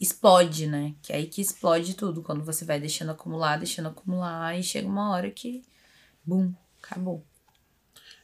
explode, 0.00 0.66
né? 0.66 0.94
Que 1.02 1.12
é 1.12 1.16
aí 1.16 1.26
que 1.26 1.40
explode 1.40 1.94
tudo. 1.94 2.22
Quando 2.22 2.44
você 2.44 2.64
vai 2.64 2.80
deixando 2.80 3.10
acumular, 3.10 3.56
deixando 3.56 3.88
acumular, 3.88 4.58
e 4.58 4.62
chega 4.62 4.88
uma 4.88 5.10
hora 5.10 5.30
que. 5.30 5.62
Bum, 6.24 6.52
acabou. 6.82 7.24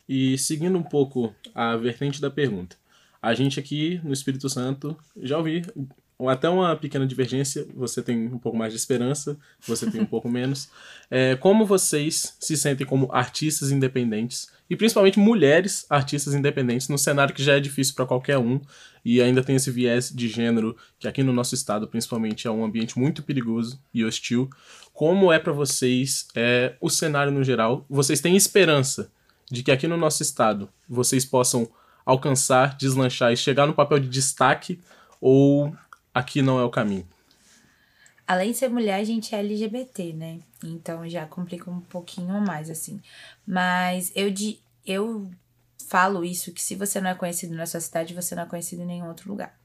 E 0.08 0.36
seguindo 0.38 0.76
um 0.76 0.82
pouco 0.82 1.34
a 1.54 1.76
vertente 1.76 2.20
da 2.20 2.30
pergunta, 2.30 2.76
a 3.20 3.34
gente 3.34 3.58
aqui 3.58 4.00
no 4.02 4.12
Espírito 4.12 4.48
Santo 4.48 4.96
já 5.16 5.38
ouvi 5.38 5.62
até 6.28 6.48
uma 6.48 6.76
pequena 6.76 7.06
divergência. 7.06 7.66
Você 7.74 8.02
tem 8.02 8.26
um 8.26 8.38
pouco 8.38 8.56
mais 8.56 8.72
de 8.72 8.78
esperança, 8.78 9.36
você 9.66 9.90
tem 9.90 10.00
um 10.00 10.06
pouco 10.06 10.28
menos. 10.30 10.68
É, 11.10 11.36
como 11.36 11.64
vocês 11.64 12.36
se 12.38 12.56
sentem 12.56 12.86
como 12.86 13.08
artistas 13.12 13.70
independentes 13.70 14.48
e 14.68 14.76
principalmente 14.76 15.18
mulheres 15.18 15.84
artistas 15.90 16.34
independentes 16.34 16.88
no 16.88 16.96
cenário 16.96 17.34
que 17.34 17.42
já 17.42 17.56
é 17.56 17.60
difícil 17.60 17.94
para 17.94 18.06
qualquer 18.06 18.38
um 18.38 18.60
e 19.04 19.20
ainda 19.20 19.42
tem 19.42 19.56
esse 19.56 19.70
viés 19.70 20.10
de 20.10 20.28
gênero 20.28 20.76
que 20.98 21.08
aqui 21.08 21.22
no 21.22 21.32
nosso 21.32 21.54
estado 21.54 21.86
principalmente 21.88 22.46
é 22.46 22.50
um 22.50 22.64
ambiente 22.64 22.98
muito 22.98 23.22
perigoso 23.22 23.80
e 23.92 24.04
hostil. 24.04 24.48
Como 24.92 25.32
é 25.32 25.38
para 25.38 25.52
vocês 25.52 26.28
é, 26.34 26.74
o 26.80 26.88
cenário 26.88 27.32
no 27.32 27.42
geral? 27.42 27.84
Vocês 27.88 28.20
têm 28.20 28.36
esperança 28.36 29.10
de 29.50 29.62
que 29.62 29.70
aqui 29.70 29.86
no 29.86 29.96
nosso 29.96 30.22
estado 30.22 30.68
vocês 30.88 31.24
possam 31.24 31.68
alcançar, 32.04 32.76
deslanchar 32.76 33.32
e 33.32 33.36
chegar 33.36 33.66
no 33.66 33.74
papel 33.74 33.98
de 33.98 34.08
destaque 34.08 34.80
ou 35.20 35.74
aqui 36.14 36.42
não 36.42 36.58
é 36.58 36.64
o 36.64 36.70
caminho? 36.70 37.06
Além 38.26 38.52
de 38.52 38.58
ser 38.58 38.68
mulher, 38.68 38.94
a 38.94 39.04
gente 39.04 39.34
é 39.34 39.38
LGBT, 39.40 40.12
né? 40.12 40.40
Então 40.64 41.08
já 41.08 41.26
complica 41.26 41.70
um 41.70 41.80
pouquinho 41.80 42.40
mais, 42.40 42.70
assim. 42.70 43.00
Mas 43.46 44.12
eu, 44.14 44.30
de, 44.30 44.60
eu 44.86 45.30
falo 45.88 46.24
isso, 46.24 46.52
que 46.52 46.62
se 46.62 46.74
você 46.74 47.00
não 47.00 47.10
é 47.10 47.14
conhecido 47.14 47.54
na 47.54 47.66
sua 47.66 47.80
cidade, 47.80 48.14
você 48.14 48.34
não 48.34 48.44
é 48.44 48.46
conhecido 48.46 48.82
em 48.82 48.86
nenhum 48.86 49.08
outro 49.08 49.28
lugar. 49.28 49.58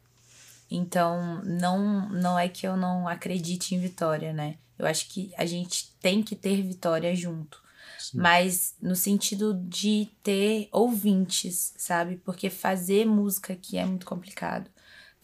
Então, 0.70 1.42
não, 1.46 2.10
não 2.10 2.38
é 2.38 2.50
que 2.50 2.68
eu 2.68 2.76
não 2.76 3.08
acredite 3.08 3.74
em 3.74 3.80
vitória, 3.80 4.34
né? 4.34 4.58
Eu 4.78 4.86
acho 4.86 5.08
que 5.08 5.32
a 5.38 5.46
gente 5.46 5.94
tem 6.02 6.22
que 6.22 6.36
ter 6.36 6.62
vitória 6.62 7.16
junto. 7.16 7.62
Mas 8.14 8.76
no 8.82 8.96
sentido 8.96 9.54
de 9.54 10.10
ter 10.24 10.70
ouvintes, 10.72 11.74
sabe? 11.78 12.18
Porque 12.18 12.50
fazer 12.50 13.06
música 13.06 13.54
aqui 13.54 13.78
é 13.78 13.86
muito 13.86 14.06
complicado. 14.06 14.70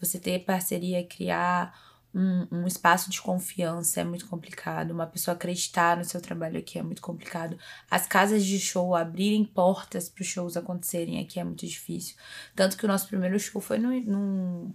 Você 0.04 0.18
ter 0.18 0.40
parceria, 0.40 1.06
criar 1.06 1.74
um, 2.14 2.46
um 2.50 2.66
espaço 2.66 3.10
de 3.10 3.20
confiança 3.20 4.00
é 4.00 4.04
muito 4.04 4.26
complicado. 4.28 4.92
Uma 4.92 5.06
pessoa 5.06 5.34
acreditar 5.34 5.96
no 5.96 6.04
seu 6.04 6.20
trabalho 6.20 6.58
aqui 6.58 6.78
é 6.78 6.82
muito 6.82 7.02
complicado. 7.02 7.58
As 7.90 8.06
casas 8.06 8.44
de 8.44 8.58
show 8.60 8.94
abrirem 8.94 9.44
portas 9.44 10.08
para 10.08 10.22
os 10.22 10.28
shows 10.28 10.56
acontecerem 10.56 11.20
aqui 11.20 11.40
é 11.40 11.44
muito 11.44 11.66
difícil. 11.66 12.16
Tanto 12.54 12.76
que 12.76 12.84
o 12.84 12.88
nosso 12.88 13.08
primeiro 13.08 13.38
show 13.40 13.60
foi 13.60 13.78
no, 13.78 13.90
no 14.00 14.74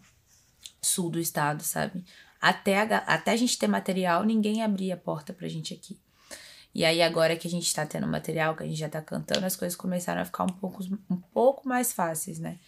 sul 0.82 1.10
do 1.10 1.20
estado, 1.20 1.64
sabe? 1.64 2.04
Até 2.42 2.82
a, 2.82 2.98
até 2.98 3.32
a 3.32 3.38
gente 3.38 3.58
ter 3.58 3.68
material, 3.68 4.24
ninguém 4.24 4.62
abria 4.62 4.96
a 4.96 4.98
porta 4.98 5.32
pra 5.32 5.48
gente 5.48 5.74
aqui. 5.74 5.98
E 6.74 6.86
aí, 6.86 7.02
agora 7.02 7.36
que 7.36 7.48
a 7.48 7.52
gente 7.52 7.74
tá 7.74 7.86
tendo 7.86 8.08
material, 8.08 8.56
que 8.56 8.64
a 8.64 8.66
gente 8.66 8.78
já 8.78 8.88
tá 8.88 9.02
cantando, 9.02 9.46
as 9.46 9.56
coisas 9.56 9.76
começaram 9.76 10.22
a 10.22 10.26
ficar 10.26 10.44
um 10.44 10.54
pouco, 10.54 10.84
um 11.10 11.18
pouco 11.18 11.68
mais 11.68 11.92
fáceis, 11.92 12.38
né? 12.38 12.60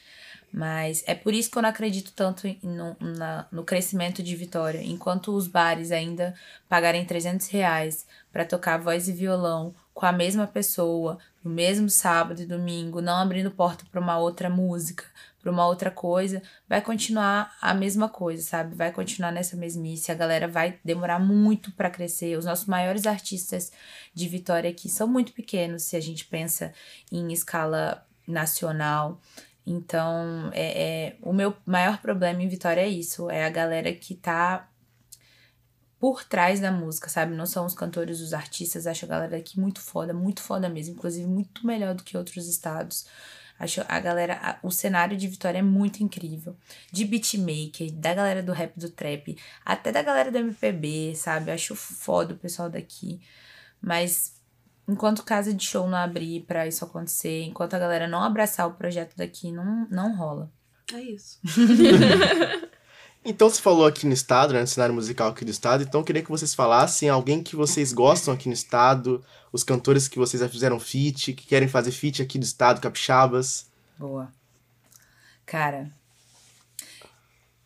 Mas 0.53 1.03
é 1.07 1.15
por 1.15 1.33
isso 1.33 1.49
que 1.49 1.57
eu 1.57 1.61
não 1.61 1.69
acredito 1.69 2.11
tanto 2.13 2.45
no, 2.61 2.95
na- 2.99 3.47
no 3.51 3.63
crescimento 3.63 4.21
de 4.21 4.35
Vitória. 4.35 4.81
Enquanto 4.83 5.33
os 5.33 5.47
bares 5.47 5.91
ainda 5.91 6.33
pagarem 6.67 7.05
300 7.05 7.47
reais 7.47 8.05
pra 8.33 8.43
tocar 8.45 8.77
voz 8.77 9.07
e 9.07 9.13
violão 9.13 9.73
com 9.93 10.05
a 10.05 10.11
mesma 10.11 10.45
pessoa, 10.47 11.17
no 11.43 11.49
mesmo 11.51 11.89
sábado 11.89 12.41
e 12.41 12.45
domingo, 12.45 13.01
não 13.01 13.15
abrindo 13.17 13.49
porta 13.51 13.85
pra 13.91 14.01
uma 14.01 14.17
outra 14.17 14.49
música, 14.49 15.05
pra 15.41 15.51
uma 15.51 15.65
outra 15.65 15.89
coisa, 15.89 16.41
vai 16.67 16.81
continuar 16.81 17.55
a 17.61 17.73
mesma 17.73 18.07
coisa, 18.09 18.43
sabe? 18.43 18.75
Vai 18.75 18.91
continuar 18.91 19.31
nessa 19.31 19.55
mesmice. 19.57 20.11
A 20.11 20.15
galera 20.15 20.47
vai 20.47 20.79
demorar 20.83 21.17
muito 21.19 21.71
pra 21.71 21.89
crescer. 21.89 22.37
Os 22.37 22.45
nossos 22.45 22.65
maiores 22.67 23.07
artistas 23.07 23.71
de 24.13 24.27
Vitória 24.27 24.69
aqui 24.69 24.87
são 24.89 25.07
muito 25.07 25.31
pequenos, 25.31 25.83
se 25.83 25.95
a 25.95 25.99
gente 26.01 26.25
pensa 26.25 26.73
em 27.11 27.31
escala 27.33 28.05
nacional. 28.27 29.19
Então, 29.65 30.49
é, 30.53 31.07
é- 31.09 31.17
o 31.21 31.33
meu 31.33 31.55
maior 31.65 32.01
problema 32.01 32.41
em 32.43 32.47
Vitória 32.47 32.81
é 32.81 32.87
isso: 32.89 33.29
é 33.29 33.45
a 33.45 33.49
galera 33.49 33.93
que 33.93 34.15
tá 34.15 34.67
por 35.99 36.23
trás 36.23 36.59
da 36.59 36.71
música, 36.71 37.09
sabe? 37.09 37.35
Não 37.35 37.45
são 37.45 37.65
os 37.65 37.75
cantores, 37.75 38.21
os 38.21 38.33
artistas. 38.33 38.87
Acho 38.87 39.05
a 39.05 39.07
galera 39.07 39.37
aqui 39.37 39.59
muito 39.59 39.79
foda, 39.79 40.13
muito 40.13 40.41
foda 40.41 40.67
mesmo. 40.67 40.95
Inclusive, 40.95 41.27
muito 41.27 41.65
melhor 41.65 41.93
do 41.93 42.03
que 42.03 42.17
outros 42.17 42.47
estados. 42.47 43.05
Acho 43.59 43.81
a 43.87 43.99
galera, 43.99 44.39
a- 44.41 44.59
o 44.63 44.71
cenário 44.71 45.15
de 45.15 45.27
Vitória 45.27 45.59
é 45.59 45.61
muito 45.61 46.01
incrível. 46.03 46.55
De 46.91 47.05
beatmaker, 47.05 47.91
da 47.93 48.13
galera 48.15 48.41
do 48.41 48.51
rap 48.51 48.73
do 48.79 48.89
trap, 48.89 49.37
até 49.63 49.91
da 49.91 50.01
galera 50.01 50.31
do 50.31 50.37
MPB, 50.39 51.13
sabe? 51.15 51.51
Acho 51.51 51.75
foda 51.75 52.33
o 52.33 52.37
pessoal 52.37 52.67
daqui. 52.69 53.21
Mas 53.81 54.30
enquanto 54.91 55.23
casa 55.23 55.53
de 55.53 55.63
show 55.63 55.87
não 55.87 55.97
abrir 55.97 56.41
pra 56.41 56.67
isso 56.67 56.83
acontecer, 56.83 57.43
enquanto 57.43 57.73
a 57.73 57.79
galera 57.79 58.07
não 58.07 58.21
abraçar 58.21 58.67
o 58.67 58.73
projeto 58.73 59.15
daqui, 59.15 59.51
não, 59.51 59.87
não 59.89 60.15
rola. 60.15 60.51
É 60.93 61.01
isso. 61.01 61.39
Então 63.23 63.47
você 63.47 63.61
falou 63.61 63.85
aqui 63.85 64.07
no 64.07 64.13
estado, 64.13 64.51
né, 64.51 64.61
no 64.61 64.65
cenário 64.65 64.95
musical 64.95 65.29
aqui 65.29 65.45
do 65.45 65.51
estado, 65.51 65.83
então 65.83 66.01
eu 66.01 66.03
queria 66.03 66.23
que 66.23 66.31
vocês 66.31 66.55
falassem 66.55 67.07
alguém 67.07 67.43
que 67.43 67.55
vocês 67.55 67.93
gostam 67.93 68.33
aqui 68.33 68.47
no 68.47 68.53
estado, 68.53 69.23
os 69.53 69.63
cantores 69.63 70.07
que 70.07 70.17
vocês 70.17 70.41
já 70.41 70.49
fizeram 70.49 70.79
feat, 70.79 71.33
que 71.33 71.45
querem 71.45 71.67
fazer 71.67 71.91
feat 71.91 72.19
aqui 72.19 72.39
do 72.39 72.43
estado, 72.43 72.81
capixabas. 72.81 73.69
Boa. 73.95 74.33
Cara, 75.45 75.91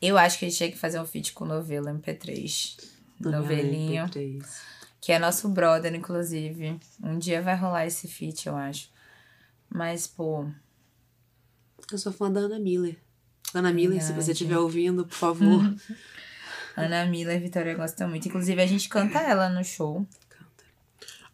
eu 0.01 0.17
acho 0.17 0.37
que 0.37 0.43
a 0.43 0.49
gente 0.49 0.57
tinha 0.57 0.71
que 0.71 0.77
fazer 0.77 0.99
um 0.99 1.05
feat 1.05 1.31
com 1.31 1.45
o 1.45 1.47
Novelo 1.47 1.87
MP3. 1.87 2.77
Novelinho. 3.21 4.03
Ai, 4.03 4.09
MP3. 4.09 4.45
Que 5.05 5.11
é 5.11 5.19
nosso 5.19 5.47
brother, 5.49 5.93
inclusive. 5.93 6.79
Um 6.99 7.19
dia 7.19 7.39
vai 7.39 7.55
rolar 7.55 7.85
esse 7.85 8.07
feat, 8.07 8.47
eu 8.47 8.55
acho. 8.55 8.89
Mas, 9.69 10.07
pô. 10.07 10.47
Eu 11.91 11.97
sou 11.99 12.11
fã 12.11 12.31
da 12.31 12.39
Ana 12.39 12.57
Miller. 12.57 12.97
Ana 13.53 13.71
Miller, 13.71 14.01
se 14.03 14.13
você 14.13 14.31
estiver 14.31 14.57
ouvindo, 14.57 15.05
por 15.05 15.13
favor. 15.13 15.61
Ana 16.75 17.05
Miller, 17.05 17.39
Vitória 17.39 17.75
gosta 17.75 18.07
muito. 18.07 18.27
Inclusive, 18.27 18.59
a 18.59 18.65
gente 18.65 18.89
canta 18.89 19.19
ela 19.19 19.47
no 19.47 19.63
show. 19.63 20.03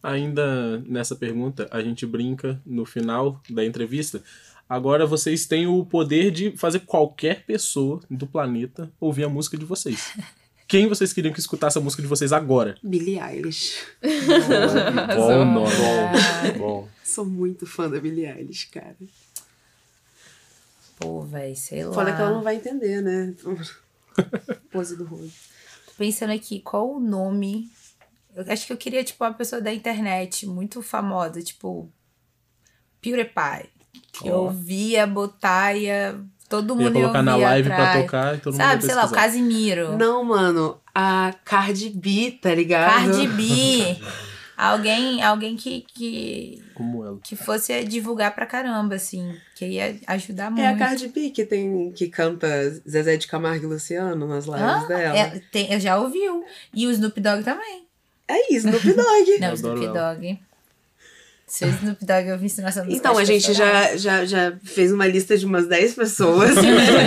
Ainda 0.02 0.78
nessa 0.80 1.16
pergunta, 1.16 1.66
a 1.70 1.80
gente 1.80 2.04
brinca 2.04 2.60
no 2.66 2.84
final 2.84 3.40
da 3.48 3.64
entrevista. 3.64 4.22
Agora 4.68 5.06
vocês 5.06 5.46
têm 5.46 5.66
o 5.66 5.82
poder 5.86 6.30
de 6.30 6.54
fazer 6.58 6.80
qualquer 6.80 7.46
pessoa 7.46 8.02
do 8.10 8.26
planeta 8.26 8.92
ouvir 9.00 9.24
a 9.24 9.30
música 9.30 9.56
de 9.56 9.64
vocês. 9.64 10.12
Quem 10.72 10.88
vocês 10.88 11.12
queriam 11.12 11.34
que 11.34 11.38
escutasse 11.38 11.76
a 11.76 11.82
música 11.82 12.00
de 12.00 12.08
vocês 12.08 12.32
agora? 12.32 12.76
Billie 12.82 13.20
Eilish. 13.20 13.76
Bom 14.00 15.44
nome. 15.44 15.70
Bom, 15.76 16.58
bom. 16.58 16.88
Sou 17.04 17.26
muito 17.26 17.66
fã 17.66 17.90
da 17.90 18.00
Billie 18.00 18.24
Eilish, 18.24 18.70
cara. 18.70 18.96
Pô, 20.98 21.20
véi, 21.24 21.54
sei 21.54 21.84
lá. 21.84 21.92
Foda 21.92 22.16
que 22.16 22.22
ela 22.22 22.30
não 22.30 22.42
vai 22.42 22.56
entender, 22.56 23.02
né? 23.02 23.34
Pose 24.72 24.96
do 24.96 25.04
rosto. 25.04 25.30
Tô 25.84 25.92
pensando 25.98 26.32
aqui, 26.32 26.60
qual 26.60 26.90
o 26.90 26.98
nome? 26.98 27.70
Eu 28.34 28.50
acho 28.50 28.66
que 28.66 28.72
eu 28.72 28.78
queria, 28.78 29.04
tipo, 29.04 29.22
uma 29.22 29.34
pessoa 29.34 29.60
da 29.60 29.74
internet 29.74 30.46
muito 30.46 30.80
famosa, 30.80 31.42
tipo. 31.42 31.92
PewDiePie. 33.02 33.68
Que 34.10 34.28
eu 34.28 34.48
via, 34.48 35.06
botar, 35.06 35.76
ia. 35.76 36.18
Todo 36.52 36.76
mundo 36.76 36.84
Ia 36.86 36.92
colocar 36.92 37.18
ouvir 37.20 37.24
na 37.30 37.36
live 37.36 37.68
pra 37.68 37.76
atrás. 37.78 38.04
tocar 38.04 38.34
e 38.34 38.38
todo 38.38 38.52
mundo 38.52 38.62
Sabe, 38.62 38.74
ia 38.82 38.86
sei 38.86 38.94
lá, 38.94 39.06
o. 39.06 39.10
Casimiro. 39.10 39.96
Não, 39.96 40.22
mano, 40.22 40.78
a 40.94 41.34
Cardi 41.44 41.88
B, 41.88 42.38
tá 42.42 42.54
ligado? 42.54 42.92
Cardi 42.92 43.26
B. 43.28 43.96
alguém 44.56 45.22
alguém 45.22 45.56
que, 45.56 45.80
que, 45.94 46.62
Como 46.74 47.04
ela. 47.04 47.18
que 47.24 47.34
fosse 47.34 47.82
divulgar 47.84 48.34
pra 48.34 48.44
caramba, 48.46 48.94
assim. 48.96 49.34
Que 49.56 49.66
ia 49.66 49.96
ajudar 50.06 50.50
muito. 50.50 50.62
É 50.62 50.68
a 50.68 50.76
Cardi 50.76 51.08
B 51.08 51.30
que 51.30 51.44
tem 51.44 51.90
que 51.92 52.08
canta 52.08 52.46
Zezé 52.88 53.16
de 53.16 53.26
Camargo 53.26 53.64
e 53.64 53.68
Luciano 53.68 54.26
nas 54.28 54.44
lives 54.44 54.60
Ah, 54.62 54.84
dela. 54.86 55.16
é, 55.18 55.40
tem, 55.50 55.72
eu 55.72 55.80
já 55.80 55.98
ouviu. 55.98 56.44
E 56.74 56.86
o 56.86 56.90
Snoop 56.90 57.18
Dogg 57.20 57.42
também. 57.42 57.86
É 58.28 58.52
isso, 58.54 58.68
Snoop 58.68 58.86
Dogg. 58.92 59.38
Não, 59.40 59.54
Snoop 59.54 59.84
ela. 59.84 60.14
Dogg. 60.14 60.26
Se 60.28 60.38
o 61.60 61.68
Snoop 61.68 62.04
Dogg 62.06 62.28
eu. 62.28 62.38
Então, 62.88 63.18
a 63.18 63.24
gente 63.24 63.52
já, 63.52 63.96
já, 63.96 64.24
já 64.24 64.56
fez 64.64 64.90
uma 64.90 65.06
lista 65.06 65.36
de 65.36 65.44
umas 65.44 65.66
10 65.68 65.94
pessoas. 65.94 66.54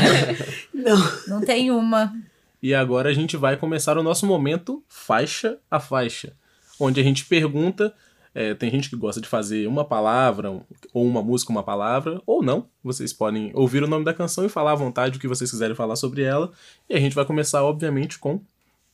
Não. 0.74 1.12
Não 1.28 1.42
tem 1.42 1.72
uma. 1.72 2.14
E 2.62 2.74
agora 2.74 3.10
a 3.10 3.14
gente 3.14 3.36
vai 3.36 3.58
começar 3.58 3.98
o 3.98 4.04
nosso 4.04 4.26
momento 4.26 4.84
faixa 4.88 5.58
a 5.70 5.80
faixa, 5.80 6.34
onde 6.80 7.00
a 7.00 7.04
gente 7.04 7.26
pergunta. 7.26 7.94
é, 8.36 8.54
tem 8.54 8.70
gente 8.70 8.90
que 8.90 8.96
gosta 8.96 9.22
de 9.22 9.28
fazer 9.28 9.66
uma 9.66 9.86
palavra, 9.86 10.52
ou 10.94 11.06
uma 11.06 11.24
música, 11.24 11.52
uma 11.52 11.64
palavra, 11.64 12.22
ou 12.26 12.44
não. 12.44 12.68
Vocês 12.84 13.14
podem 13.14 13.52
ouvir 13.56 13.82
o 13.82 13.88
nome 13.88 14.04
da 14.04 14.14
canção 14.14 14.46
e 14.46 14.50
falar 14.50 14.74
à 14.74 14.76
vontade 14.76 15.18
o 15.18 15.22
que 15.22 15.28
vocês 15.28 15.50
quiserem 15.50 15.76
falar 15.76 15.96
sobre 15.96 16.22
ela. 16.22 16.52
E 16.90 16.96
a 16.96 17.00
gente 17.00 17.16
vai 17.16 17.26
começar, 17.26 17.64
obviamente, 17.64 18.20
com 18.20 18.42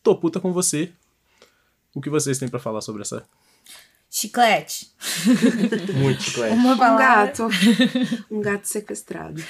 Tô 0.03 0.15
puta 0.15 0.39
com 0.39 0.51
você. 0.51 0.91
O 1.93 2.01
que 2.01 2.09
vocês 2.09 2.39
têm 2.39 2.47
pra 2.47 2.59
falar 2.59 2.81
sobre 2.81 3.01
essa? 3.01 3.23
Chiclete. 4.13 4.91
Muito 5.95 6.21
chiclete. 6.21 6.53
Uma 6.53 6.73
Um 6.73 6.77
gato. 6.97 7.47
Um 8.29 8.41
gato 8.41 8.65
sequestrado. 8.67 9.41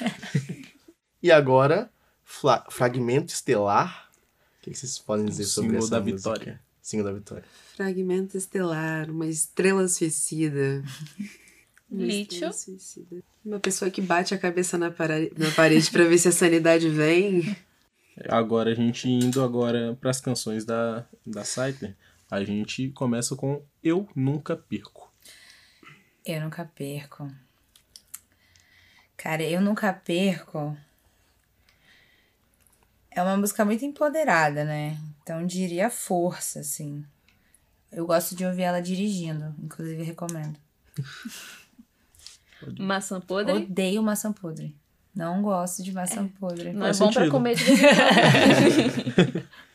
E 1.22 1.32
agora, 1.32 1.90
fla- 2.24 2.66
Fragmento 2.70 3.34
Estelar. 3.34 4.10
O 4.60 4.62
que 4.62 4.76
vocês 4.76 5.00
podem 5.00 5.26
dizer 5.26 5.46
sobre 5.46 5.70
Símbolo 5.72 5.84
essa 5.86 5.92
da 5.92 6.00
música? 6.00 6.18
vitória. 6.18 6.62
Símbolo 6.80 7.10
da 7.10 7.16
vitória. 7.18 7.44
Fragmento 7.76 8.38
estelar, 8.38 9.10
uma 9.10 9.26
estrela 9.26 9.88
suicida. 9.88 10.84
Uma 11.90 12.06
Lítio. 12.06 12.50
Uma 13.44 13.60
pessoa 13.60 13.92
que 13.92 14.00
bate 14.02 14.34
a 14.34 14.38
cabeça 14.38 14.78
na, 14.78 14.90
para- 14.90 15.20
na 15.38 15.52
parede 15.54 15.92
pra 15.92 16.06
ver 16.06 16.18
se 16.20 16.30
a 16.30 16.32
sanidade 16.32 16.88
vem. 16.88 17.54
Agora 18.30 18.72
a 18.72 18.74
gente 18.74 19.10
indo 19.10 19.44
agora 19.44 19.98
pras 20.00 20.22
canções 20.22 20.64
da, 20.64 21.06
da 21.26 21.44
Saitner, 21.44 21.94
a 22.32 22.44
gente 22.46 22.90
começa 22.92 23.36
com 23.36 23.62
Eu 23.84 24.08
Nunca 24.16 24.56
Perco. 24.56 25.12
Eu 26.26 26.40
nunca 26.40 26.64
perco. 26.64 27.30
Cara, 29.18 29.44
eu 29.44 29.60
nunca 29.60 29.92
perco. 29.92 30.78
É 33.10 33.22
uma 33.22 33.36
música 33.36 33.66
muito 33.66 33.84
empoderada, 33.84 34.64
né? 34.64 34.98
Então 35.22 35.46
diria 35.46 35.90
força, 35.90 36.60
assim. 36.62 37.04
Eu 37.92 38.06
gosto 38.06 38.36
de 38.36 38.46
ouvir 38.46 38.62
ela 38.62 38.80
dirigindo, 38.82 39.54
inclusive 39.62 40.04
recomendo. 40.04 40.58
Maçã 42.80 43.20
podre. 43.20 43.54
Odeio 43.54 44.02
maçã 44.04 44.32
podre. 44.32 44.76
Não 45.14 45.42
gosto 45.42 45.84
de 45.84 45.92
maçã 45.92 46.28
podre. 46.28 46.72
Não 46.72 46.86
é 46.86 46.94
bom 46.94 47.12
pra 47.12 47.24
sentido. 47.24 47.32
comer 47.32 47.56
de. 47.56 47.64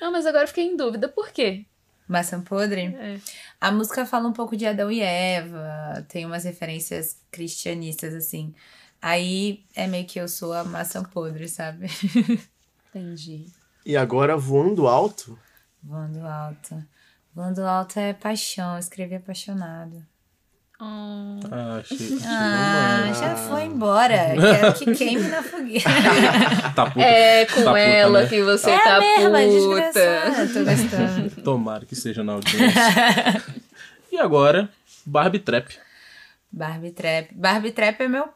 Não, 0.00 0.10
mas 0.10 0.26
agora 0.26 0.44
eu 0.44 0.48
fiquei 0.48 0.64
em 0.64 0.76
dúvida. 0.76 1.08
Por 1.08 1.30
quê? 1.30 1.66
Maçã 2.08 2.40
podre? 2.40 2.86
É. 2.86 3.20
A 3.60 3.70
música 3.70 4.04
fala 4.04 4.28
um 4.28 4.32
pouco 4.32 4.56
de 4.56 4.66
Adão 4.66 4.90
e 4.90 5.00
Eva, 5.00 6.04
tem 6.08 6.26
umas 6.26 6.44
referências 6.44 7.20
cristianistas, 7.30 8.14
assim. 8.14 8.52
Aí 9.00 9.64
é 9.74 9.86
meio 9.86 10.06
que 10.06 10.20
eu 10.20 10.28
sou 10.28 10.52
a 10.52 10.64
maçã 10.64 11.04
podre, 11.04 11.48
sabe? 11.48 11.86
Entendi. 12.90 13.46
E 13.86 13.96
agora, 13.96 14.36
Voando 14.36 14.88
Alto. 14.88 15.38
Voando 15.82 16.26
alto. 16.26 16.84
Voando 17.34 17.62
alto 17.62 17.98
é 17.98 18.12
paixão, 18.12 18.74
eu 18.74 18.80
escrevi 18.80 19.14
apaixonado. 19.14 20.04
Hum, 20.82 21.40
Ah, 21.50 21.76
achei, 21.80 21.96
achei 21.96 22.18
Ah, 22.26 22.96
romântico. 23.02 23.20
já 23.26 23.36
foi 23.36 23.64
embora. 23.64 24.16
Quero 24.34 24.74
que 24.74 24.94
queime 24.94 25.28
na 25.28 25.42
fogueira. 25.42 25.84
Tá 26.74 26.86
puta. 26.90 27.00
é 27.04 27.44
com 27.46 27.54
Tá 27.64 27.70
puta, 27.70 27.78
ela 27.78 28.22
né? 28.22 28.28
que 28.28 28.42
você 28.42 28.70
é 28.70 28.78
tá 28.78 28.98
mesmo, 29.00 29.36
é 29.36 29.46
puta. 29.46 29.90
desgraçada. 29.92 30.48
Tô 30.54 30.64
gostando. 30.64 31.42
Tomara 31.42 31.84
que 31.84 31.94
seja 31.94 32.24
na 32.24 32.32
audiência. 32.34 32.80
e 34.10 34.18
agora, 34.18 34.70
Barbie 35.04 35.38
Trap. 35.40 35.76
Barbie 36.50 36.92
Trap. 36.92 37.34
Barbie 37.34 37.72
Trap 37.72 38.00
é 38.00 38.08
meu 38.08 38.28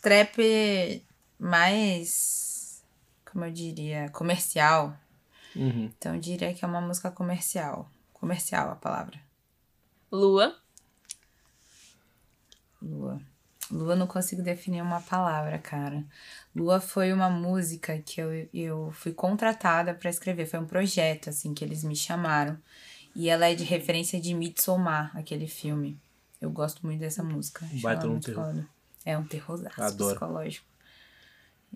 trap 0.00 1.02
mais, 1.38 2.82
como 3.30 3.44
eu 3.44 3.50
diria, 3.50 4.08
comercial. 4.10 4.96
Uhum. 5.54 5.90
Então 5.98 6.14
eu 6.14 6.20
diria 6.20 6.54
que 6.54 6.64
é 6.64 6.68
uma 6.68 6.80
música 6.80 7.10
comercial. 7.10 7.90
Comercial 8.14 8.70
a 8.70 8.74
palavra. 8.76 9.18
Lua. 10.10 10.54
Lua. 12.82 13.20
Lua 13.70 13.96
não 13.96 14.06
consigo 14.06 14.42
definir 14.42 14.80
uma 14.80 15.00
palavra, 15.00 15.58
cara. 15.58 16.04
Lua 16.54 16.80
foi 16.80 17.12
uma 17.12 17.28
música 17.28 17.98
que 17.98 18.20
eu, 18.20 18.48
eu 18.54 18.90
fui 18.92 19.12
contratada 19.12 19.92
pra 19.92 20.08
escrever. 20.10 20.46
Foi 20.46 20.60
um 20.60 20.66
projeto, 20.66 21.30
assim, 21.30 21.52
que 21.52 21.64
eles 21.64 21.82
me 21.82 21.96
chamaram. 21.96 22.56
E 23.14 23.28
ela 23.28 23.46
é 23.48 23.54
de 23.54 23.64
referência 23.64 24.20
de 24.20 24.34
Midsommar, 24.34 25.10
aquele 25.16 25.48
filme. 25.48 25.98
Eu 26.40 26.50
gosto 26.50 26.84
muito 26.86 27.00
dessa 27.00 27.22
música. 27.24 27.66
Baita 27.82 28.06
um 28.06 28.20
terror. 28.20 28.44
foda. 28.44 28.68
É 29.04 29.16
um 29.16 29.24
terrorzaço 29.24 29.76
psicológico. 30.10 30.66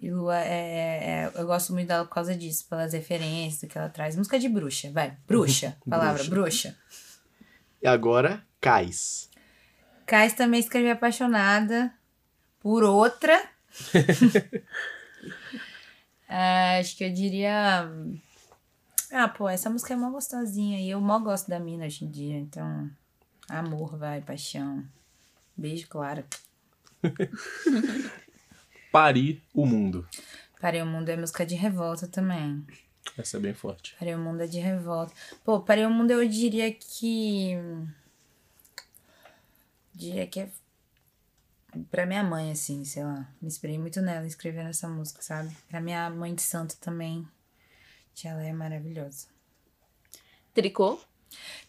E 0.01 0.11
Lua 0.11 0.39
é, 0.39 1.25
é- 1.25 1.33
Eu 1.35 1.47
gosto 1.47 1.73
muito 1.73 1.89
dela 1.89 2.05
por 2.05 2.15
causa 2.15 2.37
disso, 2.37 2.67
pelas 2.69 2.93
referências 2.93 3.71
que 3.71 3.77
ela 3.77 3.89
traz. 3.89 4.17
Música 4.17 4.39
de 4.39 4.49
bruxa, 4.49 4.91
vai. 4.93 5.17
Bruxa. 5.27 5.77
Palavra, 5.89 6.23
bruxa. 6.25 6.77
E 7.83 7.87
agora, 7.89 8.45
Cais. 8.61 9.30
Cais 10.11 10.33
também 10.33 10.59
escreveu 10.59 10.91
Apaixonada 10.91 11.95
por 12.59 12.83
outra. 12.83 13.49
Ah, 16.29 16.79
acho 16.83 16.97
que 16.97 17.05
eu 17.05 17.15
diria. 17.15 17.89
Ah, 19.13 19.29
pô, 19.29 19.49
essa 19.49 19.71
música 19.71 19.95
é 19.95 19.97
mó 19.97 20.11
gostosinha 20.11 20.81
e 20.81 20.91
eu 20.91 21.01
mó 21.01 21.17
gosto 21.21 21.49
da 21.49 21.61
mina 21.61 21.87
hoje 21.87 22.05
em 22.05 22.11
dia. 22.11 22.37
Então, 22.37 22.91
amor, 23.49 23.97
vai, 23.97 24.21
paixão. 24.21 24.85
Beijo, 25.57 25.87
Clara. 25.87 26.27
Parir 28.91 29.41
o 29.55 29.65
Mundo. 29.65 30.09
Parei 30.61 30.83
o 30.83 30.87
Mundo 30.87 31.09
é 31.11 31.17
música 31.17 31.47
de 31.47 31.55
revolta 31.55 32.09
também. 32.09 32.67
Essa 33.17 33.37
é 33.37 33.41
bem 33.41 33.55
forte. 33.55 33.95
Parei 33.97 34.17
o 34.17 34.19
Mundo 34.19 34.43
é 34.43 34.49
de 34.49 34.59
revolta. 34.59 35.15
Pô, 35.45 35.61
Parei 35.61 35.87
o 35.87 35.91
Mundo 35.91 36.11
eu 36.11 36.29
diria 36.29 36.73
que. 36.73 37.57
Diria 40.01 40.27
que 40.27 40.41
é. 40.41 40.49
Pra 41.91 42.07
minha 42.07 42.25
mãe, 42.25 42.51
assim, 42.51 42.85
sei 42.85 43.05
lá. 43.05 43.29
Me 43.41 43.47
inspirei 43.49 43.79
muito 43.79 44.01
nela 44.01 44.27
escrevendo 44.27 44.71
essa 44.71 44.89
música, 44.89 45.21
sabe? 45.23 45.55
Pra 45.69 45.81
minha 45.81 46.09
mãe 46.11 46.35
de 46.35 46.43
santo 46.43 46.77
também. 46.81 47.27
Ela 48.25 48.43
é 48.43 48.53
maravilhosa. 48.53 49.29
Tricô. 50.53 50.99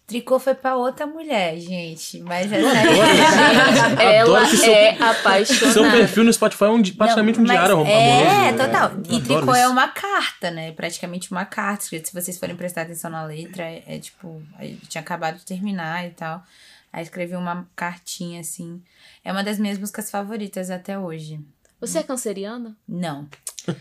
Tricô 0.07 0.37
foi 0.39 0.53
pra 0.55 0.75
outra 0.75 1.05
mulher, 1.07 1.57
gente. 1.57 2.19
Mas 2.21 2.51
essa 2.51 2.67
aí. 2.69 3.99
Ela 4.17 4.49
que 4.49 4.57
seu- 4.57 4.73
é 4.73 4.89
apaixonada. 5.01 5.73
Seu 5.73 5.91
perfil 5.91 6.23
no 6.25 6.33
Spotify 6.33 6.63
é 6.65 6.69
um, 6.69 6.81
praticamente 6.81 7.39
um 7.39 7.43
Não, 7.43 7.47
mas 7.47 7.57
diário 7.57 7.75
amoroso. 7.75 7.95
É, 7.95 8.51
né? 8.51 8.57
total. 8.57 8.91
E 9.09 9.21
tricô 9.21 9.55
é 9.55 9.61
isso. 9.61 9.71
uma 9.71 9.87
carta, 9.87 10.51
né? 10.51 10.71
Praticamente 10.73 11.31
uma 11.31 11.45
carta. 11.45 11.85
Se 11.85 12.01
vocês 12.13 12.37
forem 12.37 12.55
prestar 12.55 12.81
atenção 12.81 13.09
na 13.11 13.23
letra, 13.23 13.63
é, 13.63 13.83
é 13.87 13.99
tipo, 13.99 14.43
eu 14.59 14.77
tinha 14.89 15.01
acabado 15.01 15.37
de 15.37 15.45
terminar 15.45 16.05
e 16.05 16.09
tal. 16.11 16.43
Aí 16.91 17.03
escrevi 17.03 17.35
uma 17.35 17.69
cartinha 17.75 18.41
assim. 18.41 18.81
É 19.23 19.31
uma 19.31 19.43
das 19.43 19.57
minhas 19.57 19.77
músicas 19.77 20.11
favoritas 20.11 20.69
até 20.69 20.97
hoje. 20.99 21.39
Você 21.79 21.99
é 21.99 22.03
canceriana? 22.03 22.77
Não. 22.87 23.27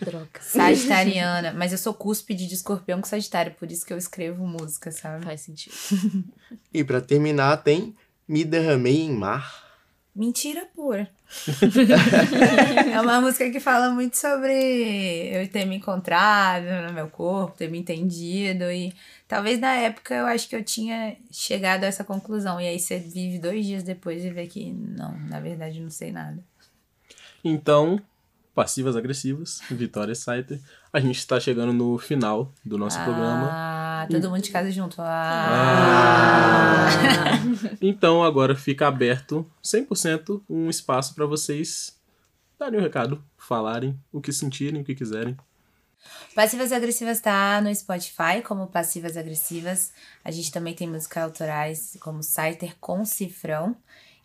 Droga. 0.00 0.40
Sagitariana. 0.40 1.52
mas 1.52 1.72
eu 1.72 1.78
sou 1.78 1.92
cúspide 1.92 2.46
de 2.46 2.54
escorpião 2.54 3.00
com 3.00 3.06
sagitário, 3.06 3.54
por 3.54 3.70
isso 3.70 3.84
que 3.84 3.92
eu 3.92 3.98
escrevo 3.98 4.46
música, 4.46 4.90
sabe? 4.90 5.24
Faz 5.24 5.42
sentido. 5.42 5.74
E 6.72 6.82
pra 6.82 7.00
terminar 7.00 7.58
tem 7.58 7.94
Me 8.26 8.44
Derramei 8.44 9.00
em 9.02 9.12
Mar. 9.12 9.68
Mentira 10.14 10.66
pura. 10.74 11.10
É 12.92 13.00
uma 13.00 13.20
música 13.20 13.50
que 13.50 13.60
fala 13.60 13.90
muito 13.90 14.16
sobre 14.16 14.52
eu 15.32 15.48
ter 15.48 15.64
me 15.64 15.76
encontrado 15.76 16.64
no 16.86 16.92
meu 16.92 17.08
corpo, 17.08 17.56
ter 17.56 17.70
me 17.70 17.78
entendido. 17.78 18.70
E 18.70 18.92
talvez 19.28 19.58
na 19.58 19.72
época 19.74 20.14
eu 20.14 20.26
acho 20.26 20.48
que 20.48 20.56
eu 20.56 20.64
tinha 20.64 21.16
chegado 21.30 21.84
a 21.84 21.86
essa 21.86 22.04
conclusão. 22.04 22.60
E 22.60 22.66
aí 22.66 22.78
você 22.78 22.98
vive 22.98 23.38
dois 23.38 23.64
dias 23.64 23.82
depois 23.82 24.24
e 24.24 24.30
vê 24.30 24.46
que 24.46 24.72
não, 24.72 25.16
na 25.28 25.40
verdade 25.40 25.80
não 25.80 25.90
sei 25.90 26.12
nada. 26.12 26.42
Então, 27.44 28.00
passivas 28.54 28.96
agressivas, 28.96 29.60
Vitória 29.70 30.14
Saiter. 30.14 30.60
A 30.92 31.00
gente 31.00 31.18
está 31.18 31.38
chegando 31.38 31.72
no 31.72 31.98
final 31.98 32.52
do 32.64 32.76
nosso 32.76 33.02
programa. 33.02 33.48
Ah, 33.50 34.06
todo 34.10 34.30
mundo 34.30 34.42
de 34.42 34.50
casa 34.50 34.70
junto. 34.70 34.96
Ah. 35.00 36.86
Então 37.80 38.22
agora 38.22 38.54
fica 38.54 38.86
aberto 38.86 39.50
100% 39.64 40.42
um 40.48 40.68
espaço 40.68 41.14
para 41.14 41.26
vocês 41.26 41.98
darem 42.58 42.78
o 42.78 42.80
um 42.80 42.84
recado, 42.84 43.24
falarem 43.38 43.98
o 44.12 44.20
que 44.20 44.32
sentirem, 44.32 44.82
o 44.82 44.84
que 44.84 44.94
quiserem. 44.94 45.36
Passivas 46.34 46.72
Agressivas 46.72 47.20
tá 47.20 47.60
no 47.60 47.74
Spotify 47.74 48.42
como 48.44 48.66
Passivas 48.66 49.16
Agressivas. 49.16 49.92
A 50.24 50.30
gente 50.30 50.50
também 50.50 50.74
tem 50.74 50.88
músicas 50.88 51.24
autorais 51.24 51.96
como 52.00 52.22
Saiter 52.22 52.76
com 52.80 53.04
Cifrão 53.04 53.76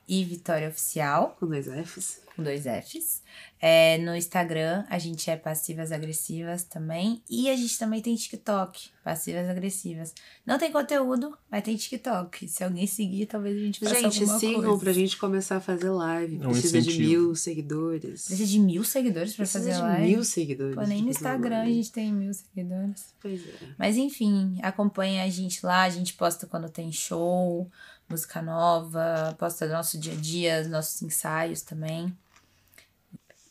e 0.07 0.23
Vitória 0.23 0.67
Oficial. 0.69 1.35
Com 1.39 1.47
dois 1.47 1.67
Fs. 1.67 2.21
Com 2.35 2.43
dois 2.43 2.63
Fs. 2.63 3.23
É, 3.61 3.97
no 3.99 4.13
Instagram, 4.15 4.83
a 4.89 4.99
gente 4.99 5.29
é 5.31 5.37
Passivas 5.37 5.91
Agressivas 5.91 6.63
também. 6.63 7.23
E 7.29 7.49
a 7.49 7.55
gente 7.55 7.79
também 7.79 8.01
tem 8.01 8.13
TikTok, 8.15 8.89
Passivas 9.03 9.49
Agressivas. 9.49 10.13
Não 10.45 10.59
tem 10.59 10.71
conteúdo, 10.71 11.35
mas 11.49 11.63
tem 11.63 11.75
TikTok. 11.75 12.47
Se 12.47 12.63
alguém 12.63 12.85
seguir, 12.85 13.25
talvez 13.25 13.55
a 13.55 13.59
gente 13.59 13.79
faça 13.79 13.95
Gente, 13.95 14.19
alguma 14.19 14.39
sigam 14.39 14.61
coisa. 14.63 14.79
pra 14.79 14.93
gente 14.93 15.17
começar 15.17 15.55
a 15.57 15.61
fazer 15.61 15.89
live. 15.89 16.39
É 16.43 16.47
um 16.47 16.51
Precisa 16.51 16.81
de 16.81 16.89
incentivo. 16.89 17.09
mil 17.09 17.35
seguidores. 17.35 18.25
Precisa 18.25 18.45
de 18.45 18.59
mil 18.59 18.83
seguidores 18.83 19.33
pra 19.33 19.43
Precisa 19.45 19.59
fazer 19.63 19.75
de 19.75 19.81
live. 19.81 20.07
mil 20.07 20.23
seguidores. 20.25 20.75
Pô, 20.75 20.81
nem 20.81 20.97
no 21.01 21.07
fazer 21.07 21.09
Instagram 21.11 21.61
a 21.61 21.65
gente 21.65 21.91
tem 21.91 22.13
mil 22.13 22.33
seguidores. 22.33 23.15
Pois 23.21 23.41
é. 23.47 23.53
Mas 23.79 23.95
enfim, 23.97 24.59
acompanha 24.61 25.23
a 25.23 25.29
gente 25.29 25.65
lá, 25.65 25.83
a 25.83 25.89
gente 25.89 26.13
posta 26.13 26.45
quando 26.45 26.69
tem 26.69 26.91
show, 26.91 27.71
música 28.09 28.41
nova, 28.41 29.35
posta 29.37 29.67
nosso 29.67 29.97
dia 29.97 30.13
a 30.13 30.15
dia, 30.15 30.67
nossos 30.67 31.01
ensaios 31.01 31.61
também. 31.61 32.15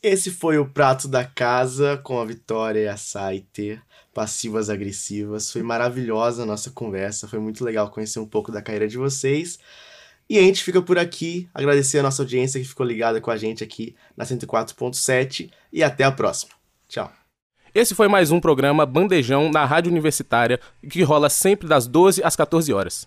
Esse 0.03 0.31
foi 0.31 0.59
o 0.59 0.69
Prato 0.69 1.09
da 1.09 1.25
Casa 1.25 1.97
com 1.97 2.21
a 2.21 2.25
Vitória 2.27 2.81
e 2.81 2.89
a 2.89 2.97
Saiter, 2.97 3.81
passivas 4.13 4.69
agressivas. 4.69 5.51
Foi 5.51 5.63
maravilhosa 5.63 6.43
a 6.43 6.47
nossa 6.47 6.71
conversa, 6.71 7.27
foi 7.27 7.39
muito 7.39 7.65
legal 7.65 7.91
conhecer 7.91 8.19
um 8.19 8.27
pouco 8.27 8.53
da 8.53 8.61
carreira 8.61 8.87
de 8.87 8.99
vocês. 8.99 9.59
E 10.29 10.39
a 10.39 10.43
gente 10.43 10.63
fica 10.63 10.81
por 10.81 10.99
aqui, 10.99 11.49
agradecer 11.55 11.99
a 11.99 12.03
nossa 12.03 12.23
audiência 12.23 12.61
que 12.61 12.67
ficou 12.67 12.85
ligada 12.85 13.21
com 13.21 13.31
a 13.31 13.37
gente 13.37 13.65
aqui 13.65 13.95
na 14.17 14.25
104.7 14.25 15.51
e 15.73 15.83
até 15.83 16.05
a 16.05 16.13
próxima. 16.13 16.53
Tchau. 16.89 17.11
Esse 17.75 17.95
foi 17.95 18.07
mais 18.07 18.31
um 18.31 18.39
programa 18.39 18.87
Bandejão 18.87 19.51
na 19.51 19.65
Rádio 19.65 19.91
Universitária, 19.91 20.61
que 20.89 21.03
rola 21.03 21.29
sempre 21.29 21.67
das 21.67 21.87
12 21.87 22.23
às 22.23 22.37
14 22.37 22.73
horas. 22.73 23.07